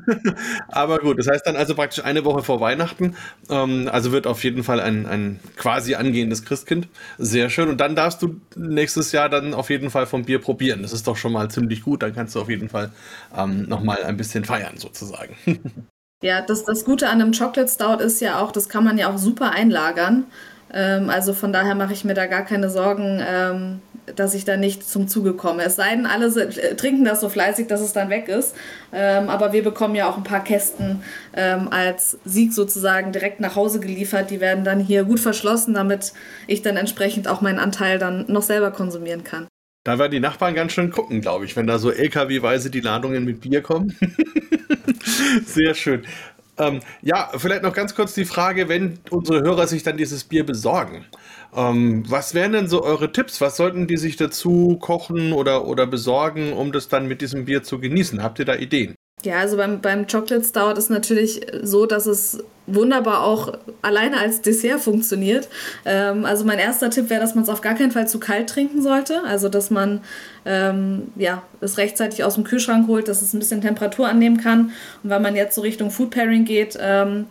Aber 0.68 1.00
gut, 1.00 1.18
das 1.18 1.28
heißt 1.28 1.46
dann 1.46 1.54
also 1.54 1.74
praktisch 1.74 2.02
eine 2.02 2.24
Woche 2.24 2.42
vor 2.42 2.62
Weihnachten. 2.62 3.14
Ähm, 3.50 3.90
also 3.92 4.10
wird 4.10 4.26
auf 4.26 4.42
jeden 4.42 4.64
Fall 4.64 4.80
ein, 4.80 5.04
ein 5.04 5.38
quasi 5.56 5.96
angehendes 5.96 6.46
Christkind. 6.46 6.88
Sehr 7.18 7.50
schön. 7.50 7.68
Und 7.68 7.78
dann 7.78 7.94
darfst 7.94 8.22
du 8.22 8.40
nächstes 8.56 9.12
Jahr 9.12 9.28
dann 9.28 9.52
auf 9.52 9.68
jeden 9.68 9.90
Fall 9.90 10.06
vom 10.06 10.24
Bier 10.24 10.38
probieren. 10.38 10.80
Das 10.80 10.94
ist 10.94 11.06
doch 11.06 11.18
schon 11.18 11.32
mal 11.32 11.50
ziemlich 11.50 11.82
gut. 11.82 12.02
Dann 12.02 12.14
kannst 12.14 12.34
du 12.34 12.40
auf 12.40 12.48
jeden 12.48 12.70
Fall 12.70 12.90
ähm, 13.36 13.68
nochmal 13.68 14.02
ein 14.04 14.16
bisschen 14.16 14.46
feiern, 14.46 14.78
sozusagen. 14.78 15.36
Ja, 16.22 16.42
das, 16.42 16.64
das 16.64 16.84
Gute 16.84 17.08
an 17.08 17.20
einem 17.22 17.32
Chocolate 17.32 17.68
Stout 17.68 18.02
ist 18.02 18.20
ja 18.20 18.40
auch, 18.40 18.52
das 18.52 18.68
kann 18.68 18.84
man 18.84 18.98
ja 18.98 19.10
auch 19.10 19.16
super 19.16 19.52
einlagern. 19.52 20.26
Ähm, 20.72 21.08
also 21.08 21.32
von 21.32 21.52
daher 21.52 21.74
mache 21.74 21.94
ich 21.94 22.04
mir 22.04 22.12
da 22.14 22.26
gar 22.26 22.44
keine 22.44 22.68
Sorgen, 22.68 23.22
ähm, 23.26 23.80
dass 24.16 24.34
ich 24.34 24.44
da 24.44 24.56
nicht 24.58 24.86
zum 24.86 25.08
Zuge 25.08 25.32
komme. 25.32 25.62
Es 25.64 25.76
sei 25.76 25.90
denn, 25.90 26.04
alle 26.04 26.26
äh, 26.26 26.76
trinken 26.76 27.04
das 27.06 27.20
so 27.20 27.30
fleißig, 27.30 27.68
dass 27.68 27.80
es 27.80 27.94
dann 27.94 28.10
weg 28.10 28.28
ist. 28.28 28.54
Ähm, 28.92 29.30
aber 29.30 29.54
wir 29.54 29.64
bekommen 29.64 29.94
ja 29.94 30.10
auch 30.10 30.18
ein 30.18 30.22
paar 30.24 30.44
Kästen 30.44 31.02
ähm, 31.34 31.68
als 31.70 32.18
Sieg 32.26 32.52
sozusagen 32.52 33.12
direkt 33.12 33.40
nach 33.40 33.56
Hause 33.56 33.80
geliefert. 33.80 34.30
Die 34.30 34.40
werden 34.40 34.62
dann 34.64 34.78
hier 34.80 35.04
gut 35.04 35.20
verschlossen, 35.20 35.72
damit 35.72 36.12
ich 36.46 36.60
dann 36.60 36.76
entsprechend 36.76 37.28
auch 37.28 37.40
meinen 37.40 37.58
Anteil 37.58 37.98
dann 37.98 38.26
noch 38.28 38.42
selber 38.42 38.72
konsumieren 38.72 39.24
kann. 39.24 39.49
Da 39.84 39.98
werden 39.98 40.12
die 40.12 40.20
Nachbarn 40.20 40.54
ganz 40.54 40.72
schön 40.72 40.90
gucken, 40.90 41.22
glaube 41.22 41.46
ich, 41.46 41.56
wenn 41.56 41.66
da 41.66 41.78
so 41.78 41.90
LKW-weise 41.90 42.70
die 42.70 42.80
Ladungen 42.80 43.24
mit 43.24 43.40
Bier 43.40 43.62
kommen. 43.62 43.96
Sehr 45.46 45.74
schön. 45.74 46.04
Ähm, 46.58 46.80
ja, 47.00 47.30
vielleicht 47.38 47.62
noch 47.62 47.72
ganz 47.72 47.94
kurz 47.94 48.12
die 48.12 48.26
Frage, 48.26 48.68
wenn 48.68 48.98
unsere 49.08 49.40
Hörer 49.40 49.66
sich 49.66 49.82
dann 49.82 49.96
dieses 49.96 50.24
Bier 50.24 50.44
besorgen. 50.44 51.06
Ähm, 51.54 52.04
was 52.08 52.34
wären 52.34 52.52
denn 52.52 52.68
so 52.68 52.82
eure 52.82 53.10
Tipps? 53.12 53.40
Was 53.40 53.56
sollten 53.56 53.86
die 53.86 53.96
sich 53.96 54.16
dazu 54.16 54.76
kochen 54.78 55.32
oder, 55.32 55.66
oder 55.66 55.86
besorgen, 55.86 56.52
um 56.52 56.72
das 56.72 56.88
dann 56.88 57.08
mit 57.08 57.22
diesem 57.22 57.46
Bier 57.46 57.62
zu 57.62 57.80
genießen? 57.80 58.22
Habt 58.22 58.38
ihr 58.38 58.44
da 58.44 58.56
Ideen? 58.56 58.94
Ja, 59.24 59.38
also 59.38 59.56
beim, 59.56 59.80
beim 59.80 60.06
Chocolate 60.06 60.44
Stout 60.44 60.78
ist 60.78 60.90
natürlich 60.90 61.42
so, 61.62 61.86
dass 61.86 62.06
es 62.06 62.38
wunderbar 62.66 63.24
auch 63.24 63.52
alleine 63.82 64.18
als 64.18 64.42
Dessert 64.42 64.80
funktioniert. 64.80 65.48
Ähm, 65.84 66.24
also 66.24 66.44
mein 66.44 66.58
erster 66.58 66.90
Tipp 66.90 67.10
wäre, 67.10 67.20
dass 67.20 67.34
man 67.34 67.44
es 67.44 67.50
auf 67.50 67.60
gar 67.60 67.74
keinen 67.74 67.90
Fall 67.90 68.08
zu 68.08 68.18
kalt 68.20 68.48
trinken 68.48 68.82
sollte. 68.82 69.22
Also 69.26 69.48
dass 69.48 69.70
man 69.70 70.00
ähm, 70.44 71.08
ja, 71.16 71.42
es 71.60 71.78
rechtzeitig 71.78 72.24
aus 72.24 72.34
dem 72.34 72.44
Kühlschrank 72.44 72.88
holt, 72.88 73.08
dass 73.08 73.22
es 73.22 73.34
ein 73.34 73.40
bisschen 73.40 73.60
Temperatur 73.60 74.08
annehmen 74.08 74.38
kann. 74.38 74.72
Und 75.02 75.10
wenn 75.10 75.22
man 75.22 75.36
jetzt 75.36 75.54
so 75.54 75.60
Richtung 75.60 75.90
Food 75.90 76.10
Pairing 76.10 76.44
geht, 76.44 76.78
ähm, 76.80 77.26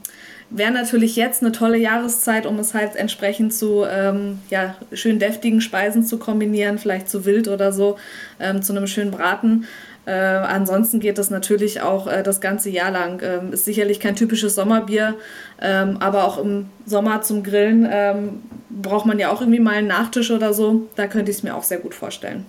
wäre 0.50 0.72
natürlich 0.72 1.16
jetzt 1.16 1.44
eine 1.44 1.52
tolle 1.52 1.78
Jahreszeit, 1.78 2.46
um 2.46 2.58
es 2.60 2.74
halt 2.74 2.96
entsprechend 2.96 3.54
zu 3.54 3.86
ähm, 3.90 4.40
ja, 4.50 4.76
schön 4.94 5.20
deftigen 5.20 5.62
Speisen 5.62 6.04
zu 6.04 6.18
kombinieren, 6.18 6.80
vielleicht 6.80 7.10
zu 7.10 7.26
wild 7.26 7.48
oder 7.48 7.72
so, 7.72 7.98
ähm, 8.40 8.62
zu 8.62 8.74
einem 8.74 8.88
schönen 8.88 9.12
Braten. 9.12 9.68
Äh, 10.06 10.12
ansonsten 10.12 11.00
geht 11.00 11.18
das 11.18 11.30
natürlich 11.30 11.82
auch 11.82 12.08
äh, 12.08 12.24
das 12.24 12.42
ganze 12.42 12.70
Jahr 12.70 12.92
lang. 12.92 13.22
Ähm, 13.24 13.54
ist 13.54 13.66
sicherlich 13.66 14.00
kein 14.00 14.16
typisches 14.16 14.56
Sommerbier, 14.56 15.16
ähm, 15.62 15.98
aber 16.00 16.24
auch 16.24 16.38
im 16.38 16.70
Sommer 16.86 17.22
zum 17.22 17.44
Grillen 17.44 17.88
ähm, 17.90 18.44
braucht 18.70 19.06
man 19.06 19.20
ja 19.20 19.32
auch 19.32 19.42
irgendwie 19.42 19.60
mal 19.60 19.76
einen 19.76 19.88
Nachtisch 19.88 20.32
oder 20.32 20.54
so. 20.54 20.88
Da 20.96 21.08
könnte 21.08 21.32
ich 21.32 21.38
es 21.38 21.44
mir 21.44 21.56
auch 21.56 21.64
sehr 21.64 21.80
gut 21.80 21.94
vorstellen. 21.94 22.46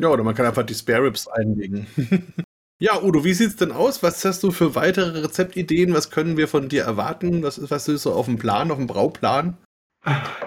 Ja, 0.00 0.08
oder 0.08 0.24
man 0.24 0.34
kann 0.34 0.46
einfach 0.46 0.64
die 0.64 0.74
Spare 0.74 1.04
Ribs 1.04 1.28
einlegen. 1.28 1.86
ja, 2.80 3.00
Udo, 3.00 3.24
wie 3.24 3.34
sieht 3.34 3.50
es 3.50 3.56
denn 3.56 3.70
aus? 3.70 4.02
Was 4.02 4.24
hast 4.24 4.42
du 4.42 4.50
für 4.50 4.74
weitere 4.74 5.20
Rezeptideen? 5.20 5.94
Was 5.94 6.10
können 6.10 6.36
wir 6.36 6.48
von 6.48 6.68
dir 6.68 6.82
erwarten? 6.82 7.42
Was, 7.42 7.70
was 7.70 7.86
ist 7.86 8.02
so 8.02 8.12
auf 8.12 8.26
dem 8.26 8.38
Plan, 8.38 8.70
auf 8.70 8.78
dem 8.78 8.88
Brauplan? 8.88 9.56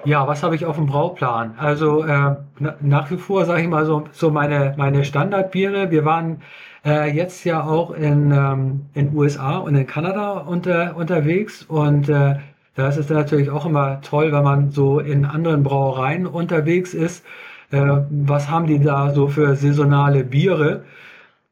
Ja, 0.05 0.27
was 0.27 0.43
habe 0.43 0.55
ich 0.55 0.65
auf 0.65 0.75
dem 0.75 0.85
Brauplan? 0.85 1.55
Also 1.57 2.03
äh, 2.03 2.35
nach 2.81 3.11
wie 3.11 3.17
vor 3.17 3.45
sage 3.45 3.61
ich 3.61 3.67
mal 3.67 3.85
so, 3.85 4.05
so 4.11 4.31
meine, 4.31 4.73
meine 4.77 5.03
Standardbiere. 5.03 5.91
Wir 5.91 6.05
waren 6.05 6.41
äh, 6.85 7.11
jetzt 7.11 7.43
ja 7.43 7.63
auch 7.63 7.91
in 7.91 8.31
ähm, 8.31 9.13
USA 9.13 9.57
und 9.57 9.75
in 9.75 9.87
Kanada 9.87 10.39
unter, 10.39 10.95
unterwegs 10.95 11.63
und 11.63 12.07
äh, 12.09 12.35
da 12.75 12.87
ist 12.87 12.97
es 12.97 13.09
natürlich 13.09 13.49
auch 13.49 13.65
immer 13.65 14.01
toll, 14.01 14.31
wenn 14.31 14.43
man 14.43 14.69
so 14.69 14.99
in 14.99 15.25
anderen 15.25 15.63
Brauereien 15.63 16.27
unterwegs 16.27 16.93
ist. 16.93 17.25
Äh, 17.71 17.81
was 18.09 18.49
haben 18.49 18.67
die 18.67 18.79
da 18.79 19.13
so 19.13 19.27
für 19.27 19.55
saisonale 19.55 20.23
Biere? 20.23 20.83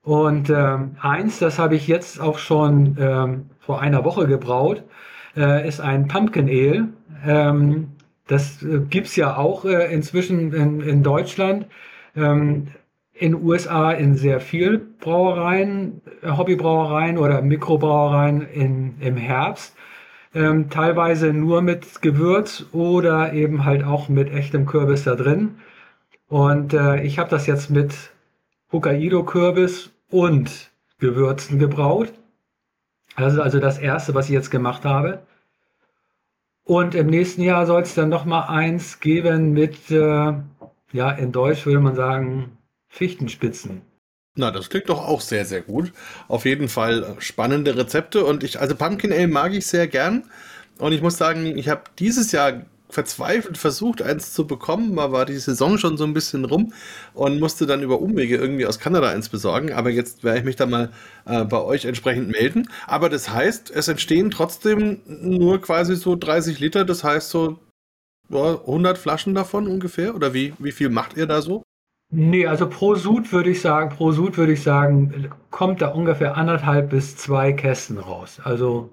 Und 0.04 0.52
ähm, 0.52 0.98
eins, 1.02 1.40
das 1.40 1.58
habe 1.58 1.76
ich 1.76 1.88
jetzt 1.88 2.22
auch 2.22 2.38
schon 2.38 2.96
ähm, 3.00 3.50
vor 3.60 3.82
einer 3.82 4.06
Woche 4.06 4.28
gebraut, 4.28 4.84
äh, 5.36 5.68
ist 5.68 5.82
ein 5.82 6.08
Pumpkin 6.08 6.48
Ale. 6.48 6.90
Ähm, 7.26 7.95
das 8.28 8.64
äh, 8.64 8.80
gibt's 8.90 9.16
ja 9.16 9.38
auch 9.38 9.66
äh, 9.66 9.94
inzwischen 9.94 10.54
in, 10.54 10.82
in 10.82 11.04
Deutschland. 11.04 11.68
Ähm, 12.16 12.68
in 13.18 13.34
USA 13.34 13.92
in 13.92 14.18
sehr 14.18 14.42
viel 14.42 14.78
Brauereien, 15.00 16.02
äh, 16.22 16.32
Hobbybrauereien 16.32 17.18
oder 17.18 17.42
Mikrobrauereien 17.42 18.42
in, 18.42 19.00
im 19.00 19.18
Herbst. 19.18 19.76
Ähm, 20.34 20.70
teilweise 20.70 21.32
nur 21.32 21.62
mit 21.62 22.02
Gewürz 22.02 22.66
oder 22.74 23.32
eben 23.34 23.64
halt 23.64 23.86
auch 23.86 24.10
mit 24.10 24.34
echtem 24.34 24.66
Kürbis 24.66 25.06
da 25.06 25.16
drin. 25.16 25.56
Und 26.28 26.74
äh, 26.74 27.02
ich 27.04 27.20
habe 27.20 27.30
das 27.30 27.48
jetzt 27.48 27.70
mit 27.70 28.12
Hokkaido-Kürbis 28.72 29.92
und 30.10 30.72
Gewürzen 31.00 31.60
gebraut. 31.60 32.12
Das 33.16 33.34
ist 33.34 33.40
also 33.40 33.60
das 33.60 33.78
erste, 33.78 34.14
was 34.14 34.26
ich 34.26 34.34
jetzt 34.34 34.52
gemacht 34.52 34.84
habe. 34.84 35.22
Und 36.66 36.96
im 36.96 37.08
nächsten 37.08 37.44
Jahr 37.44 37.68
soll 37.68 37.84
es 37.84 37.94
dann 37.94 38.10
noch 38.10 38.26
mal 38.26 38.48
eins 38.48 39.00
geben 39.00 39.54
mit, 39.54 39.92
äh, 39.92 40.34
ja, 40.92 41.12
in 41.12 41.32
Deutsch 41.32 41.66
würde 41.66 41.80
man 41.80 41.96
sagen, 41.96 42.58
Fichtenspitzen. 42.90 43.82
Na, 44.36 44.52
das 44.52 44.70
klingt 44.70 44.90
doch 44.90 45.08
auch 45.08 45.22
sehr, 45.22 45.46
sehr 45.46 45.62
gut. 45.62 45.94
Auf 46.28 46.46
jeden 46.46 46.68
Fall 46.68 47.16
spannende 47.20 47.78
Rezepte 47.78 48.26
und 48.26 48.44
ich, 48.44 48.60
also 48.60 48.76
Pumpkin 48.76 49.14
Ale 49.14 49.28
mag 49.28 49.54
ich 49.54 49.68
sehr 49.68 49.88
gern. 49.88 50.24
Und 50.80 50.92
ich 50.92 51.02
muss 51.02 51.18
sagen, 51.18 51.46
ich 51.58 51.70
habe 51.70 51.84
dieses 52.00 52.32
Jahr 52.32 52.66
verzweifelt 52.90 53.58
versucht, 53.58 54.02
eins 54.02 54.34
zu 54.34 54.48
bekommen. 54.48 54.96
Da 54.96 55.12
war 55.12 55.26
die 55.26 55.38
Saison 55.38 55.78
schon 55.78 55.98
so 55.98 56.04
ein 56.04 56.14
bisschen 56.14 56.46
rum 56.46 56.74
und 57.14 57.40
musste 57.40 57.66
dann 57.66 57.82
über 57.82 58.00
Umwege 58.00 58.38
irgendwie 58.38 58.66
aus 58.66 58.80
Kanada 58.80 59.10
eins 59.10 59.30
besorgen. 59.30 59.74
Aber 59.74 59.90
jetzt 59.90 60.24
werde 60.24 60.40
ich 60.40 60.46
mich 60.46 60.56
da 60.56 60.66
mal 60.66 60.92
äh, 61.26 61.44
bei 61.44 61.62
euch 61.62 61.86
entsprechend 61.86 62.30
melden. 62.30 62.70
Aber 62.88 63.10
das 63.10 63.30
heißt, 63.30 63.72
es 63.72 63.88
entstehen 63.88 64.32
trotzdem 64.32 65.02
nur 65.06 65.62
quasi 65.62 65.96
so 65.96 66.16
30 66.16 66.60
Liter. 66.60 66.86
Das 66.86 67.04
heißt 67.04 67.30
so 67.30 67.60
ja, 68.30 68.60
100 68.60 68.98
Flaschen 68.98 69.36
davon 69.36 69.68
ungefähr? 69.68 70.16
Oder 70.16 70.34
wie, 70.34 70.54
wie 70.60 70.72
viel 70.72 70.90
macht 70.90 71.18
ihr 71.18 71.28
da 71.28 71.42
so? 71.42 71.64
Nee, 72.12 72.48
also 72.48 72.70
pro 72.70 72.96
Sud 72.96 73.32
würde 73.32 73.50
ich 73.50 73.62
sagen, 73.62 73.90
pro 73.96 74.12
Sud 74.12 74.38
würde 74.38 74.54
ich 74.54 74.62
sagen, 74.62 75.32
kommt 75.50 75.82
da 75.82 75.90
ungefähr 75.90 76.38
anderthalb 76.38 76.92
bis 76.92 77.18
zwei 77.18 77.52
Kästen 77.52 77.98
raus. 77.98 78.40
Also 78.44 78.90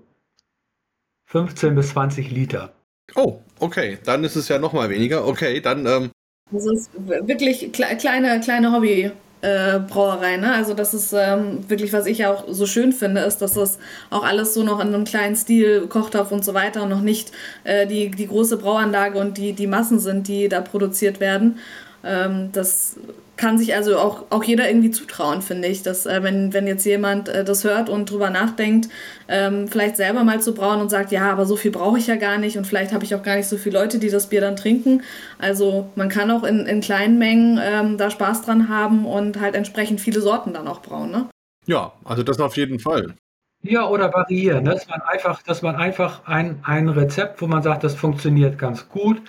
15 1.26 1.74
bis 1.74 1.90
20 1.90 2.31
Liter. 2.31 2.72
Oh, 3.14 3.40
okay. 3.62 3.98
Dann 4.05 4.25
ist 4.25 4.37
es 4.37 4.48
ja 4.48 4.59
noch 4.59 4.72
mal 4.72 4.90
weniger. 4.90 5.27
Okay, 5.27 5.61
dann. 5.61 5.87
Ähm 5.87 6.11
das 6.51 6.66
ist 6.66 6.90
wirklich 6.94 7.72
kle 7.72 7.96
kleine, 7.96 8.40
kleine 8.40 8.72
Hobby. 8.72 9.11
Äh, 9.42 9.81
ne? 9.81 10.53
Also 10.55 10.72
das 10.72 10.94
ist 10.94 11.12
ähm, 11.12 11.68
wirklich, 11.68 11.92
was 11.92 12.07
ich 12.07 12.25
auch 12.27 12.44
so 12.48 12.64
schön 12.64 12.92
finde, 12.92 13.22
ist, 13.22 13.38
dass 13.38 13.55
das 13.55 13.79
auch 14.09 14.22
alles 14.22 14.55
so 14.55 14.62
noch 14.62 14.79
in 14.79 14.94
einem 14.94 15.05
kleinen 15.05 15.35
Stil, 15.35 15.88
Kochtopf 15.88 16.31
und 16.31 16.44
so 16.44 16.55
weiter 16.55 16.85
und 16.85 16.90
noch 16.90 17.01
nicht 17.01 17.33
äh, 17.64 17.87
die, 17.88 18.11
die 18.11 18.29
große 18.29 18.57
Brauanlage 18.57 19.18
und 19.18 19.38
die, 19.38 19.53
die 19.53 19.66
Massen 19.66 19.98
sind, 19.98 20.29
die 20.29 20.48
da 20.48 20.61
produziert 20.61 21.18
werden. 21.18 21.59
Ähm, 22.05 22.51
das 22.53 22.96
kann 23.37 23.59
sich 23.59 23.75
also 23.75 23.99
auch, 23.99 24.25
auch 24.31 24.45
jeder 24.45 24.68
irgendwie 24.68 24.90
zutrauen, 24.90 25.42
finde 25.42 25.68
ich, 25.68 25.83
dass 25.83 26.07
äh, 26.07 26.23
wenn, 26.23 26.53
wenn 26.53 26.66
jetzt 26.66 26.85
jemand 26.85 27.29
äh, 27.29 27.45
das 27.45 27.64
hört 27.64 27.88
und 27.88 28.11
drüber 28.11 28.31
nachdenkt, 28.31 28.88
ähm, 29.29 29.68
vielleicht 29.68 29.97
selber 29.97 30.23
mal 30.23 30.40
zu 30.40 30.55
brauen 30.55 30.81
und 30.81 30.90
sagt, 30.90 31.12
ja, 31.12 31.31
aber 31.31 31.47
so 31.47 31.57
viel 31.57 31.71
brauche 31.71 31.99
ich 31.99 32.07
ja 32.07 32.16
gar 32.16 32.38
nicht 32.38 32.59
und 32.59 32.66
vielleicht 32.66 32.92
habe 32.92 33.05
ich 33.05 33.14
auch 33.14 33.23
gar 33.23 33.37
nicht 33.37 33.49
so 33.49 33.57
viele 33.57 33.79
Leute, 33.79 33.99
die 33.99 34.11
das 34.11 34.29
Bier 34.29 34.40
dann 34.40 34.57
trinken. 34.57 35.03
Also 35.38 35.90
man 35.97 36.09
kann 36.09 36.31
auch 36.31 36.45
in, 36.45 36.66
in 36.66 36.81
kleinen 36.81 37.18
Mengen 37.18 37.59
ähm, 37.62 37.97
da 37.99 38.11
Spaß 38.11 38.42
dran 38.42 38.68
haben 38.68 39.07
und 39.07 39.40
halt 39.40 39.55
entsprechend 39.55 40.01
viele 40.01 40.21
Sorten 40.21 40.53
dann 40.53 40.68
auch 40.68 40.83
brauen, 40.83 41.11
ne? 41.11 41.29
Ja, 41.66 41.92
also 42.05 42.23
das 42.23 42.40
auf 42.40 42.57
jeden 42.57 42.81
Fall. 42.81 43.14
Ja, 43.62 43.88
oder 43.88 44.12
variieren, 44.12 44.64
dass 44.64 44.88
man 44.88 45.01
einfach, 45.03 45.42
dass 45.42 45.62
man 45.62 45.77
einfach 45.77 46.27
ein, 46.27 46.59
ein 46.64 46.88
Rezept, 46.88 47.40
wo 47.40 47.47
man 47.47 47.62
sagt, 47.62 47.85
das 47.85 47.95
funktioniert 47.95 48.59
ganz 48.59 48.88
gut, 48.88 49.23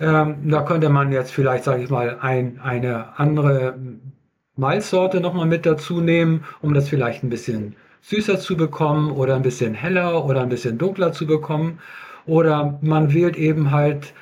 ähm, 0.00 0.48
da 0.50 0.62
könnte 0.62 0.88
man 0.88 1.12
jetzt 1.12 1.32
vielleicht, 1.32 1.64
sage 1.64 1.82
ich 1.82 1.90
mal, 1.90 2.18
ein, 2.20 2.60
eine 2.62 3.18
andere 3.18 3.74
Malzsorte 4.56 5.20
nochmal 5.20 5.46
mit 5.46 5.66
dazu 5.66 6.00
nehmen, 6.00 6.44
um 6.60 6.74
das 6.74 6.88
vielleicht 6.88 7.22
ein 7.22 7.30
bisschen 7.30 7.76
süßer 8.02 8.38
zu 8.38 8.56
bekommen 8.56 9.10
oder 9.10 9.36
ein 9.36 9.42
bisschen 9.42 9.74
heller 9.74 10.24
oder 10.24 10.42
ein 10.42 10.48
bisschen 10.48 10.78
dunkler 10.78 11.12
zu 11.12 11.26
bekommen. 11.26 11.80
Oder 12.26 12.78
man 12.82 13.12
wählt 13.12 13.36
eben 13.36 13.70
halt 13.70 14.12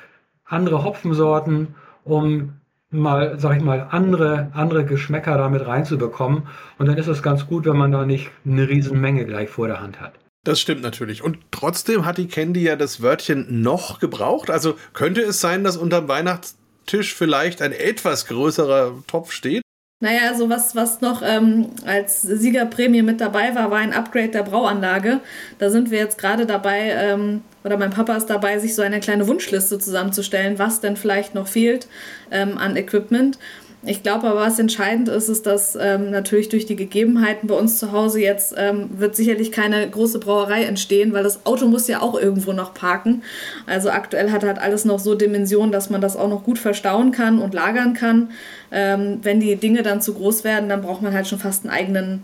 andere 0.45 0.83
Hopfensorten, 0.83 1.75
um 2.03 2.53
mal, 2.89 3.37
sag 3.39 3.57
ich 3.57 3.63
mal, 3.63 3.87
andere, 3.91 4.49
andere 4.53 4.85
Geschmäcker 4.85 5.37
damit 5.37 5.67
reinzubekommen. 5.67 6.43
Und 6.77 6.87
dann 6.87 6.97
ist 6.97 7.07
es 7.07 7.21
ganz 7.21 7.47
gut, 7.47 7.65
wenn 7.65 7.77
man 7.77 7.91
da 7.91 8.05
nicht 8.05 8.31
eine 8.45 8.67
riesen 8.69 8.99
Menge 9.01 9.25
gleich 9.25 9.49
vor 9.49 9.67
der 9.67 9.81
Hand 9.81 9.99
hat. 9.99 10.13
Das 10.43 10.59
stimmt 10.59 10.81
natürlich. 10.81 11.23
Und 11.23 11.39
trotzdem 11.51 12.05
hat 12.05 12.17
die 12.17 12.27
Candy 12.27 12.61
ja 12.61 12.75
das 12.75 13.01
Wörtchen 13.01 13.61
noch 13.61 13.99
gebraucht. 13.99 14.49
Also 14.49 14.77
könnte 14.93 15.21
es 15.21 15.41
sein, 15.41 15.63
dass 15.63 15.75
unterm 15.75 16.07
Weihnachtstisch 16.07 17.15
vielleicht 17.15 17.61
ein 17.61 17.73
etwas 17.73 18.27
größerer 18.27 19.03
Topf 19.07 19.31
steht? 19.31 19.61
Naja, 19.99 20.29
also 20.29 20.47
was, 20.47 20.75
was 20.75 21.01
noch 21.01 21.23
ähm, 21.25 21.69
als 21.83 22.21
Siegerprämie 22.21 23.01
mit 23.01 23.19
dabei 23.19 23.55
war, 23.55 23.71
war 23.71 23.79
ein 23.79 23.93
Upgrade 23.93 24.29
der 24.29 24.43
Brauanlage. 24.43 25.21
Da 25.57 25.71
sind 25.71 25.89
wir 25.89 25.97
jetzt 25.97 26.19
gerade 26.19 26.45
dabei, 26.45 26.91
ähm, 26.91 27.41
oder 27.63 27.77
mein 27.77 27.89
Papa 27.89 28.15
ist 28.15 28.27
dabei, 28.27 28.59
sich 28.59 28.75
so 28.75 28.83
eine 28.83 28.99
kleine 28.99 29.27
Wunschliste 29.27 29.79
zusammenzustellen, 29.79 30.59
was 30.59 30.81
denn 30.81 30.97
vielleicht 30.97 31.33
noch 31.33 31.47
fehlt 31.47 31.87
ähm, 32.29 32.59
an 32.59 32.77
Equipment. 32.77 33.39
Ich 33.83 34.01
glaube 34.01 34.27
aber, 34.27 34.41
was 34.41 34.57
entscheidend 34.57 35.07
ist, 35.07 35.29
ist, 35.29 35.45
dass 35.45 35.77
ähm, 35.79 36.09
natürlich 36.09 36.49
durch 36.49 36.65
die 36.65 36.75
Gegebenheiten 36.75 37.47
bei 37.47 37.55
uns 37.55 37.77
zu 37.77 37.91
Hause 37.91 38.19
jetzt 38.19 38.55
ähm, 38.57 38.89
wird 38.97 39.15
sicherlich 39.15 39.51
keine 39.51 39.87
große 39.87 40.19
Brauerei 40.19 40.63
entstehen, 40.63 41.13
weil 41.13 41.23
das 41.23 41.45
Auto 41.45 41.67
muss 41.67 41.87
ja 41.87 42.01
auch 42.01 42.19
irgendwo 42.19 42.53
noch 42.53 42.73
parken. 42.73 43.21
Also 43.67 43.91
aktuell 43.91 44.31
hat 44.31 44.43
halt 44.43 44.57
alles 44.57 44.83
noch 44.83 44.99
so 44.99 45.13
Dimensionen, 45.13 45.71
dass 45.71 45.91
man 45.91 46.01
das 46.01 46.17
auch 46.17 46.27
noch 46.27 46.43
gut 46.43 46.57
verstauen 46.57 47.11
kann 47.11 47.39
und 47.39 47.53
lagern 47.53 47.93
kann. 47.93 48.31
Ähm, 48.71 49.19
wenn 49.21 49.39
die 49.39 49.55
Dinge 49.55 49.83
dann 49.83 50.01
zu 50.01 50.15
groß 50.15 50.43
werden, 50.43 50.69
dann 50.69 50.81
braucht 50.81 51.03
man 51.03 51.13
halt 51.13 51.27
schon 51.27 51.39
fast 51.39 51.63
einen 51.63 51.73
eigenen, 51.73 52.23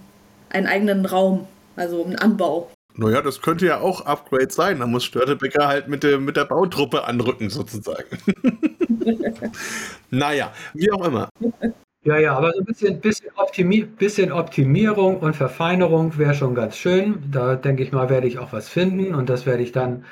einen 0.50 0.68
eigenen 0.68 1.06
Raum, 1.06 1.46
also 1.76 2.04
einen 2.04 2.16
Anbau. 2.16 2.68
Naja, 2.96 3.22
das 3.22 3.42
könnte 3.42 3.66
ja 3.66 3.80
auch 3.80 4.06
Upgrade 4.06 4.52
sein. 4.52 4.80
Da 4.80 4.88
muss 4.88 5.04
Störtebecker 5.04 5.68
halt 5.68 5.88
mit 5.88 6.04
der, 6.04 6.20
mit 6.20 6.38
der 6.38 6.46
Bautruppe 6.46 7.06
anrücken, 7.06 7.50
sozusagen. 7.50 8.18
naja, 10.12 10.54
wie 10.74 10.92
auch 10.92 11.08
immer. 11.08 11.30
Ja, 12.04 12.18
ja, 12.18 12.36
aber 12.36 12.52
so 12.52 12.60
ein 12.60 12.66
bisschen, 12.66 13.00
bisschen, 13.00 13.30
Optimi 13.36 13.82
bisschen 13.84 14.32
Optimierung 14.32 15.20
und 15.20 15.36
Verfeinerung 15.36 16.18
wäre 16.18 16.34
schon 16.34 16.54
ganz 16.54 16.78
schön. 16.78 17.24
Da 17.32 17.56
denke 17.56 17.82
ich 17.82 17.92
mal, 17.92 18.10
werde 18.10 18.28
ich 18.28 18.40
auch 18.40 18.54
was 18.54 18.70
finden 18.70 19.16
und 19.16 19.30
das 19.30 19.46
werde 19.46 19.64
ich 19.64 19.72
dann 19.72 20.04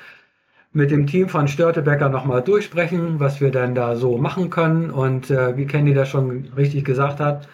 mit 0.72 0.90
dem 0.90 1.06
Team 1.06 1.28
von 1.28 1.48
Störtebecker 1.48 2.08
nochmal 2.08 2.42
durchsprechen, 2.42 3.20
was 3.20 3.40
wir 3.40 3.50
dann 3.50 3.74
da 3.74 3.94
so 3.96 4.16
machen 4.18 4.50
können. 4.50 4.90
Und 4.90 5.30
äh, 5.30 5.56
wie 5.56 5.66
Candy 5.66 5.94
das 5.94 6.08
schon 6.08 6.48
richtig 6.56 6.84
gesagt 6.84 7.20
hat, 7.20 7.48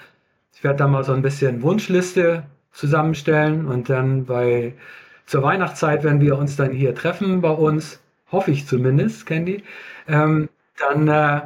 ich 0.55 0.65
werde 0.65 0.79
da 0.79 0.89
mal 0.89 1.05
so 1.05 1.13
ein 1.13 1.23
bisschen 1.23 1.63
Wunschliste 1.63 2.45
zusammenstellen 2.73 3.67
und 3.67 3.89
dann 3.91 4.25
bei 4.27 4.75
zur 5.29 5.43
Weihnachtszeit, 5.43 6.03
wenn 6.05 6.21
wir 6.21 6.39
uns 6.39 6.57
dann 6.57 6.73
hier 6.73 6.95
treffen 6.95 7.43
bei 7.43 7.51
uns, 7.51 8.01
hoffe 8.33 8.51
ich 8.51 8.67
zumindest, 8.67 9.27
Candy, 9.27 9.63
ähm, 10.09 10.49
dann 10.79 11.07
äh, 11.07 11.41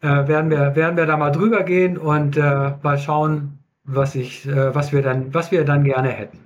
äh, 0.00 0.26
werden, 0.26 0.50
wir, 0.50 0.74
werden 0.74 0.96
wir 0.96 1.06
da 1.06 1.16
mal 1.16 1.30
drüber 1.30 1.62
gehen 1.62 1.98
und 1.98 2.36
äh, 2.36 2.72
mal 2.82 2.98
schauen, 2.98 3.58
was, 3.84 4.14
ich, 4.14 4.46
äh, 4.46 4.74
was, 4.74 4.92
wir 4.92 5.02
dann, 5.02 5.34
was 5.34 5.52
wir 5.52 5.64
dann 5.64 5.84
gerne 5.84 6.08
hätten. 6.08 6.38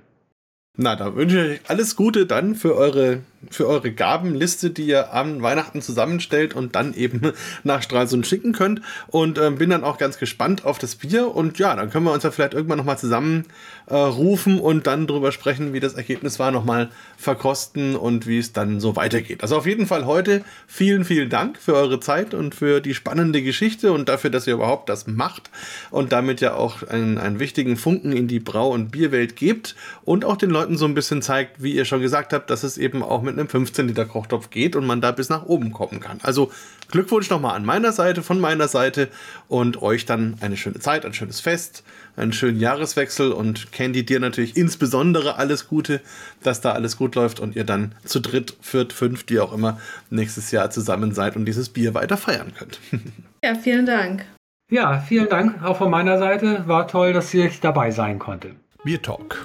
Na, 0.77 0.95
da 0.95 1.15
wünsche 1.15 1.39
ich 1.39 1.61
euch 1.61 1.69
alles 1.69 1.95
Gute 1.95 2.25
dann 2.25 2.55
für 2.55 2.75
eure 2.75 3.19
für 3.49 3.67
eure 3.67 3.91
Gabenliste, 3.91 4.69
die 4.69 4.83
ihr 4.83 5.13
am 5.13 5.41
Weihnachten 5.41 5.81
zusammenstellt 5.81 6.53
und 6.55 6.75
dann 6.75 6.93
eben 6.93 7.33
nach 7.63 7.81
Stralsund 7.81 8.27
schicken 8.27 8.53
könnt. 8.53 8.81
Und 9.07 9.37
äh, 9.37 9.49
bin 9.51 9.69
dann 9.69 9.83
auch 9.83 9.97
ganz 9.97 10.17
gespannt 10.17 10.65
auf 10.65 10.77
das 10.77 10.95
Bier. 10.95 11.33
Und 11.33 11.59
ja, 11.59 11.75
dann 11.75 11.89
können 11.89 12.05
wir 12.05 12.13
uns 12.13 12.23
ja 12.23 12.31
vielleicht 12.31 12.53
irgendwann 12.53 12.77
nochmal 12.77 12.97
zusammen 12.97 13.45
äh, 13.87 13.95
und 13.95 14.87
dann 14.87 15.07
drüber 15.07 15.31
sprechen, 15.31 15.73
wie 15.73 15.79
das 15.79 15.93
Ergebnis 15.93 16.39
war, 16.39 16.51
nochmal 16.51 16.89
verkosten 17.17 17.95
und 17.95 18.27
wie 18.27 18.37
es 18.37 18.53
dann 18.53 18.79
so 18.79 18.95
weitergeht. 18.95 19.41
Also 19.41 19.57
auf 19.57 19.65
jeden 19.65 19.87
Fall 19.87 20.05
heute 20.05 20.43
vielen, 20.67 21.05
vielen 21.05 21.29
Dank 21.29 21.57
für 21.57 21.73
eure 21.73 21.99
Zeit 21.99 22.33
und 22.33 22.55
für 22.55 22.81
die 22.81 22.93
spannende 22.93 23.41
Geschichte 23.41 23.91
und 23.91 24.09
dafür, 24.09 24.29
dass 24.29 24.47
ihr 24.47 24.53
überhaupt 24.53 24.89
das 24.89 25.07
macht 25.07 25.49
und 25.89 26.11
damit 26.11 26.41
ja 26.41 26.53
auch 26.53 26.83
einen, 26.83 27.17
einen 27.17 27.39
wichtigen 27.39 27.77
Funken 27.77 28.13
in 28.13 28.27
die 28.27 28.39
Brau- 28.39 28.71
und 28.71 28.91
Bierwelt 28.91 29.35
gebt 29.35 29.75
und 30.03 30.25
auch 30.25 30.37
den 30.37 30.49
Leuten 30.49 30.77
so 30.77 30.85
ein 30.85 30.93
bisschen 30.93 31.21
zeigt, 31.21 31.61
wie 31.61 31.73
ihr 31.73 31.85
schon 31.85 32.01
gesagt 32.01 32.33
habt, 32.33 32.49
dass 32.49 32.63
es 32.63 32.77
eben 32.77 33.03
auch 33.03 33.21
mit 33.21 33.30
mit 33.31 33.39
einem 33.39 33.49
15 33.49 33.87
Liter 33.87 34.05
Kochtopf 34.05 34.49
geht 34.49 34.75
und 34.75 34.85
man 34.85 35.01
da 35.01 35.11
bis 35.11 35.29
nach 35.29 35.45
oben 35.45 35.71
kommen 35.71 35.99
kann. 35.99 36.19
Also 36.23 36.51
Glückwunsch 36.91 37.29
nochmal 37.29 37.55
an 37.55 37.65
meiner 37.65 37.91
Seite, 37.91 38.21
von 38.21 38.39
meiner 38.39 38.67
Seite 38.67 39.07
und 39.47 39.81
euch 39.81 40.05
dann 40.05 40.35
eine 40.41 40.57
schöne 40.57 40.79
Zeit, 40.79 41.05
ein 41.05 41.13
schönes 41.13 41.39
Fest, 41.39 41.83
einen 42.15 42.33
schönen 42.33 42.59
Jahreswechsel 42.59 43.31
und 43.31 43.71
Candy 43.71 44.05
dir 44.05 44.19
natürlich 44.19 44.57
insbesondere 44.57 45.37
alles 45.37 45.67
Gute, 45.67 46.01
dass 46.43 46.61
da 46.61 46.73
alles 46.73 46.97
gut 46.97 47.15
läuft 47.15 47.39
und 47.39 47.55
ihr 47.55 47.63
dann 47.63 47.95
zu 48.05 48.19
dritt, 48.19 48.57
viert, 48.61 48.93
fünft, 48.93 49.31
wie 49.31 49.39
auch 49.39 49.53
immer, 49.53 49.79
nächstes 50.09 50.51
Jahr 50.51 50.69
zusammen 50.69 51.13
seid 51.13 51.35
und 51.35 51.45
dieses 51.45 51.69
Bier 51.69 51.93
weiter 51.93 52.17
feiern 52.17 52.53
könnt. 52.57 52.79
Ja, 53.43 53.55
vielen 53.55 53.87
Dank. 53.87 54.23
Ja, 54.69 54.99
vielen 54.99 55.27
Dank 55.27 55.63
auch 55.63 55.77
von 55.77 55.89
meiner 55.89 56.19
Seite. 56.19 56.67
War 56.67 56.87
toll, 56.87 57.11
dass 57.11 57.33
ich 57.33 57.59
dabei 57.59 57.89
sein 57.89 58.19
konnte. 58.19 58.51
Bier 58.83 59.01
Talk, 59.01 59.43